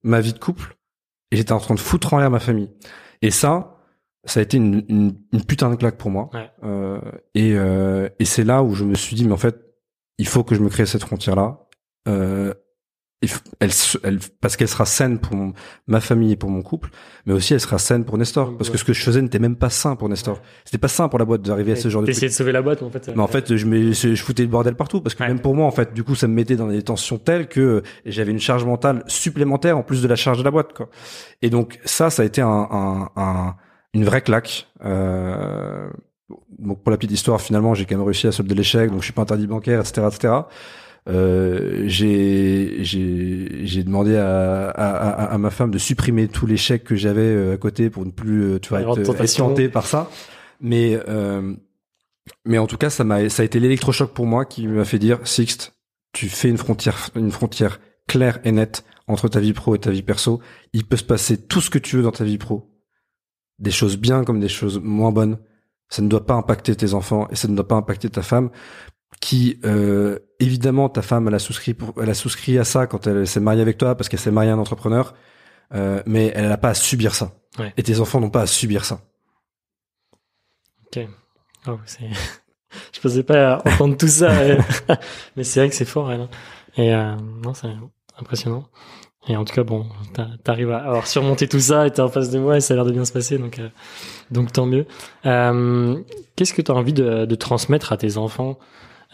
ma 0.03 0.19
vie 0.19 0.33
de 0.33 0.39
couple 0.39 0.75
et 1.31 1.37
j'étais 1.37 1.53
en 1.53 1.59
train 1.59 1.75
de 1.75 1.79
foutre 1.79 2.13
en 2.13 2.19
l'air 2.19 2.29
ma 2.29 2.39
famille. 2.39 2.69
Et 3.21 3.31
ça, 3.31 3.73
ça 4.25 4.39
a 4.39 4.43
été 4.43 4.57
une, 4.57 4.83
une, 4.87 5.15
une, 5.31 5.43
putain 5.43 5.69
de 5.69 5.75
claque 5.75 5.97
pour 5.97 6.11
moi. 6.11 6.29
Euh, 6.63 6.99
et, 7.33 7.53
euh, 7.55 8.09
et 8.19 8.25
c'est 8.25 8.43
là 8.43 8.63
où 8.63 8.75
je 8.75 8.83
me 8.83 8.95
suis 8.95 9.15
dit, 9.15 9.25
mais 9.25 9.33
en 9.33 9.37
fait, 9.37 9.57
il 10.17 10.27
faut 10.27 10.43
que 10.43 10.55
je 10.55 10.61
me 10.61 10.69
crée 10.69 10.85
cette 10.85 11.01
frontière-là. 11.03 11.59
Euh, 12.07 12.53
elle, 13.59 13.69
elle, 14.03 14.19
parce 14.41 14.57
qu'elle 14.57 14.67
sera 14.67 14.85
saine 14.85 15.19
pour 15.19 15.35
ma 15.87 15.99
famille 15.99 16.31
et 16.31 16.35
pour 16.35 16.49
mon 16.49 16.61
couple, 16.61 16.89
mais 17.25 17.33
aussi 17.33 17.53
elle 17.53 17.59
sera 17.59 17.77
saine 17.77 18.05
pour 18.05 18.17
Nestor. 18.17 18.57
Parce 18.57 18.69
que 18.69 18.77
ce 18.77 18.83
que 18.83 18.93
je 18.93 19.01
faisais 19.01 19.21
n'était 19.21 19.39
même 19.39 19.55
pas 19.55 19.69
sain 19.69 19.95
pour 19.95 20.09
Nestor. 20.09 20.41
C'était 20.65 20.77
pas 20.77 20.87
sain 20.87 21.09
pour 21.09 21.19
la 21.19 21.25
boîte 21.25 21.41
d'arriver 21.41 21.73
à 21.73 21.75
ce 21.75 21.89
genre 21.89 22.01
de 22.01 22.11
truc. 22.11 22.23
de 22.23 22.27
sauver 22.29 22.51
la 22.51 22.61
boîte, 22.61 22.83
en 22.83 22.89
fait. 22.89 23.09
Mais 23.15 23.21
en 23.21 23.27
fait, 23.27 23.55
je, 23.55 23.65
me, 23.65 23.91
je 23.91 24.23
foutais 24.23 24.43
le 24.43 24.49
bordel 24.49 24.75
partout. 24.75 25.01
Parce 25.01 25.15
que 25.15 25.23
même 25.23 25.39
pour 25.39 25.55
moi, 25.55 25.65
en 25.65 25.71
fait, 25.71 25.93
du 25.93 26.03
coup, 26.03 26.15
ça 26.15 26.27
me 26.27 26.33
mettait 26.33 26.55
dans 26.55 26.67
des 26.67 26.81
tensions 26.81 27.17
telles 27.17 27.47
que 27.47 27.83
j'avais 28.05 28.31
une 28.31 28.39
charge 28.39 28.65
mentale 28.65 29.03
supplémentaire 29.07 29.77
en 29.77 29.83
plus 29.83 30.01
de 30.01 30.07
la 30.07 30.15
charge 30.15 30.39
de 30.39 30.43
la 30.43 30.51
boîte, 30.51 30.73
quoi. 30.73 30.89
Et 31.41 31.49
donc, 31.49 31.79
ça, 31.85 32.09
ça 32.09 32.23
a 32.23 32.25
été 32.25 32.41
un, 32.41 32.67
un, 32.71 33.09
un 33.15 33.55
une 33.93 34.03
vraie 34.03 34.21
claque. 34.21 34.67
Euh, 34.83 35.89
donc 36.59 36.81
pour 36.83 36.91
la 36.91 36.97
petite 36.97 37.11
histoire, 37.11 37.41
finalement, 37.41 37.73
j'ai 37.73 37.85
quand 37.85 37.95
même 37.95 38.05
réussi 38.05 38.27
à 38.27 38.31
solder 38.31 38.55
l'échec, 38.55 38.89
donc 38.89 38.99
je 38.99 39.05
suis 39.05 39.13
pas 39.13 39.21
interdit 39.21 39.47
bancaire, 39.47 39.79
etc., 39.79 40.07
etc. 40.11 40.33
Euh, 41.09 41.83
j'ai 41.87 43.83
demandé 43.83 44.15
à, 44.15 44.69
à, 44.69 45.33
à, 45.33 45.37
ma 45.37 45.49
femme 45.49 45.71
de 45.71 45.77
supprimer 45.77 46.29
tous 46.29 46.45
les 46.45 46.55
chèques 46.55 46.85
que 46.85 46.95
j'avais 46.95 47.21
euh, 47.21 47.53
à 47.53 47.57
côté 47.57 47.89
pour 47.89 48.05
ne 48.05 48.11
plus 48.11 48.43
euh, 48.43 48.59
tu 48.59 48.69
vois 48.69 48.81
être, 48.81 49.35
tenté 49.35 49.67
par 49.67 49.85
ça. 49.85 50.09
Mais 50.61 50.97
euh, 51.09 51.53
mais 52.45 52.57
en 52.57 52.67
tout 52.67 52.77
cas, 52.77 52.89
ça 52.89 53.03
m'a 53.03 53.27
ça 53.29 53.41
a 53.41 53.45
été 53.45 53.59
l'électrochoc 53.59 54.13
pour 54.13 54.25
moi 54.25 54.45
qui 54.45 54.65
m'a 54.67 54.85
fait 54.85 54.99
dire 54.99 55.19
Sixte, 55.25 55.73
tu 56.13 56.29
fais 56.29 56.49
une 56.49 56.57
frontière 56.57 57.09
une 57.15 57.31
frontière 57.31 57.81
claire 58.07 58.39
et 58.45 58.53
nette 58.53 58.85
entre 59.07 59.27
ta 59.27 59.41
vie 59.41 59.53
pro 59.53 59.75
et 59.75 59.79
ta 59.79 59.91
vie 59.91 60.03
perso. 60.03 60.39
Il 60.71 60.85
peut 60.85 60.97
se 60.97 61.03
passer 61.03 61.37
tout 61.37 61.59
ce 61.59 61.69
que 61.69 61.79
tu 61.79 61.97
veux 61.97 62.03
dans 62.03 62.11
ta 62.11 62.23
vie 62.23 62.37
pro 62.37 62.69
des 63.59 63.71
choses 63.71 63.97
bien 63.97 64.23
comme 64.23 64.39
des 64.39 64.49
choses 64.49 64.79
moins 64.81 65.11
bonnes. 65.11 65.37
Ça 65.89 66.01
ne 66.01 66.07
doit 66.07 66.25
pas 66.25 66.33
impacter 66.33 66.75
tes 66.75 66.93
enfants 66.93 67.27
et 67.29 67.35
ça 67.35 67.47
ne 67.47 67.55
doit 67.55 67.67
pas 67.67 67.75
impacter 67.75 68.09
ta 68.09 68.21
femme 68.21 68.49
qui 69.19 69.59
euh, 69.65 70.19
évidemment 70.39 70.89
ta 70.89 71.01
femme 71.01 71.27
elle 71.27 71.35
a 71.35 71.39
souscrit 71.39 71.73
pour, 71.73 71.93
elle 72.01 72.09
a 72.09 72.13
souscrit 72.13 72.57
à 72.57 72.63
ça 72.63 72.87
quand 72.87 73.07
elle 73.07 73.27
s'est 73.27 73.39
mariée 73.39 73.61
avec 73.61 73.77
toi 73.77 73.95
parce 73.95 74.09
qu'elle 74.09 74.19
s'est 74.19 74.31
mariée 74.31 74.51
à 74.51 74.53
un 74.53 74.59
entrepreneur 74.59 75.13
euh, 75.73 76.01
mais 76.05 76.31
elle 76.35 76.47
n'a 76.47 76.57
pas 76.57 76.69
à 76.69 76.73
subir 76.73 77.15
ça. 77.15 77.31
Et 77.77 77.83
tes 77.83 77.99
enfants 77.99 78.19
n'ont 78.19 78.31
pas 78.31 78.41
à 78.41 78.47
subir 78.47 78.83
ça. 78.83 79.01
Ok. 80.87 81.07
Oh, 81.67 81.79
c'est 81.85 82.09
je 82.93 82.99
pensais 82.99 83.23
pas 83.23 83.61
entendre 83.65 83.95
tout 83.97 84.07
ça 84.07 84.31
mais 85.35 85.43
c'est 85.43 85.59
vrai 85.59 85.69
que 85.69 85.75
c'est 85.75 85.85
fort 85.85 86.11
elle 86.11 86.21
hein. 86.21 86.29
et 86.75 86.93
euh, 86.93 87.15
non 87.43 87.53
c'est 87.53 87.69
impressionnant. 88.19 88.67
Et 89.27 89.37
en 89.37 89.45
tout 89.45 89.53
cas, 89.53 89.63
bon, 89.63 89.85
t'arrives 90.43 90.71
à 90.71 90.79
avoir 90.79 91.07
surmonté 91.07 91.47
tout 91.47 91.59
ça 91.59 91.87
et 91.87 91.91
t'es 91.91 92.01
en 92.01 92.09
face 92.09 92.29
de 92.29 92.39
moi 92.39 92.57
et 92.57 92.61
ça 92.61 92.73
a 92.73 92.75
l'air 92.75 92.85
de 92.85 92.91
bien 92.91 93.05
se 93.05 93.13
passer, 93.13 93.37
donc, 93.37 93.57
euh, 93.57 93.69
donc 94.31 94.51
tant 94.51 94.65
mieux. 94.65 94.85
Euh, 95.25 95.97
Qu'est-ce 96.35 96.53
que 96.53 96.61
tu 96.61 96.71
as 96.71 96.75
envie 96.75 96.93
de, 96.93 97.25
de, 97.25 97.35
transmettre 97.35 97.93
à 97.93 97.97
tes 97.97 98.17
enfants? 98.17 98.59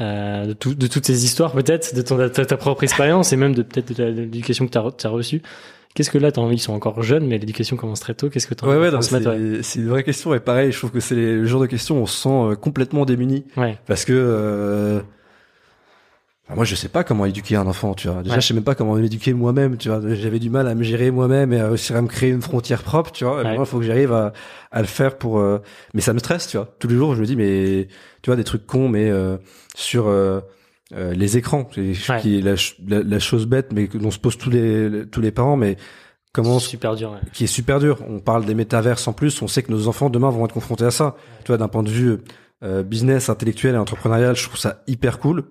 Euh, 0.01 0.45
de, 0.45 0.53
tout, 0.53 0.75
de 0.75 0.87
toutes 0.87 1.05
ces 1.05 1.25
histoires 1.25 1.51
peut-être, 1.51 1.93
de, 1.93 2.01
ton, 2.01 2.17
de 2.17 2.27
ta, 2.27 2.57
propre 2.57 2.83
expérience 2.83 3.33
et 3.33 3.37
même 3.37 3.53
de 3.53 3.63
peut-être 3.63 3.97
de 3.97 4.03
l'éducation 4.03 4.65
que 4.65 4.71
tu 4.71 4.77
as, 4.77 5.07
as 5.07 5.11
reçue 5.11 5.41
Qu'est-ce 5.95 6.11
que 6.11 6.17
là, 6.17 6.31
t'as 6.31 6.41
envie? 6.41 6.55
Ils 6.55 6.59
sont 6.59 6.73
encore 6.73 7.01
jeunes, 7.01 7.25
mais 7.25 7.37
l'éducation 7.39 7.75
commence 7.75 7.99
très 7.99 8.13
tôt. 8.13 8.29
Qu'est-ce 8.29 8.47
que 8.47 8.53
t'as 8.53 8.67
envie 8.67 8.85
de 8.85 8.91
transmettre 8.91 9.31
C'est 9.63 9.79
une 9.79 9.89
vraie 9.89 10.03
question 10.03 10.33
et 10.33 10.39
pareil, 10.39 10.71
je 10.71 10.77
trouve 10.77 10.91
que 10.91 10.99
c'est 10.99 11.15
le 11.15 11.45
genre 11.45 11.61
de 11.61 11.65
questions 11.65 11.97
où 11.97 12.03
on 12.03 12.05
se 12.05 12.21
sent 12.21 12.29
euh, 12.29 12.55
complètement 12.55 13.05
démuni. 13.05 13.43
Ouais. 13.57 13.77
Parce 13.87 14.05
que 14.05 14.13
euh, 14.15 15.01
moi, 16.55 16.65
je 16.65 16.73
sais 16.73 16.89
pas 16.89 17.03
comment 17.03 17.25
éduquer 17.25 17.55
un 17.55 17.67
enfant, 17.67 17.93
tu 17.93 18.07
vois. 18.07 18.23
Déjà, 18.23 18.39
je 18.39 18.47
sais 18.47 18.53
même 18.55 18.63
pas 18.63 18.73
comment 18.73 18.95
l'éduquer 18.95 19.33
moi-même, 19.33 19.77
tu 19.77 19.89
vois. 19.89 20.01
J'avais 20.15 20.39
du 20.39 20.49
mal 20.49 20.67
à 20.67 20.73
me 20.73 20.81
gérer 20.83 21.11
moi-même 21.11 21.53
et 21.53 21.59
à 21.59 21.67
réussir 21.67 21.95
à 21.95 22.01
me 22.01 22.07
créer 22.07 22.31
une 22.31 22.41
frontière 22.41 22.81
propre, 22.81 23.11
tu 23.11 23.23
vois. 23.23 23.43
il 23.43 23.65
faut 23.65 23.79
que 23.79 23.85
j'arrive 23.85 24.13
à, 24.13 24.33
à, 24.71 24.81
le 24.81 24.87
faire 24.87 25.17
pour. 25.17 25.39
Euh, 25.39 25.59
mais 25.93 26.01
ça 26.01 26.13
me 26.13 26.19
stresse, 26.19 26.47
tu 26.47 26.57
vois. 26.57 26.73
Tous 26.79 26.87
les 26.87 26.95
jours, 26.95 27.13
je 27.13 27.21
me 27.21 27.25
dis, 27.25 27.35
mais 27.35 27.87
tu 28.23 28.29
vois, 28.29 28.35
des 28.35 28.43
trucs 28.43 28.65
cons, 28.65 28.89
mais 28.89 29.09
euh, 29.11 29.37
sur 29.75 30.07
euh, 30.07 30.41
les 30.91 31.37
écrans, 31.37 31.65
qui 31.65 31.91
est 31.91 32.41
la, 32.41 32.55
la, 33.03 33.19
chose 33.19 33.45
bête, 33.45 33.71
mais 33.71 33.87
l'on 33.93 34.11
se 34.11 34.17
pose 34.17 34.37
tous 34.37 34.49
les 34.49 35.05
tous 35.11 35.21
les 35.21 35.31
parents, 35.31 35.55
mais 35.55 35.77
comment 36.33 36.57
super 36.57 36.95
dur, 36.95 37.19
qui 37.31 37.43
est 37.43 37.47
super 37.47 37.79
dur. 37.79 38.03
On 38.09 38.19
parle 38.19 38.45
des 38.45 38.55
métaverses 38.55 39.07
en 39.07 39.13
plus. 39.13 39.39
On 39.43 39.47
sait 39.47 39.61
que 39.61 39.71
nos 39.71 39.87
enfants 39.87 40.09
demain 40.09 40.31
vont 40.31 40.45
être 40.45 40.53
confrontés 40.53 40.85
à 40.85 40.91
ça. 40.91 41.15
Tu 41.43 41.47
vois, 41.47 41.57
d'un 41.57 41.67
point 41.67 41.83
de 41.83 41.91
vue 41.91 42.17
business, 42.85 43.29
intellectuel 43.29 43.75
et 43.75 43.77
entrepreneurial, 43.77 44.35
je 44.35 44.43
trouve 44.45 44.57
ça 44.57 44.81
hyper 44.87 45.19
cool. 45.19 45.45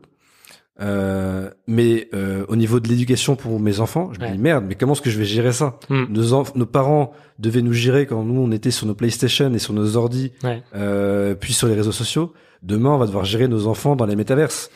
Euh, 0.81 1.51
mais 1.67 2.09
euh, 2.15 2.45
au 2.49 2.55
niveau 2.55 2.79
de 2.79 2.89
l'éducation 2.89 3.35
pour 3.35 3.59
mes 3.59 3.81
enfants, 3.81 4.13
je 4.13 4.25
me 4.25 4.31
dis 4.31 4.39
merde, 4.39 4.65
mais 4.69 4.77
comment 4.77 4.93
est-ce 4.93 5.03
que 5.03 5.11
je 5.11 5.19
vais 5.19 5.25
gérer 5.25 5.53
ça 5.53 5.79
hmm. 5.89 6.05
nos, 6.09 6.45
nos 6.55 6.67
parents 6.67 7.13
devaient 7.39 7.63
nous 7.63 7.73
gérer 7.73 8.07
quand 8.07 8.23
nous 8.23 8.41
on 8.41 8.53
était 8.53 8.71
sur 8.71 8.87
nos 8.87 8.95
PlayStation 8.95 9.53
et 9.53 9.59
sur 9.59 9.75
nos 9.75 9.97
ordi, 9.97 10.33
euh, 10.75 11.35
puis 11.35 11.53
sur 11.53 11.67
les 11.67 11.75
réseaux 11.75 11.93
sociaux. 11.93 12.33
Demain, 12.63 12.91
on 12.91 12.99
va 12.99 13.07
devoir 13.07 13.25
gérer 13.25 13.49
nos 13.49 13.67
enfants 13.67 13.97
dans 13.97 14.07
les 14.07 14.17
métaverses. 14.17 14.71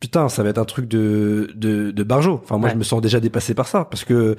Putain, 0.00 0.28
ça 0.28 0.42
va 0.42 0.50
être 0.50 0.58
un 0.58 0.64
truc 0.64 0.88
de 0.88 1.48
de, 1.54 1.90
de 1.90 2.02
barjo. 2.02 2.40
Enfin, 2.42 2.58
moi, 2.58 2.68
je 2.68 2.74
me 2.74 2.84
sens 2.84 3.00
déjà 3.00 3.20
dépassé 3.20 3.54
par 3.54 3.68
ça 3.68 3.84
parce 3.84 4.04
que 4.04 4.36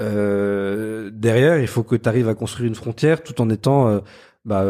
euh, 0.00 1.10
derrière, 1.12 1.58
il 1.58 1.66
faut 1.66 1.82
que 1.82 1.96
tu 1.96 2.08
arrives 2.08 2.28
à 2.28 2.34
construire 2.34 2.68
une 2.68 2.74
frontière 2.74 3.22
tout 3.22 3.40
en 3.40 3.50
étant 3.50 4.00
bah, 4.46 4.64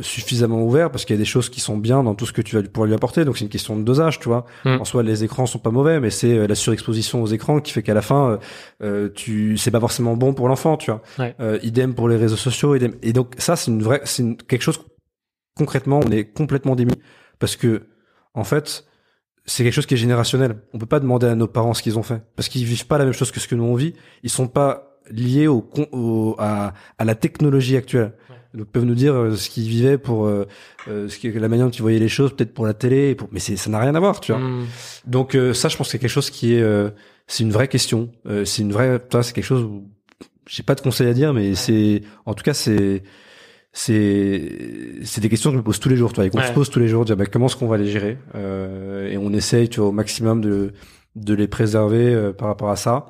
suffisamment 0.00 0.62
ouvert 0.62 0.90
parce 0.90 1.04
qu'il 1.04 1.14
y 1.14 1.18
a 1.18 1.22
des 1.22 1.24
choses 1.24 1.48
qui 1.48 1.60
sont 1.60 1.76
bien 1.76 2.02
dans 2.02 2.14
tout 2.14 2.26
ce 2.26 2.32
que 2.32 2.42
tu 2.42 2.56
vas 2.56 2.62
pouvoir 2.62 2.86
lui 2.86 2.94
apporter. 2.94 3.24
Donc 3.24 3.38
c'est 3.38 3.44
une 3.44 3.50
question 3.50 3.76
de 3.76 3.82
dosage, 3.82 4.18
tu 4.18 4.28
vois. 4.28 4.46
Mm. 4.64 4.80
En 4.80 4.84
soi, 4.84 5.02
les 5.02 5.22
écrans 5.22 5.46
sont 5.46 5.58
pas 5.58 5.70
mauvais, 5.70 6.00
mais 6.00 6.10
c'est 6.10 6.48
la 6.48 6.54
surexposition 6.54 7.22
aux 7.22 7.26
écrans 7.26 7.60
qui 7.60 7.72
fait 7.72 7.82
qu'à 7.82 7.94
la 7.94 8.02
fin, 8.02 8.38
tu 9.14 9.56
c'est 9.56 9.70
pas 9.70 9.80
forcément 9.80 10.16
bon 10.16 10.34
pour 10.34 10.48
l'enfant, 10.48 10.76
tu 10.76 10.90
vois. 10.90 11.02
idem 11.62 11.94
pour 11.94 12.08
les 12.08 12.16
réseaux 12.16 12.36
sociaux, 12.36 12.74
idem. 12.74 12.94
Et 13.02 13.12
donc 13.12 13.34
ça, 13.38 13.54
c'est 13.54 13.70
une 13.70 13.82
vraie, 13.82 14.00
c'est 14.04 14.24
quelque 14.48 14.62
chose 14.62 14.80
concrètement, 15.56 16.00
on 16.04 16.10
est 16.10 16.24
complètement 16.24 16.74
démis 16.74 16.94
parce 17.38 17.56
que 17.56 17.82
en 18.34 18.44
fait, 18.44 18.86
c'est 19.44 19.64
quelque 19.64 19.74
chose 19.74 19.86
qui 19.86 19.94
est 19.94 19.98
générationnel. 19.98 20.62
On 20.72 20.78
peut 20.78 20.86
pas 20.86 21.00
demander 21.00 21.26
à 21.26 21.34
nos 21.34 21.48
parents 21.48 21.74
ce 21.74 21.82
qu'ils 21.82 21.98
ont 21.98 22.02
fait 22.02 22.22
parce 22.36 22.48
qu'ils 22.48 22.64
vivent 22.64 22.86
pas 22.86 22.98
la 22.98 23.04
même 23.04 23.12
chose 23.12 23.30
que 23.30 23.40
ce 23.40 23.48
que 23.48 23.54
nous 23.54 23.64
on 23.64 23.74
vit. 23.74 23.94
Ils 24.22 24.30
sont 24.30 24.48
pas 24.48 24.98
liés 25.10 25.48
au, 25.48 25.68
au 25.92 26.36
à, 26.38 26.72
à, 26.98 27.04
la 27.04 27.14
technologie 27.14 27.76
actuelle. 27.76 28.14
Donc 28.54 28.66
peuvent 28.66 28.84
nous 28.84 28.94
dire 28.94 29.14
euh, 29.14 29.36
ce 29.36 29.48
qu'ils 29.48 29.68
vivaient 29.68 29.98
pour 29.98 30.26
euh, 30.26 30.46
euh, 30.88 31.08
ce 31.08 31.18
qui, 31.18 31.30
la 31.30 31.48
manière 31.48 31.66
dont 31.66 31.72
ils 31.72 31.82
voyaient 31.82 31.98
les 31.98 32.08
choses, 32.08 32.34
peut-être 32.34 32.52
pour 32.52 32.66
la 32.66 32.74
télé, 32.74 33.14
pour... 33.14 33.28
mais 33.30 33.40
ça 33.40 33.70
n'a 33.70 33.78
rien 33.78 33.94
à 33.94 34.00
voir, 34.00 34.20
tu 34.20 34.32
vois. 34.32 34.40
Hmm. 34.40 34.66
Donc 35.06 35.36
ça, 35.54 35.68
je 35.68 35.76
pense 35.76 35.88
que 35.88 35.92
c'est 35.92 35.98
quelque 35.98 36.10
chose 36.10 36.30
qui 36.30 36.54
est 36.54 36.64
c'est 37.26 37.44
une 37.44 37.52
vraie 37.52 37.68
question. 37.68 38.10
c'est 38.44 38.62
une 38.62 38.72
vraie, 38.72 39.00
c'est 39.22 39.32
quelque 39.32 39.44
chose 39.44 39.62
où 39.62 39.88
j'ai 40.48 40.64
pas 40.64 40.74
de 40.74 40.80
conseil 40.80 41.06
à 41.06 41.12
dire, 41.12 41.32
mais 41.32 41.54
c'est 41.54 42.02
en 42.26 42.34
tout 42.34 42.42
cas 42.42 42.54
c'est 42.54 43.04
c'est 43.72 44.98
c'est 45.04 45.20
des 45.20 45.28
questions 45.28 45.50
que 45.50 45.54
je 45.54 45.58
me 45.58 45.64
pose 45.64 45.78
tous 45.78 45.88
les 45.88 45.96
jours, 45.96 46.12
toi, 46.12 46.26
et 46.26 46.30
qu'on 46.30 46.42
se 46.42 46.52
pose 46.52 46.70
tous 46.70 46.80
les 46.80 46.88
jours, 46.88 47.04
dire 47.04 47.16
bah, 47.16 47.26
comment 47.26 47.46
est-ce 47.46 47.56
qu'on 47.56 47.68
va 47.68 47.76
les 47.76 47.88
gérer, 47.88 48.18
euh, 48.34 49.08
et 49.08 49.16
on 49.16 49.32
essaye, 49.32 49.68
tu 49.68 49.80
vois, 49.80 49.90
au 49.90 49.92
maximum 49.92 50.40
de 50.40 50.72
de 51.16 51.34
les 51.34 51.48
préserver 51.48 52.12
euh, 52.14 52.32
par 52.32 52.48
rapport 52.48 52.70
à 52.70 52.76
ça. 52.76 53.06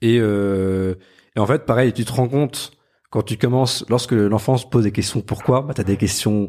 Et 0.00 0.18
euh, 0.20 0.94
et 1.36 1.40
en 1.40 1.46
fait, 1.46 1.66
pareil, 1.66 1.92
tu 1.92 2.04
te 2.04 2.12
rends 2.12 2.28
compte 2.28 2.72
quand 3.14 3.22
tu 3.22 3.36
commences, 3.36 3.84
lorsque 3.88 4.10
l'enfant 4.10 4.56
se 4.56 4.66
pose 4.66 4.82
des 4.82 4.90
questions 4.90 5.20
pourquoi, 5.20 5.62
bah 5.62 5.72
t'as 5.72 5.84
des 5.84 5.96
questions 5.96 6.48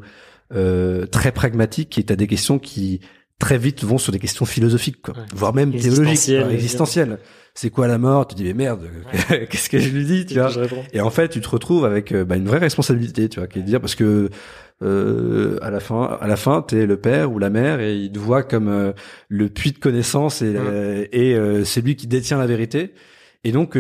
euh, 0.51 1.06
très 1.06 1.32
pragmatiques 1.32 1.99
et 1.99 2.04
t'as 2.04 2.15
des 2.15 2.25
questions 2.25 2.58
qui 2.58 3.01
très 3.38 3.60
vite 3.60 3.84
vont 3.84 3.99
sur 3.99 4.12
des 4.12 4.17
questions 4.17 4.45
philosophiques, 4.45 4.99
quoi, 5.04 5.13
voire 5.36 5.54
même 5.54 5.71
théologiques, 5.71 6.28
existentielles. 6.49 7.19
C'est 7.54 7.69
quoi 7.69 7.86
la 7.86 7.99
mort? 7.99 8.25
Tu 8.25 8.34
dis 8.34 8.45
mais 8.45 8.56
merde, 8.56 8.89
qu'est-ce 9.51 9.69
que 9.69 9.78
je 9.78 9.89
lui 9.89 10.06
dis, 10.06 10.25
tu 10.25 10.39
vois 10.39 10.49
Et 10.91 11.01
en 11.01 11.12
fait, 11.12 11.30
tu 11.30 11.39
te 11.39 11.47
retrouves 11.47 11.86
avec 11.86 12.12
euh, 12.12 12.25
bah, 12.25 12.36
une 12.36 12.47
vraie 12.47 12.58
responsabilité, 12.58 13.30
tu 13.30 13.39
vois, 13.39 13.47
qui 13.47 13.60
est 13.60 13.62
de 13.62 13.67
dire 13.67 13.80
parce 13.80 13.93
que 13.93 14.32
euh, 14.82 15.60
à 15.62 15.69
la 15.69 15.80
fin, 15.80 16.17
à 16.19 16.25
la 16.25 16.36
fin, 16.36 16.63
t'es 16.63 16.88
le 16.88 16.97
père 16.97 17.32
ou 17.32 17.38
la 17.38 17.51
mère 17.51 17.80
et 17.80 17.95
il 17.95 18.12
te 18.12 18.17
voit 18.17 18.41
comme 18.41 18.69
euh, 18.69 18.91
le 19.30 19.49
puits 19.49 19.71
de 19.71 19.78
connaissance 19.78 20.41
et, 20.41 20.56
et 21.12 21.63
c'est 21.63 21.82
lui 21.82 21.95
qui 21.95 22.08
détient 22.08 22.39
la 22.39 22.47
vérité. 22.47 22.95
Et 23.45 23.51
donc, 23.51 23.77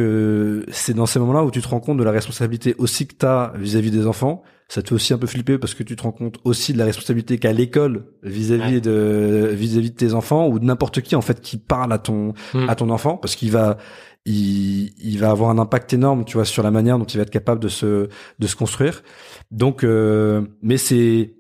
c'est 0.69 0.93
dans 0.93 1.07
ces 1.07 1.19
moments-là 1.19 1.43
où 1.43 1.49
tu 1.51 1.59
te 1.59 1.67
rends 1.67 1.79
compte 1.79 1.97
de 1.97 2.03
la 2.03 2.11
responsabilité 2.11 2.75
aussi 2.77 3.07
que 3.07 3.15
t'as 3.15 3.51
vis-à-vis 3.57 3.91
des 3.91 4.05
enfants. 4.05 4.43
Ça 4.67 4.81
te 4.81 4.89
fait 4.89 4.95
aussi 4.95 5.13
un 5.13 5.17
peu 5.17 5.27
flipper 5.27 5.57
parce 5.57 5.73
que 5.73 5.83
tu 5.83 5.95
te 5.95 6.03
rends 6.03 6.11
compte 6.11 6.37
aussi 6.43 6.73
de 6.73 6.77
la 6.77 6.85
responsabilité 6.85 7.37
qu'a 7.37 7.51
l'école 7.51 8.05
vis-à-vis 8.23 8.81
de 8.81 9.51
vis-à-vis 9.53 9.91
de 9.91 9.95
tes 9.95 10.13
enfants 10.13 10.47
ou 10.47 10.57
de 10.57 10.65
n'importe 10.65 11.01
qui 11.01 11.15
en 11.15 11.21
fait 11.21 11.39
qui 11.39 11.57
parle 11.57 11.93
à 11.93 11.99
ton 11.99 12.33
hmm. 12.53 12.67
à 12.67 12.75
ton 12.75 12.89
enfant 12.89 13.17
parce 13.17 13.35
qu'il 13.35 13.51
va 13.51 13.77
il, 14.25 14.91
il 14.97 15.19
va 15.19 15.29
avoir 15.29 15.51
un 15.51 15.59
impact 15.59 15.93
énorme 15.93 16.25
tu 16.25 16.33
vois 16.33 16.45
sur 16.45 16.63
la 16.63 16.71
manière 16.71 16.97
dont 16.97 17.05
il 17.05 17.17
va 17.17 17.23
être 17.23 17.29
capable 17.29 17.61
de 17.61 17.67
se 17.67 18.09
de 18.39 18.47
se 18.47 18.55
construire. 18.55 19.03
Donc 19.51 19.83
euh, 19.83 20.41
mais 20.63 20.77
c'est 20.77 21.35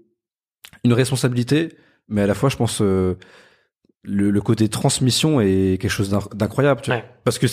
une 0.83 0.93
responsabilité 0.93 1.69
mais 2.07 2.21
à 2.21 2.27
la 2.27 2.35
fois 2.35 2.49
je 2.49 2.57
pense 2.57 2.79
euh, 2.81 3.15
le, 4.03 4.29
le, 4.29 4.41
côté 4.41 4.69
transmission 4.69 5.41
est 5.41 5.81
quelque 5.81 5.89
chose 5.89 6.15
d'incroyable 6.35 6.81
tu 6.81 6.91
vois, 6.91 7.01
parce 7.23 7.39
que 7.39 7.47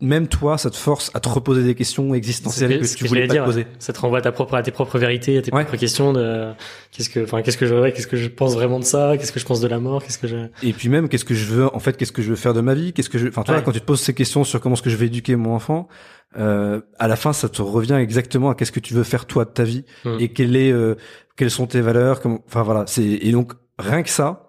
même 0.00 0.26
toi, 0.26 0.58
ça 0.58 0.70
te 0.70 0.76
force 0.76 1.10
à 1.14 1.20
te 1.20 1.28
reposer 1.28 1.62
des 1.62 1.74
questions 1.74 2.14
existentielles 2.14 2.80
que, 2.80 2.94
tu 2.94 3.06
voulais 3.06 3.26
pas 3.26 3.34
te 3.34 3.44
poser. 3.44 3.66
Ça 3.78 3.92
te 3.92 4.00
renvoie 4.00 4.18
à 4.18 4.22
ta 4.22 4.32
propre, 4.32 4.54
à 4.54 4.62
tes 4.62 4.72
propres 4.72 4.98
vérités, 4.98 5.38
à 5.38 5.42
tes 5.42 5.50
propres 5.50 5.76
questions 5.76 6.12
de 6.12 6.52
qu'est-ce 6.90 7.08
que, 7.08 7.20
enfin, 7.20 7.42
qu'est-ce 7.42 7.56
que 7.56 7.66
je 7.66 7.90
qu'est-ce 7.90 8.06
que 8.06 8.16
je 8.16 8.28
pense 8.28 8.54
vraiment 8.54 8.80
de 8.80 8.84
ça, 8.84 9.16
qu'est-ce 9.16 9.32
que 9.32 9.40
je 9.40 9.46
pense 9.46 9.60
de 9.60 9.68
la 9.68 9.78
mort, 9.78 10.02
qu'est-ce 10.04 10.18
que 10.18 10.26
je. 10.26 10.36
Et 10.62 10.72
puis 10.72 10.88
même, 10.88 11.08
qu'est-ce 11.08 11.24
que 11.24 11.34
je 11.34 11.46
veux, 11.46 11.74
en 11.74 11.78
fait, 11.78 11.96
qu'est-ce 11.96 12.12
que 12.12 12.22
je 12.22 12.30
veux 12.30 12.36
faire 12.36 12.54
de 12.54 12.60
ma 12.60 12.74
vie, 12.74 12.92
qu'est-ce 12.92 13.10
que 13.10 13.18
je, 13.18 13.28
enfin, 13.28 13.42
toi, 13.42 13.60
quand 13.62 13.72
tu 13.72 13.80
te 13.80 13.86
poses 13.86 14.00
ces 14.00 14.14
questions 14.14 14.44
sur 14.44 14.60
comment 14.60 14.74
est-ce 14.74 14.82
que 14.82 14.90
je 14.90 14.96
vais 14.96 15.06
éduquer 15.06 15.36
mon 15.36 15.54
enfant, 15.54 15.88
euh, 16.36 16.80
à 16.98 17.06
la 17.06 17.16
fin, 17.16 17.32
ça 17.32 17.48
te 17.48 17.62
revient 17.62 17.94
exactement 17.94 18.50
à 18.50 18.54
qu'est-ce 18.54 18.72
que 18.72 18.80
tu 18.80 18.94
veux 18.94 19.04
faire 19.04 19.26
toi 19.26 19.44
de 19.44 19.50
ta 19.50 19.62
vie 19.62 19.84
hmm. 20.04 20.16
et 20.18 20.32
quelle 20.32 20.56
est, 20.56 20.72
euh, 20.72 20.96
quelles 21.36 21.50
sont 21.50 21.66
tes 21.66 21.80
valeurs, 21.80 22.20
comment, 22.20 22.40
enfin 22.46 22.62
voilà, 22.62 22.84
c'est 22.86 23.04
et 23.04 23.30
donc 23.30 23.52
rien 23.78 24.02
que 24.02 24.10
ça, 24.10 24.43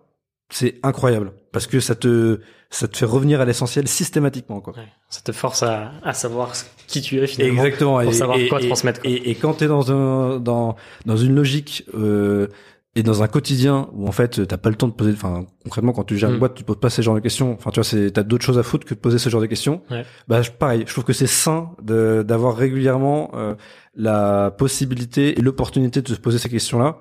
c'est 0.50 0.80
incroyable 0.84 1.34
parce 1.52 1.68
que 1.68 1.80
ça 1.80 1.96
te 1.96 2.40
ça 2.70 2.88
te 2.88 2.98
fait 2.98 3.06
revenir 3.06 3.42
à 3.42 3.46
l'essentiel 3.46 3.88
systématiquement 3.88 4.62
quoi. 4.62 4.74
ça 5.10 5.22
te 5.22 5.32
force 5.32 5.64
à, 5.64 5.92
à 6.04 6.14
savoir 6.14 6.54
qui 6.88 7.02
tu 7.02 7.20
es 7.20 7.28
finalement 7.28 7.64
exactement 7.64 8.04
pour 8.04 8.14
savoir 8.14 8.38
quoi 8.50 8.60
transmettre 8.60 9.02
quoi. 9.02 9.10
Et, 9.10 9.32
et, 9.32 9.36
quand 9.36 9.54
t'es 9.54 9.68
dans 9.68 9.92
un 9.92 10.40
dans 10.40 10.76
dans 11.06 11.18
une 11.18 11.36
logique 11.36 11.86
euh, 11.96 12.48
et 12.96 13.04
dans 13.04 13.24
un 13.24 13.28
quotidien 13.28 13.90
où 13.94 14.08
en 14.08 14.12
fait 14.12 14.48
t'as 14.48 14.58
pas 14.58 14.70
le 14.70 14.76
temps 14.76 14.88
de 14.88 14.94
poser 14.94 15.12
enfin 15.12 15.46
concrètement 15.64 15.92
quand 15.92 16.04
tu 16.04 16.18
gères 16.18 16.30
une 16.30 16.38
mm. 16.38 16.40
boîte 16.40 16.56
tu 16.56 16.64
poses 16.64 16.80
pas 16.80 16.90
ces 16.90 17.04
genres 17.04 17.16
de 17.16 17.20
questions 17.20 17.54
enfin 17.54 17.72
tu 17.72 17.80
vois 17.80 17.84
c'est 17.84 18.12
t'as 18.12 18.24
d'autres 18.24 18.46
choses 18.46 18.58
à 18.58 18.64
foutre 18.64 18.86
que 18.86 18.94
de 18.94 19.00
poser 19.00 19.18
ce 19.18 19.30
genre 19.30 19.42
de 19.42 19.48
questions 19.48 19.82
bah 20.28 20.42
pareil 20.58 20.84
je 20.88 20.92
trouve 20.92 21.04
que 21.04 21.14
c'est 21.14 21.28
sain 21.28 21.72
de 21.82 22.24
d'avoir 22.26 22.56
régulièrement 22.56 23.32
euh, 23.36 23.56
la 23.96 24.52
possibilité 24.52 25.38
et 25.38 25.42
l'opportunité 25.42 26.02
de 26.02 26.08
se 26.08 26.20
poser 26.20 26.38
ces 26.38 26.50
questions 26.50 26.80
là 26.80 27.00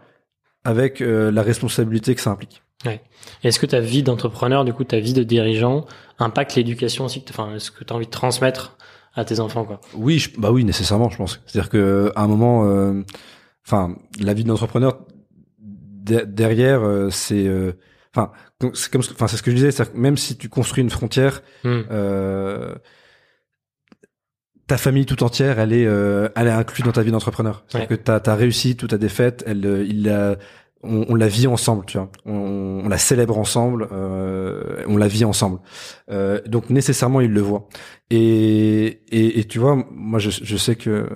avec 0.65 1.01
euh, 1.01 1.31
la 1.31 1.43
responsabilité 1.43 2.15
que 2.15 2.21
ça 2.21 2.31
implique 2.31 2.64
Ouais. 2.85 3.01
Est-ce 3.43 3.59
que 3.59 3.67
ta 3.67 3.81
vie 3.81 4.03
d'entrepreneur, 4.03 4.65
du 4.65 4.73
coup, 4.73 4.85
ta 4.85 5.01
vie 5.01 5.13
de 5.13 5.23
dirigeant, 5.23 5.87
impacte 6.19 6.55
l'éducation 6.55 7.05
aussi 7.05 7.25
Enfin, 7.31 7.55
est-ce 7.55 7.71
que 7.71 7.85
tu 7.85 7.93
as 7.93 7.97
envie 7.97 8.07
de 8.07 8.11
transmettre 8.11 8.77
à 9.15 9.25
tes 9.25 9.41
enfants, 9.41 9.65
quoi? 9.65 9.81
Oui, 9.95 10.27
bah 10.39 10.51
oui, 10.51 10.65
nécessairement, 10.65 11.09
je 11.09 11.17
pense. 11.17 11.41
C'est-à-dire 11.47 11.71
que 11.71 12.13
à 12.15 12.23
un 12.23 12.27
moment, 12.27 12.67
euh, 12.67 13.03
enfin, 13.67 13.97
la 14.21 14.35
vie 14.35 14.45
d'entrepreneur 14.45 14.99
derrière, 15.59 16.83
euh, 16.83 17.09
c'est, 17.11 17.47
euh, 17.47 17.73
enfin, 18.15 18.33
c'est 18.75 18.93
comme, 18.93 19.03
enfin, 19.13 19.29
c'est 19.29 19.37
ce 19.37 19.43
que 19.43 19.51
je 19.51 19.57
disais, 19.57 19.71
que 19.71 19.97
même 19.97 20.17
si 20.17 20.37
tu 20.37 20.49
construis 20.49 20.83
une 20.83 20.91
frontière. 20.91 21.43
Hmm. 21.63 21.83
ta 24.67 24.79
famille 24.79 25.05
tout 25.05 25.23
entière, 25.23 25.59
elle 25.59 25.73
est, 25.73 25.85
elle 25.85 26.47
est 26.47 26.51
inclue 26.51 26.83
dans 26.83 26.93
ta 26.93 27.03
vie 27.03 27.11
d'entrepreneur. 27.11 27.65
C'est-à-dire 27.69 27.89
que 27.89 27.95
ta, 27.95 28.19
ta 28.21 28.35
réussite 28.35 28.83
ou 28.83 28.89
ta 28.89 28.99
défaite, 28.99 29.45
elle, 29.47 29.87
il 29.87 30.09
a, 30.09 30.37
on, 30.85 31.07
on, 31.09 31.15
la 31.15 31.29
vit 31.29 31.47
ensemble, 31.47 31.85
tu 31.87 31.99
vois. 31.99 32.11
On, 32.27 32.83
on 32.85 32.89
la 32.89 32.99
célèbre 32.99 33.39
ensemble, 33.39 33.89
euh, 33.93 34.83
on 34.87 34.97
la 34.97 35.09
vit 35.09 35.25
ensemble. 35.25 35.59
Euh, 36.11 36.41
donc 36.47 36.71
nécessairement, 36.71 37.21
il 37.21 37.33
le 37.33 37.41
voit. 37.41 37.69
Et, 38.11 39.03
et, 39.09 39.41
et 39.41 39.45
tu 39.45 39.59
vois, 39.59 39.77
moi, 39.91 40.19
je, 40.19 40.31
je 40.31 40.57
sais 40.57 40.77
que 40.77 40.91
euh, 40.91 41.07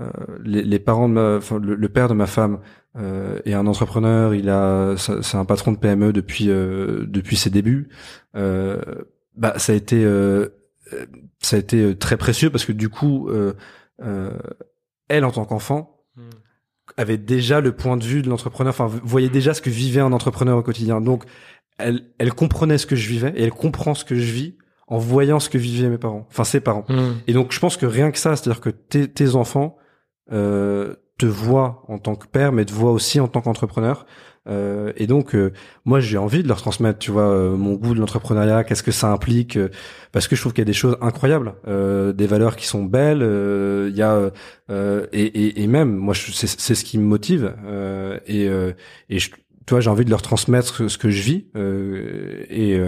euh 0.00 0.10
les, 0.44 0.62
les, 0.62 0.78
parents 0.78 1.08
de 1.08 1.14
ma, 1.14 1.36
enfin, 1.36 1.58
le, 1.58 1.88
père 1.88 2.08
de 2.08 2.14
ma 2.14 2.26
femme 2.26 2.60
euh, 2.96 3.40
est 3.44 3.54
un 3.54 3.66
entrepreneur. 3.66 4.34
Il 4.34 4.48
a, 4.48 4.94
c'est 4.96 5.36
un 5.36 5.44
patron 5.44 5.72
de 5.72 5.78
PME 5.78 6.12
depuis 6.12 6.50
euh, 6.50 7.04
depuis 7.06 7.36
ses 7.36 7.50
débuts. 7.50 7.88
bah, 8.34 9.54
ça 9.58 9.72
a 9.72 9.76
été 9.76 10.04
ça 11.40 11.56
a 11.56 11.58
été 11.58 11.96
très 11.96 12.16
précieux 12.16 12.50
parce 12.50 12.64
que 12.64 12.72
du 12.72 12.88
coup, 12.88 13.30
elle 15.08 15.24
en 15.24 15.30
tant 15.30 15.44
qu'enfant 15.44 15.97
avait 16.98 17.16
déjà 17.16 17.60
le 17.60 17.72
point 17.72 17.96
de 17.96 18.04
vue 18.04 18.22
de 18.22 18.28
l'entrepreneur, 18.28 18.74
enfin 18.74 18.86
voyait 19.04 19.28
déjà 19.30 19.54
ce 19.54 19.62
que 19.62 19.70
vivait 19.70 20.00
un 20.00 20.12
entrepreneur 20.12 20.58
au 20.58 20.62
quotidien. 20.62 21.00
Donc 21.00 21.24
elle, 21.78 22.02
elle 22.18 22.34
comprenait 22.34 22.76
ce 22.76 22.86
que 22.86 22.96
je 22.96 23.08
vivais 23.08 23.32
et 23.36 23.44
elle 23.44 23.52
comprend 23.52 23.94
ce 23.94 24.04
que 24.04 24.16
je 24.16 24.32
vis 24.32 24.56
en 24.88 24.98
voyant 24.98 25.38
ce 25.38 25.48
que 25.48 25.58
vivaient 25.58 25.88
mes 25.88 25.98
parents, 25.98 26.26
enfin 26.28 26.44
ses 26.44 26.60
parents. 26.60 26.84
Hmm. 26.88 27.12
Et 27.26 27.32
donc 27.32 27.52
je 27.52 27.60
pense 27.60 27.76
que 27.76 27.86
rien 27.86 28.10
que 28.10 28.18
ça, 28.18 28.34
c'est-à-dire 28.34 28.60
que 28.60 28.70
tes, 28.70 29.06
tes 29.06 29.36
enfants 29.36 29.76
euh, 30.32 30.96
te 31.18 31.26
voient 31.26 31.84
en 31.88 31.98
tant 31.98 32.16
que 32.16 32.26
père, 32.26 32.52
mais 32.52 32.64
te 32.64 32.72
voient 32.72 32.92
aussi 32.92 33.20
en 33.20 33.28
tant 33.28 33.40
qu'entrepreneur. 33.40 34.04
Euh, 34.48 34.92
et 34.96 35.06
donc, 35.06 35.34
euh, 35.34 35.52
moi, 35.84 36.00
j'ai 36.00 36.18
envie 36.18 36.42
de 36.42 36.48
leur 36.48 36.60
transmettre, 36.60 36.98
tu 36.98 37.10
vois, 37.10 37.28
euh, 37.28 37.56
mon 37.56 37.74
goût 37.74 37.94
de 37.94 38.00
l'entrepreneuriat, 38.00 38.64
qu'est-ce 38.64 38.82
que 38.82 38.90
ça 38.90 39.10
implique, 39.12 39.58
parce 40.12 40.28
que 40.28 40.36
je 40.36 40.40
trouve 40.40 40.52
qu'il 40.52 40.62
y 40.62 40.62
a 40.62 40.66
des 40.66 40.72
choses 40.72 40.96
incroyables, 41.00 41.54
des 41.66 42.26
valeurs 42.26 42.56
qui 42.56 42.66
sont 42.66 42.84
belles. 42.84 43.22
Il 43.88 43.96
y 43.96 44.02
a 44.02 44.30
et, 44.70 45.22
et, 45.22 45.62
et, 45.62 45.66
même, 45.66 45.94
moi, 45.94 46.14
c'est 46.14 46.74
ce 46.74 46.84
qui 46.84 46.98
me 46.98 47.04
motive. 47.04 47.54
et 48.26 48.48
et 49.10 49.18
je, 49.18 49.30
tu 49.30 49.74
vois, 49.74 49.80
j'ai 49.80 49.90
envie 49.90 50.04
de 50.04 50.10
leur 50.10 50.22
transmettre 50.22 50.90
ce, 50.90 50.98
que 50.98 51.10
je 51.10 51.22
vis. 51.22 51.46
et 51.54 52.80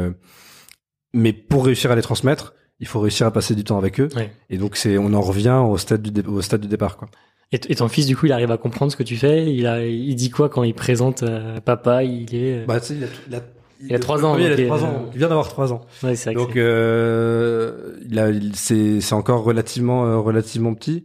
mais 1.12 1.33
pour 1.33 1.66
réussir 1.66 1.90
à 1.90 1.96
les 1.96 2.03
transmettre, 2.03 2.55
il 2.79 2.87
faut 2.87 3.01
réussir 3.01 3.27
à 3.27 3.31
passer 3.31 3.55
du 3.55 3.64
temps 3.64 3.79
avec 3.79 4.01
eux. 4.01 4.09
Et 4.49 4.57
donc, 4.57 4.77
c'est, 4.77 4.96
on 4.96 5.12
en 5.12 5.20
revient 5.20 5.61
au 5.64 5.77
stade 5.77 6.03
du 6.03 6.27
au 6.27 6.40
stade 6.40 6.62
du 6.62 6.68
départ, 6.68 6.96
quoi. 6.96 7.09
Et, 7.53 7.75
ton 7.75 7.89
fils, 7.89 8.07
du 8.07 8.17
coup, 8.17 8.27
il 8.27 8.33
arrive 8.33 8.53
à 8.53 8.59
comprendre 8.59 8.93
ce 8.93 8.97
que 8.97 9.03
tu 9.03 9.17
fais. 9.17 9.53
Il 9.53 9.67
a, 9.67 9.85
il 9.85 10.15
dit 10.15 10.31
quoi 10.31 10.49
quand 10.49 10.63
il 10.63 10.75
présente 10.75 11.25
euh, 11.25 11.61
papa? 11.61 12.05
Il 12.05 12.33
est. 12.35 12.63
Euh, 12.63 12.65
bah, 12.65 12.79
tu 12.79 12.87
sais, 12.87 12.95
il 12.95 13.05
a, 13.05 13.09
il 13.29 13.35
a 13.35 13.41
il 13.83 13.95
a 13.95 13.99
trois 13.99 14.25
ans. 14.25 14.37
il 14.37 14.47
a 14.47 14.67
trois 14.67 14.85
ans. 14.85 15.07
Il 15.13 15.19
vient 15.19 15.29
d'avoir 15.29 15.49
trois 15.49 15.73
ans. 15.73 15.81
Ouais, 16.03 16.15
c'est 16.15 16.33
Donc, 16.35 16.57
euh, 16.57 17.97
il 18.09 18.19
a, 18.19 18.29
c'est, 18.53 19.01
c'est 19.01 19.15
encore 19.15 19.43
relativement, 19.43 20.05
euh, 20.07 20.19
relativement 20.19 20.75
petit. 20.75 21.05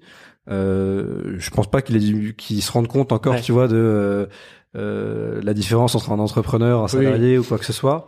Euh, 0.49 1.35
je 1.37 1.49
pense 1.49 1.69
pas 1.69 1.81
qu'il 1.81 1.95
ait 1.95 2.33
qu'il 2.33 2.61
se 2.61 2.71
rende 2.71 2.87
compte 2.87 3.11
encore, 3.11 3.41
tu 3.41 3.51
vois, 3.51 3.67
de 3.67 4.27
euh, 4.75 5.41
la 5.41 5.53
différence 5.53 5.95
entre 5.95 6.11
un 6.11 6.19
entrepreneur, 6.19 6.83
un 6.83 6.87
salarié 6.87 7.37
ou 7.37 7.43
quoi 7.43 7.57
que 7.57 7.65
ce 7.65 7.73
soit. 7.73 8.07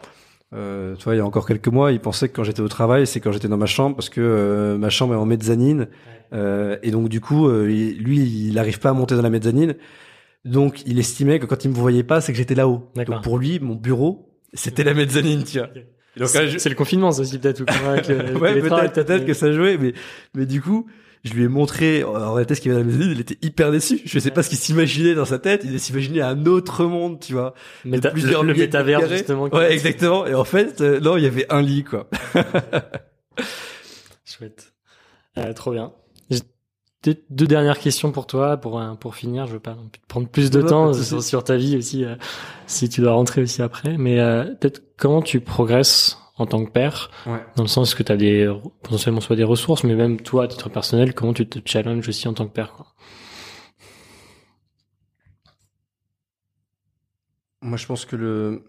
Euh, 0.53 0.95
tu 0.95 1.05
vois, 1.05 1.15
il 1.15 1.17
y 1.17 1.21
a 1.21 1.25
encore 1.25 1.45
quelques 1.45 1.67
mois, 1.67 1.91
il 1.91 1.99
pensait 1.99 2.29
que 2.29 2.35
quand 2.35 2.43
j'étais 2.43 2.61
au 2.61 2.69
travail, 2.69 3.07
c'est 3.07 3.19
quand 3.19 3.31
j'étais 3.31 3.49
dans 3.49 3.57
ma 3.57 3.65
chambre 3.65 3.95
parce 3.95 4.09
que 4.09 4.77
ma 4.79 4.89
chambre 4.89 5.13
est 5.13 5.17
en 5.17 5.25
mezzanine 5.25 5.87
Euh, 6.33 6.77
et 6.83 6.91
donc 6.91 7.09
du 7.09 7.21
coup, 7.21 7.47
euh, 7.47 7.65
lui, 7.65 8.19
il 8.19 8.53
n'arrive 8.53 8.79
pas 8.79 8.89
à 8.89 8.93
monter 8.93 9.15
dans 9.15 9.21
la 9.21 9.29
mezzanine. 9.29 9.75
Donc 10.45 10.83
il 10.85 10.99
estimait 10.99 11.39
que 11.39 11.45
quand 11.45 11.65
il 11.65 11.71
me 11.71 11.75
voyait 11.75 12.03
pas, 12.03 12.21
c'est 12.21 12.31
que 12.31 12.37
j'étais 12.37 12.55
là-haut. 12.55 12.91
Donc 12.95 13.21
pour 13.23 13.37
lui, 13.37 13.59
mon 13.59 13.75
bureau, 13.75 14.33
c'était 14.53 14.83
la 14.83 14.93
mezzanine, 14.93 15.43
tu 15.43 15.59
vois. 15.59 15.69
C'est 16.27 16.69
le 16.69 16.75
confinement, 16.75 17.11
ça 17.11 17.21
aussi 17.21 17.37
peut-être. 17.37 17.61
ouais, 18.41 18.61
peut-être 18.61 19.05
peut 19.05 19.19
que 19.19 19.33
ça 19.33 19.51
jouait, 19.51 19.77
mais 19.77 19.93
mais 20.33 20.45
du 20.45 20.61
coup, 20.61 20.87
je 21.23 21.33
lui 21.33 21.43
ai 21.43 21.47
montré 21.47 22.03
en 22.03 22.33
réalité 22.33 22.55
ce 22.55 22.61
qu'il 22.61 22.71
y 22.71 22.75
avait 22.75 22.83
dans 22.83 22.89
la 22.89 22.93
mezzanine, 22.93 23.15
il 23.15 23.21
était 23.21 23.37
hyper 23.45 23.71
déçu. 23.71 24.01
Je 24.05 24.19
sais 24.19 24.31
pas 24.31 24.43
ce 24.43 24.49
qu'il 24.49 24.57
s'imaginait 24.57 25.15
dans 25.15 25.25
sa 25.25 25.39
tête, 25.39 25.61
il 25.63 25.79
s'imaginait 25.79 26.21
un 26.21 26.45
autre 26.45 26.85
monde, 26.85 27.19
tu 27.19 27.33
vois. 27.33 27.53
Mais 27.85 27.99
plusieurs 27.99 28.43
le, 28.43 28.53
le 28.53 28.59
métavers 28.59 29.07
justement. 29.07 29.43
Ouais, 29.45 29.71
exactement. 29.71 30.25
Et 30.25 30.33
en 30.33 30.45
fait, 30.45 30.81
euh, 30.81 30.99
non, 30.99 31.17
il 31.17 31.23
y 31.23 31.27
avait 31.27 31.51
un 31.51 31.61
lit 31.61 31.83
quoi. 31.83 32.09
Chouette. 34.25 34.73
Euh, 35.37 35.53
trop 35.53 35.71
bien. 35.71 35.93
Deux, 37.03 37.23
deux, 37.29 37.45
dernières 37.45 37.79
questions 37.79 38.11
pour 38.11 38.25
toi, 38.25 38.57
pour 38.57 38.81
pour 38.99 39.15
finir. 39.15 39.45
Je 39.45 39.53
veux 39.53 39.59
pas 39.59 39.77
prendre 40.07 40.27
plus 40.27 40.49
de 40.49 40.61
temps 40.61 40.93
sur, 40.93 41.43
ta 41.43 41.55
vie 41.55 41.77
aussi, 41.77 42.03
euh, 42.03 42.15
si 42.65 42.89
tu 42.89 43.01
dois 43.01 43.13
rentrer 43.13 43.41
aussi 43.41 43.61
après. 43.61 43.97
Mais 43.97 44.19
euh, 44.19 44.45
peut-être 44.55 44.81
comment 44.97 45.21
tu 45.21 45.39
progresses 45.39 46.17
en 46.37 46.45
tant 46.45 46.63
que 46.63 46.69
père, 46.69 47.09
dans 47.55 47.63
le 47.63 47.67
sens 47.67 47.95
que 47.95 48.03
tu 48.03 48.11
as 48.11 48.17
des 48.17 48.51
potentiellement 48.83 49.21
soit 49.21 49.35
des 49.35 49.43
ressources, 49.43 49.83
mais 49.83 49.95
même 49.95 50.21
toi, 50.21 50.43
à 50.43 50.47
titre 50.47 50.69
personnel, 50.69 51.15
comment 51.15 51.33
tu 51.33 51.47
te 51.47 51.59
challenges 51.65 52.07
aussi 52.07 52.27
en 52.27 52.33
tant 52.33 52.45
que 52.45 52.53
père. 52.53 52.73
Quoi? 52.73 52.85
Moi, 57.61 57.77
je 57.77 57.85
pense 57.87 58.05
que 58.05 58.15
le 58.15 58.63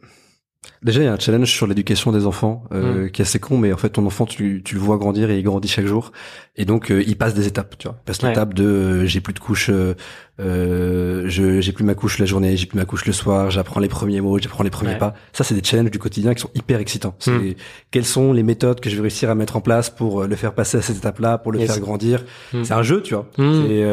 Déjà, 0.82 1.02
il 1.02 1.04
y 1.06 1.08
a 1.08 1.12
un 1.12 1.18
challenge 1.18 1.50
sur 1.50 1.66
l'éducation 1.66 2.12
des 2.12 2.26
enfants 2.26 2.64
euh, 2.72 3.06
mm. 3.06 3.10
qui 3.10 3.22
est 3.22 3.24
assez 3.24 3.40
con, 3.40 3.58
mais 3.58 3.72
en 3.72 3.76
fait, 3.76 3.90
ton 3.90 4.06
enfant, 4.06 4.26
tu, 4.26 4.62
tu 4.64 4.74
le 4.74 4.80
vois 4.80 4.96
grandir 4.96 5.30
et 5.30 5.38
il 5.38 5.42
grandit 5.42 5.68
chaque 5.68 5.86
jour, 5.86 6.12
et 6.56 6.64
donc 6.64 6.90
euh, 6.90 7.02
il 7.06 7.16
passe 7.16 7.34
des 7.34 7.48
étapes, 7.48 7.76
tu 7.78 7.88
vois. 7.88 7.96
Il 8.00 8.04
passe 8.04 8.22
l'étape 8.22 8.54
de 8.54 8.64
euh, 8.64 9.06
j'ai 9.06 9.20
plus 9.20 9.32
de 9.32 9.40
couche, 9.40 9.70
euh, 9.70 11.24
je 11.26 11.60
j'ai 11.60 11.72
plus 11.72 11.84
ma 11.84 11.94
couche 11.94 12.18
la 12.18 12.26
journée, 12.26 12.56
j'ai 12.56 12.66
plus 12.66 12.78
ma 12.78 12.84
couche 12.84 13.06
le 13.06 13.12
soir, 13.12 13.50
j'apprends 13.50 13.80
les 13.80 13.88
premiers 13.88 14.20
mots, 14.20 14.38
j'apprends 14.38 14.62
les 14.62 14.70
premiers 14.70 14.98
pas. 14.98 15.14
Ça, 15.32 15.42
c'est 15.42 15.54
des 15.54 15.64
challenges 15.64 15.90
du 15.90 15.98
quotidien 15.98 16.34
qui 16.34 16.42
sont 16.42 16.50
hyper 16.54 16.78
excitants. 16.78 17.14
C'est 17.18 17.30
mm. 17.30 17.54
quelles 17.90 18.04
sont 18.04 18.32
les 18.32 18.44
méthodes 18.44 18.80
que 18.80 18.88
je 18.88 18.94
vais 18.96 19.02
réussir 19.02 19.30
à 19.30 19.34
mettre 19.34 19.56
en 19.56 19.60
place 19.60 19.90
pour 19.90 20.24
le 20.24 20.36
faire 20.36 20.54
passer 20.54 20.78
à 20.78 20.82
cette 20.82 20.98
étape-là, 20.98 21.38
pour 21.38 21.50
le 21.50 21.58
faire 21.60 21.80
grandir? 21.80 22.24
Mm. 22.52 22.64
C'est 22.64 22.74
un 22.74 22.82
jeu, 22.82 23.02
tu 23.02 23.14
vois. 23.14 23.28
Et, 23.38 23.84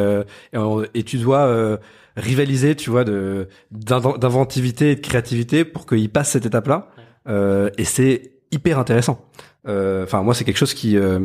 et, 0.93 1.04
tu 1.04 1.17
dois 1.17 1.80
rivaliser, 2.15 2.75
tu 2.75 2.89
vois, 2.89 3.04
de 3.04 3.47
d'inventivité 3.71 4.91
et 4.91 4.95
de 4.95 5.01
créativité 5.01 5.65
pour 5.65 5.86
qu'il 5.86 6.10
passe 6.10 6.32
cette 6.32 6.45
étape-là. 6.45 6.89
Euh, 7.28 7.69
et 7.78 7.84
c'est 7.84 8.34
hyper 8.51 8.80
intéressant. 8.80 9.30
Euh, 9.67 10.04
enfin, 10.04 10.21
moi, 10.21 10.34
c'est 10.34 10.43
quelque 10.45 10.58
chose 10.58 10.73
qui 10.73 10.97
euh, 10.97 11.19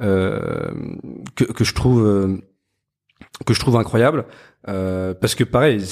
euh 0.00 0.70
que, 1.36 1.44
que 1.44 1.64
je 1.64 1.74
trouve 1.74 2.40
que 3.46 3.54
je 3.54 3.60
trouve 3.60 3.76
incroyable 3.76 4.26
parce 4.64 5.34
que 5.34 5.44
pareil, 5.44 5.84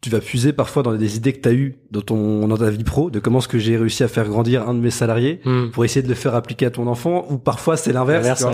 tu 0.00 0.08
vas 0.08 0.20
puiser 0.20 0.52
parfois 0.52 0.82
dans 0.82 0.94
des 0.94 1.16
idées 1.16 1.32
que 1.34 1.40
tu 1.40 1.48
as 1.48 1.52
eues 1.52 1.76
dans 1.90 2.00
ton 2.00 2.48
dans 2.48 2.56
ta 2.56 2.70
vie 2.70 2.84
pro 2.84 3.10
de 3.10 3.18
comment 3.18 3.40
est-ce 3.40 3.48
que 3.48 3.58
j'ai 3.58 3.76
réussi 3.76 4.02
à 4.02 4.08
faire 4.08 4.26
grandir 4.28 4.66
un 4.68 4.74
de 4.74 4.80
mes 4.80 4.90
salariés 4.90 5.40
hmm. 5.44 5.70
pour 5.70 5.84
essayer 5.84 6.02
de 6.02 6.08
le 6.08 6.14
faire 6.14 6.34
appliquer 6.34 6.66
à 6.66 6.70
ton 6.70 6.86
enfant 6.86 7.26
ou 7.28 7.36
parfois 7.36 7.76
c'est 7.76 7.92
l'inverse 7.92 8.44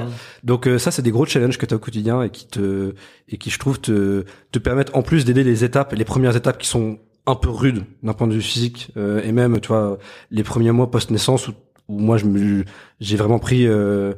donc 0.42 0.66
euh, 0.66 0.78
ça 0.78 0.90
c'est 0.90 1.02
des 1.02 1.12
gros 1.12 1.24
challenges 1.24 1.58
que 1.58 1.66
tu 1.66 1.72
as 1.74 1.76
au 1.76 1.80
quotidien 1.80 2.22
et 2.22 2.30
qui 2.30 2.48
te 2.48 2.94
et 3.28 3.38
qui 3.38 3.50
je 3.50 3.58
trouve 3.58 3.80
te 3.80 4.24
te 4.50 4.58
permettent 4.58 4.94
en 4.94 5.02
plus 5.02 5.24
d'aider 5.24 5.44
les 5.44 5.62
étapes 5.62 5.92
les 5.92 6.04
premières 6.04 6.34
étapes 6.34 6.58
qui 6.58 6.66
sont 6.66 6.98
un 7.26 7.36
peu 7.36 7.50
rudes 7.50 7.84
d'un 8.02 8.12
point 8.12 8.26
de 8.26 8.34
vue 8.34 8.42
physique 8.42 8.90
euh, 8.96 9.22
et 9.22 9.30
même 9.30 9.60
tu 9.60 9.68
vois 9.68 9.98
les 10.32 10.42
premiers 10.42 10.72
mois 10.72 10.90
post 10.90 11.10
naissance 11.10 11.46
où, 11.46 11.52
où 11.88 12.00
moi 12.00 12.16
je 12.16 12.24
me 12.24 12.64
j'ai 12.98 13.16
vraiment 13.16 13.38
pris 13.38 13.68
euh, 13.68 14.14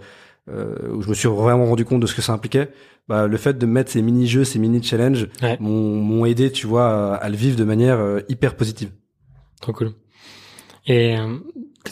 euh, 0.51 0.93
où 0.93 1.03
je 1.03 1.09
me 1.09 1.15
suis 1.15 1.29
vraiment 1.29 1.67
rendu 1.67 1.85
compte 1.85 2.01
de 2.01 2.07
ce 2.07 2.15
que 2.15 2.23
ça 2.23 2.33
impliquait 2.33 2.71
bah, 3.09 3.27
le 3.27 3.37
fait 3.39 3.57
de 3.57 3.67
mettre 3.67 3.91
ces 3.91 4.03
mini-jeux, 4.03 4.45
ces 4.45 4.59
mini-challenges 4.59 5.29
m'ont 5.61 6.27
aidé, 6.27 6.53
tu 6.53 6.67
vois, 6.67 7.17
à, 7.17 7.29
le 7.29 7.37
vivre 7.37 7.57
de 7.57 7.65
manière 7.65 7.99
euh, 7.99 8.21
hyper 8.29 8.55
positive. 8.55 8.91
Trop 9.61 9.73
cool. 9.73 9.93
Et 10.87 11.17
euh, 11.17 11.39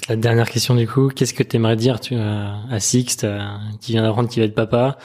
la 0.09 0.17
dernière 0.17 0.51
question 0.51 0.75
du 0.75 0.87
coup, 0.87 1.09
qu'est-ce 1.09 1.35
que 1.35 1.43
tu 1.43 1.57
aimerais 1.57 1.77
dire 1.77 2.01
tu, 2.01 2.15
à 2.15 2.81
Sixte, 2.81 3.25
euh, 3.25 3.41
qui 3.81 3.93
vient 3.93 4.03
d'apprendre 4.03 4.29
qu'il 4.29 4.43
va 4.43 4.47
être 4.47 4.55
papa, 4.55 4.99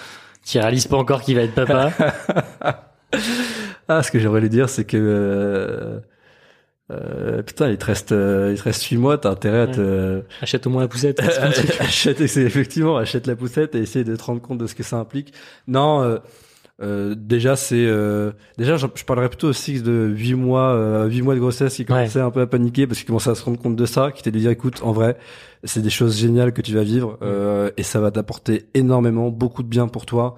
qui 0.44 0.60
réalise 0.60 0.88
pas 0.88 0.98
encore 0.98 1.22
qu'il 1.22 1.36
va 1.36 1.44
être 1.44 1.56
papa? 1.56 1.92
Ah, 3.88 4.04
ce 4.04 4.12
que 4.12 4.20
j'aimerais 4.20 4.40
lui 4.40 4.48
dire, 4.48 4.70
c'est 4.70 4.86
que 4.86 4.96
euh, 4.96 6.00
putain, 7.46 7.70
il 7.70 7.78
te 7.78 7.86
reste, 7.86 8.12
euh, 8.12 8.52
il 8.54 8.58
te 8.58 8.64
reste 8.64 8.84
8 8.84 8.98
mois, 8.98 9.18
t'as 9.18 9.32
intérêt 9.32 9.62
à 9.62 9.68
te... 9.68 10.22
Achète 10.42 10.68
au 10.68 10.70
moins 10.70 10.82
la 10.82 10.88
poussette. 10.88 11.20
achète, 11.80 12.22
effectivement, 12.22 12.98
achète 12.98 13.28
la 13.28 13.36
poussette 13.36 13.76
et 13.76 13.80
essaye 13.80 14.04
de 14.04 14.16
te 14.16 14.24
rendre 14.24 14.42
compte 14.42 14.58
de 14.58 14.68
ce 14.68 14.76
que 14.76 14.84
ça 14.84 14.98
implique. 14.98 15.34
Non, 15.68 16.02
euh, 16.04 16.18
euh 16.82 17.16
déjà 17.16 17.56
c'est 17.56 17.88
déjà 18.58 18.78
je, 18.78 18.88
parlerais 19.06 19.30
plutôt 19.30 19.50
aussi 19.50 19.82
de 19.82 20.12
8 20.16 20.34
mois 20.34 21.06
8 21.06 21.22
mois 21.22 21.36
de 21.36 21.40
grossesse 21.40 21.76
qui 21.76 21.86
commençait 21.86 22.22
un 22.22 22.32
peu 22.32 22.42
à 22.42 22.48
paniquer 22.48 22.88
parce 22.88 22.98
qu'il 22.98 23.06
commençait 23.06 23.30
à 23.30 23.36
se 23.36 23.44
rendre 23.44 23.60
compte 23.60 23.76
de 23.76 23.86
ça 23.86 24.12
qui 24.12 24.22
était 24.22 24.32
de 24.32 24.40
dire 24.40 24.50
écoute 24.50 24.82
en 24.82 24.92
vrai 24.92 25.18
c'est 25.64 25.82
des 25.82 25.92
choses 25.92 26.18
géniales 26.18 26.54
que 26.54 26.62
tu 26.62 26.74
vas 26.74 26.82
vivre 26.82 27.20
et 27.78 27.84
ça 27.84 28.00
va 28.00 28.10
t'apporter 28.10 28.66
énormément 28.74 29.30
beaucoup 29.30 29.62
de 29.62 29.68
bien 29.68 29.88
pour 29.88 30.08
toi. 30.08 30.36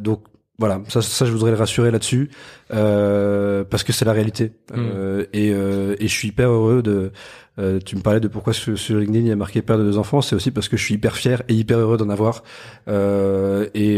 Donc 0.00 0.22
voilà, 0.60 0.82
ça, 0.88 1.00
ça, 1.00 1.24
je 1.24 1.32
voudrais 1.32 1.50
le 1.50 1.56
rassurer 1.56 1.90
là-dessus 1.90 2.30
euh, 2.70 3.64
parce 3.64 3.82
que 3.82 3.94
c'est 3.94 4.04
la 4.04 4.12
réalité 4.12 4.52
mm. 4.70 4.76
euh, 4.76 5.24
et, 5.32 5.52
euh, 5.52 5.96
et 5.98 6.06
je 6.06 6.12
suis 6.12 6.28
hyper 6.28 6.50
heureux 6.50 6.82
de. 6.82 7.12
Euh, 7.58 7.78
tu 7.84 7.96
me 7.96 8.00
parlais 8.00 8.20
de 8.20 8.28
pourquoi 8.28 8.52
sur, 8.52 8.78
sur 8.78 8.98
LinkedIn 8.98 9.20
il 9.20 9.28
y 9.28 9.32
a 9.32 9.36
marqué 9.36 9.60
père 9.60 9.76
de 9.76 9.84
deux 9.84 9.98
enfants, 9.98 10.20
c'est 10.22 10.36
aussi 10.36 10.50
parce 10.50 10.68
que 10.68 10.76
je 10.76 10.84
suis 10.84 10.94
hyper 10.94 11.16
fier 11.16 11.42
et 11.48 11.54
hyper 11.54 11.78
heureux 11.78 11.96
d'en 11.96 12.08
avoir. 12.08 12.42
Euh, 12.88 13.68
et, 13.74 13.96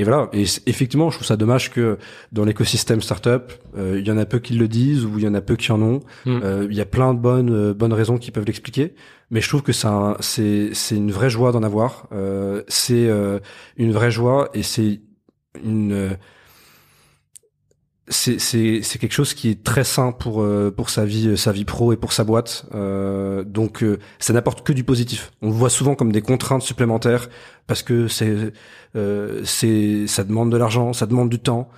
et 0.00 0.04
voilà. 0.04 0.28
Et 0.32 0.44
effectivement, 0.66 1.10
je 1.10 1.16
trouve 1.16 1.26
ça 1.26 1.36
dommage 1.36 1.70
que 1.70 1.98
dans 2.32 2.44
l'écosystème 2.44 3.02
startup, 3.02 3.52
il 3.76 4.06
y 4.06 4.10
en 4.10 4.16
a 4.16 4.24
peu 4.24 4.38
qui 4.38 4.54
le 4.54 4.68
disent 4.68 5.04
ou 5.04 5.18
il 5.18 5.24
y 5.24 5.28
en 5.28 5.34
a 5.34 5.40
peu 5.40 5.56
qui 5.56 5.72
en 5.72 5.82
ont. 5.82 6.00
Mm. 6.26 6.68
Il 6.70 6.76
y 6.76 6.80
a 6.80 6.86
plein 6.86 7.12
de 7.12 7.18
bonnes 7.18 7.72
bonnes 7.72 7.92
raisons 7.92 8.18
qui 8.18 8.30
peuvent 8.30 8.46
l'expliquer, 8.46 8.94
mais 9.30 9.40
je 9.40 9.48
trouve 9.48 9.62
que 9.62 9.72
c'est 9.72 10.70
c'est 10.72 10.96
une 10.96 11.10
vraie 11.10 11.30
joie 11.30 11.52
d'en 11.52 11.62
avoir. 11.62 12.08
c'est 12.68 13.10
une 13.76 13.92
vraie 13.92 14.10
joie 14.10 14.48
et 14.54 14.62
c'est 14.62 15.00
une 15.62 15.92
euh, 15.92 16.16
c'est 18.08 18.38
c'est 18.38 18.98
quelque 18.98 19.12
chose 19.12 19.32
qui 19.32 19.48
est 19.48 19.64
très 19.64 19.84
sain 19.84 20.12
pour 20.12 20.42
euh, 20.42 20.70
pour 20.70 20.90
sa 20.90 21.06
vie 21.06 21.38
sa 21.38 21.52
vie 21.52 21.64
pro 21.64 21.92
et 21.92 21.96
pour 21.96 22.12
sa 22.12 22.24
boîte. 22.24 22.66
Euh, 22.74 23.44
donc 23.44 23.82
euh, 23.82 23.98
ça 24.18 24.32
n'apporte 24.34 24.62
que 24.62 24.72
du 24.72 24.84
positif. 24.84 25.32
On 25.40 25.46
le 25.48 25.54
voit 25.54 25.70
souvent 25.70 25.94
comme 25.94 26.12
des 26.12 26.20
contraintes 26.20 26.62
supplémentaires 26.62 27.28
parce 27.66 27.82
que 27.82 28.08
c'est 28.08 28.52
c'est 29.44 30.06
ça 30.06 30.24
demande 30.24 30.52
de 30.52 30.56
l'argent 30.56 30.92
ça 30.92 31.06
demande 31.06 31.30
du 31.30 31.38
temps. 31.38 31.68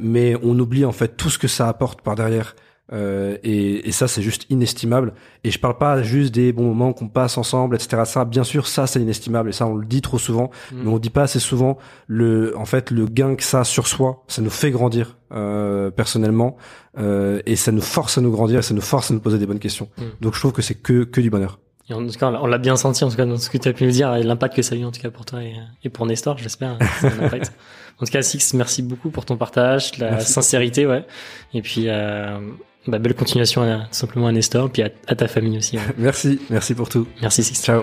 Mais 0.00 0.34
on 0.42 0.58
oublie 0.58 0.86
en 0.86 0.92
fait 0.92 1.16
tout 1.16 1.28
ce 1.28 1.38
que 1.38 1.48
ça 1.48 1.68
apporte 1.68 2.00
par 2.00 2.14
derrière 2.14 2.56
euh, 2.92 3.36
et, 3.42 3.88
et, 3.88 3.92
ça, 3.92 4.08
c'est 4.08 4.22
juste 4.22 4.46
inestimable. 4.50 5.12
Et 5.44 5.50
je 5.50 5.58
parle 5.58 5.76
pas 5.76 6.02
juste 6.02 6.34
des 6.34 6.52
bons 6.52 6.64
moments 6.64 6.92
qu'on 6.92 7.08
passe 7.08 7.36
ensemble, 7.36 7.76
etc. 7.76 8.02
Ça, 8.06 8.24
bien 8.24 8.44
sûr, 8.44 8.66
ça, 8.66 8.86
c'est 8.86 9.00
inestimable. 9.00 9.50
Et 9.50 9.52
ça, 9.52 9.66
on 9.66 9.74
le 9.74 9.86
dit 9.86 10.00
trop 10.00 10.18
souvent, 10.18 10.50
mm. 10.72 10.82
mais 10.82 10.90
on 10.90 10.98
dit 10.98 11.10
pas 11.10 11.22
assez 11.22 11.40
souvent 11.40 11.78
le, 12.06 12.56
en 12.56 12.64
fait, 12.64 12.90
le 12.90 13.06
gain 13.06 13.34
que 13.34 13.42
ça 13.42 13.60
a 13.60 13.64
sur 13.64 13.86
soi. 13.86 14.24
Ça 14.28 14.40
nous 14.40 14.50
fait 14.50 14.70
grandir 14.70 15.18
euh, 15.32 15.90
personnellement, 15.90 16.56
euh, 16.98 17.42
et 17.44 17.56
ça 17.56 17.72
nous 17.72 17.82
force 17.82 18.16
à 18.16 18.20
nous 18.22 18.30
grandir, 18.30 18.60
et 18.60 18.62
ça 18.62 18.74
nous 18.74 18.80
force 18.80 19.10
à 19.10 19.14
nous 19.14 19.20
poser 19.20 19.38
des 19.38 19.46
bonnes 19.46 19.58
questions. 19.58 19.88
Mm. 19.98 20.02
Donc, 20.22 20.34
je 20.34 20.40
trouve 20.40 20.52
que 20.52 20.62
c'est 20.62 20.74
que 20.74 21.04
que 21.04 21.20
du 21.20 21.30
bonheur. 21.30 21.58
Et 21.90 21.94
en 21.94 22.06
tout 22.06 22.18
cas, 22.18 22.30
on 22.30 22.46
l'a 22.46 22.58
bien 22.58 22.76
senti 22.76 23.02
en 23.04 23.08
tout 23.08 23.16
cas 23.16 23.24
dans 23.24 23.38
ce 23.38 23.48
que 23.48 23.56
tu 23.56 23.68
as 23.68 23.72
pu 23.72 23.84
nous 23.84 23.90
dire, 23.90 24.14
et 24.14 24.22
l'impact 24.22 24.56
que 24.56 24.62
ça 24.62 24.74
a 24.74 24.78
eu 24.78 24.84
en 24.84 24.90
tout 24.90 25.00
cas 25.00 25.10
pour 25.10 25.24
toi 25.24 25.42
et, 25.42 25.54
et 25.84 25.88
pour 25.88 26.04
Nestor, 26.04 26.36
j'espère. 26.36 26.76
en 27.02 28.04
tout 28.04 28.12
cas, 28.12 28.20
Six, 28.20 28.52
merci 28.52 28.82
beaucoup 28.82 29.10
pour 29.10 29.24
ton 29.24 29.38
partage, 29.38 29.96
la 29.98 30.20
sincérité, 30.20 30.86
ouais. 30.86 31.06
Et 31.54 31.62
puis, 31.62 31.84
euh, 31.88 32.38
bah, 32.86 32.98
belle 32.98 33.14
continuation 33.14 33.62
à, 33.62 33.86
simplement 33.90 34.28
à 34.28 34.32
Nestor, 34.32 34.70
puis 34.70 34.82
à, 34.82 34.90
ta 34.90 35.28
famille 35.28 35.58
aussi. 35.58 35.78
merci, 35.98 36.40
merci 36.50 36.74
pour 36.74 36.88
tout. 36.88 37.06
Merci 37.20 37.42
Six. 37.44 37.62
Ciao. 37.62 37.82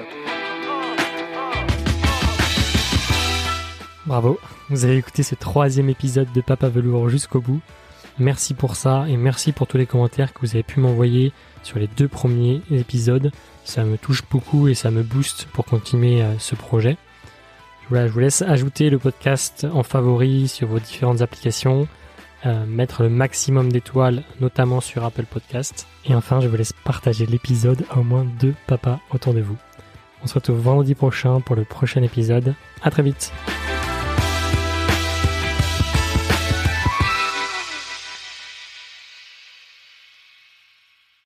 Bravo, 4.05 4.39
vous 4.69 4.85
avez 4.85 4.97
écouté 4.97 5.23
ce 5.23 5.33
troisième 5.35 5.89
épisode 5.89 6.31
de 6.33 6.41
Papa 6.41 6.69
Velours 6.69 7.09
jusqu'au 7.09 7.41
bout. 7.41 7.61
Merci 8.19 8.53
pour 8.53 8.75
ça 8.75 9.05
et 9.09 9.17
merci 9.17 9.51
pour 9.51 9.67
tous 9.67 9.77
les 9.77 9.85
commentaires 9.85 10.33
que 10.33 10.39
vous 10.41 10.51
avez 10.51 10.63
pu 10.63 10.79
m'envoyer 10.79 11.33
sur 11.63 11.79
les 11.79 11.87
deux 11.87 12.07
premiers 12.07 12.61
épisodes. 12.71 13.31
Ça 13.65 13.83
me 13.83 13.97
touche 13.97 14.23
beaucoup 14.29 14.67
et 14.67 14.75
ça 14.75 14.91
me 14.91 15.03
booste 15.03 15.47
pour 15.53 15.65
continuer 15.65 16.21
euh, 16.21 16.37
ce 16.37 16.55
projet. 16.55 16.97
Voilà, 17.89 18.07
je 18.07 18.13
vous 18.13 18.19
laisse 18.19 18.41
ajouter 18.41 18.89
le 18.89 18.99
podcast 18.99 19.67
en 19.73 19.83
favori 19.83 20.47
sur 20.47 20.67
vos 20.67 20.79
différentes 20.79 21.21
applications. 21.21 21.87
Euh, 22.45 22.65
mettre 22.67 23.01
le 23.01 23.09
maximum 23.09 23.71
d'étoiles, 23.71 24.23
notamment 24.39 24.79
sur 24.79 25.03
Apple 25.03 25.25
Podcast. 25.25 25.87
Et 26.05 26.13
enfin, 26.13 26.41
je 26.41 26.47
vous 26.47 26.55
laisse 26.55 26.73
partager 26.83 27.25
l'épisode 27.25 27.85
à 27.89 27.97
au 27.97 28.03
moins 28.03 28.23
deux 28.39 28.53
papas 28.67 28.99
autour 29.11 29.33
de 29.33 29.41
vous. 29.41 29.57
On 30.21 30.27
se 30.27 30.35
retrouve 30.35 30.59
vendredi 30.59 30.93
prochain 30.93 31.41
pour 31.41 31.55
le 31.55 31.63
prochain 31.63 32.03
épisode. 32.03 32.53
À 32.83 32.91
très 32.91 33.01
vite. 33.01 33.31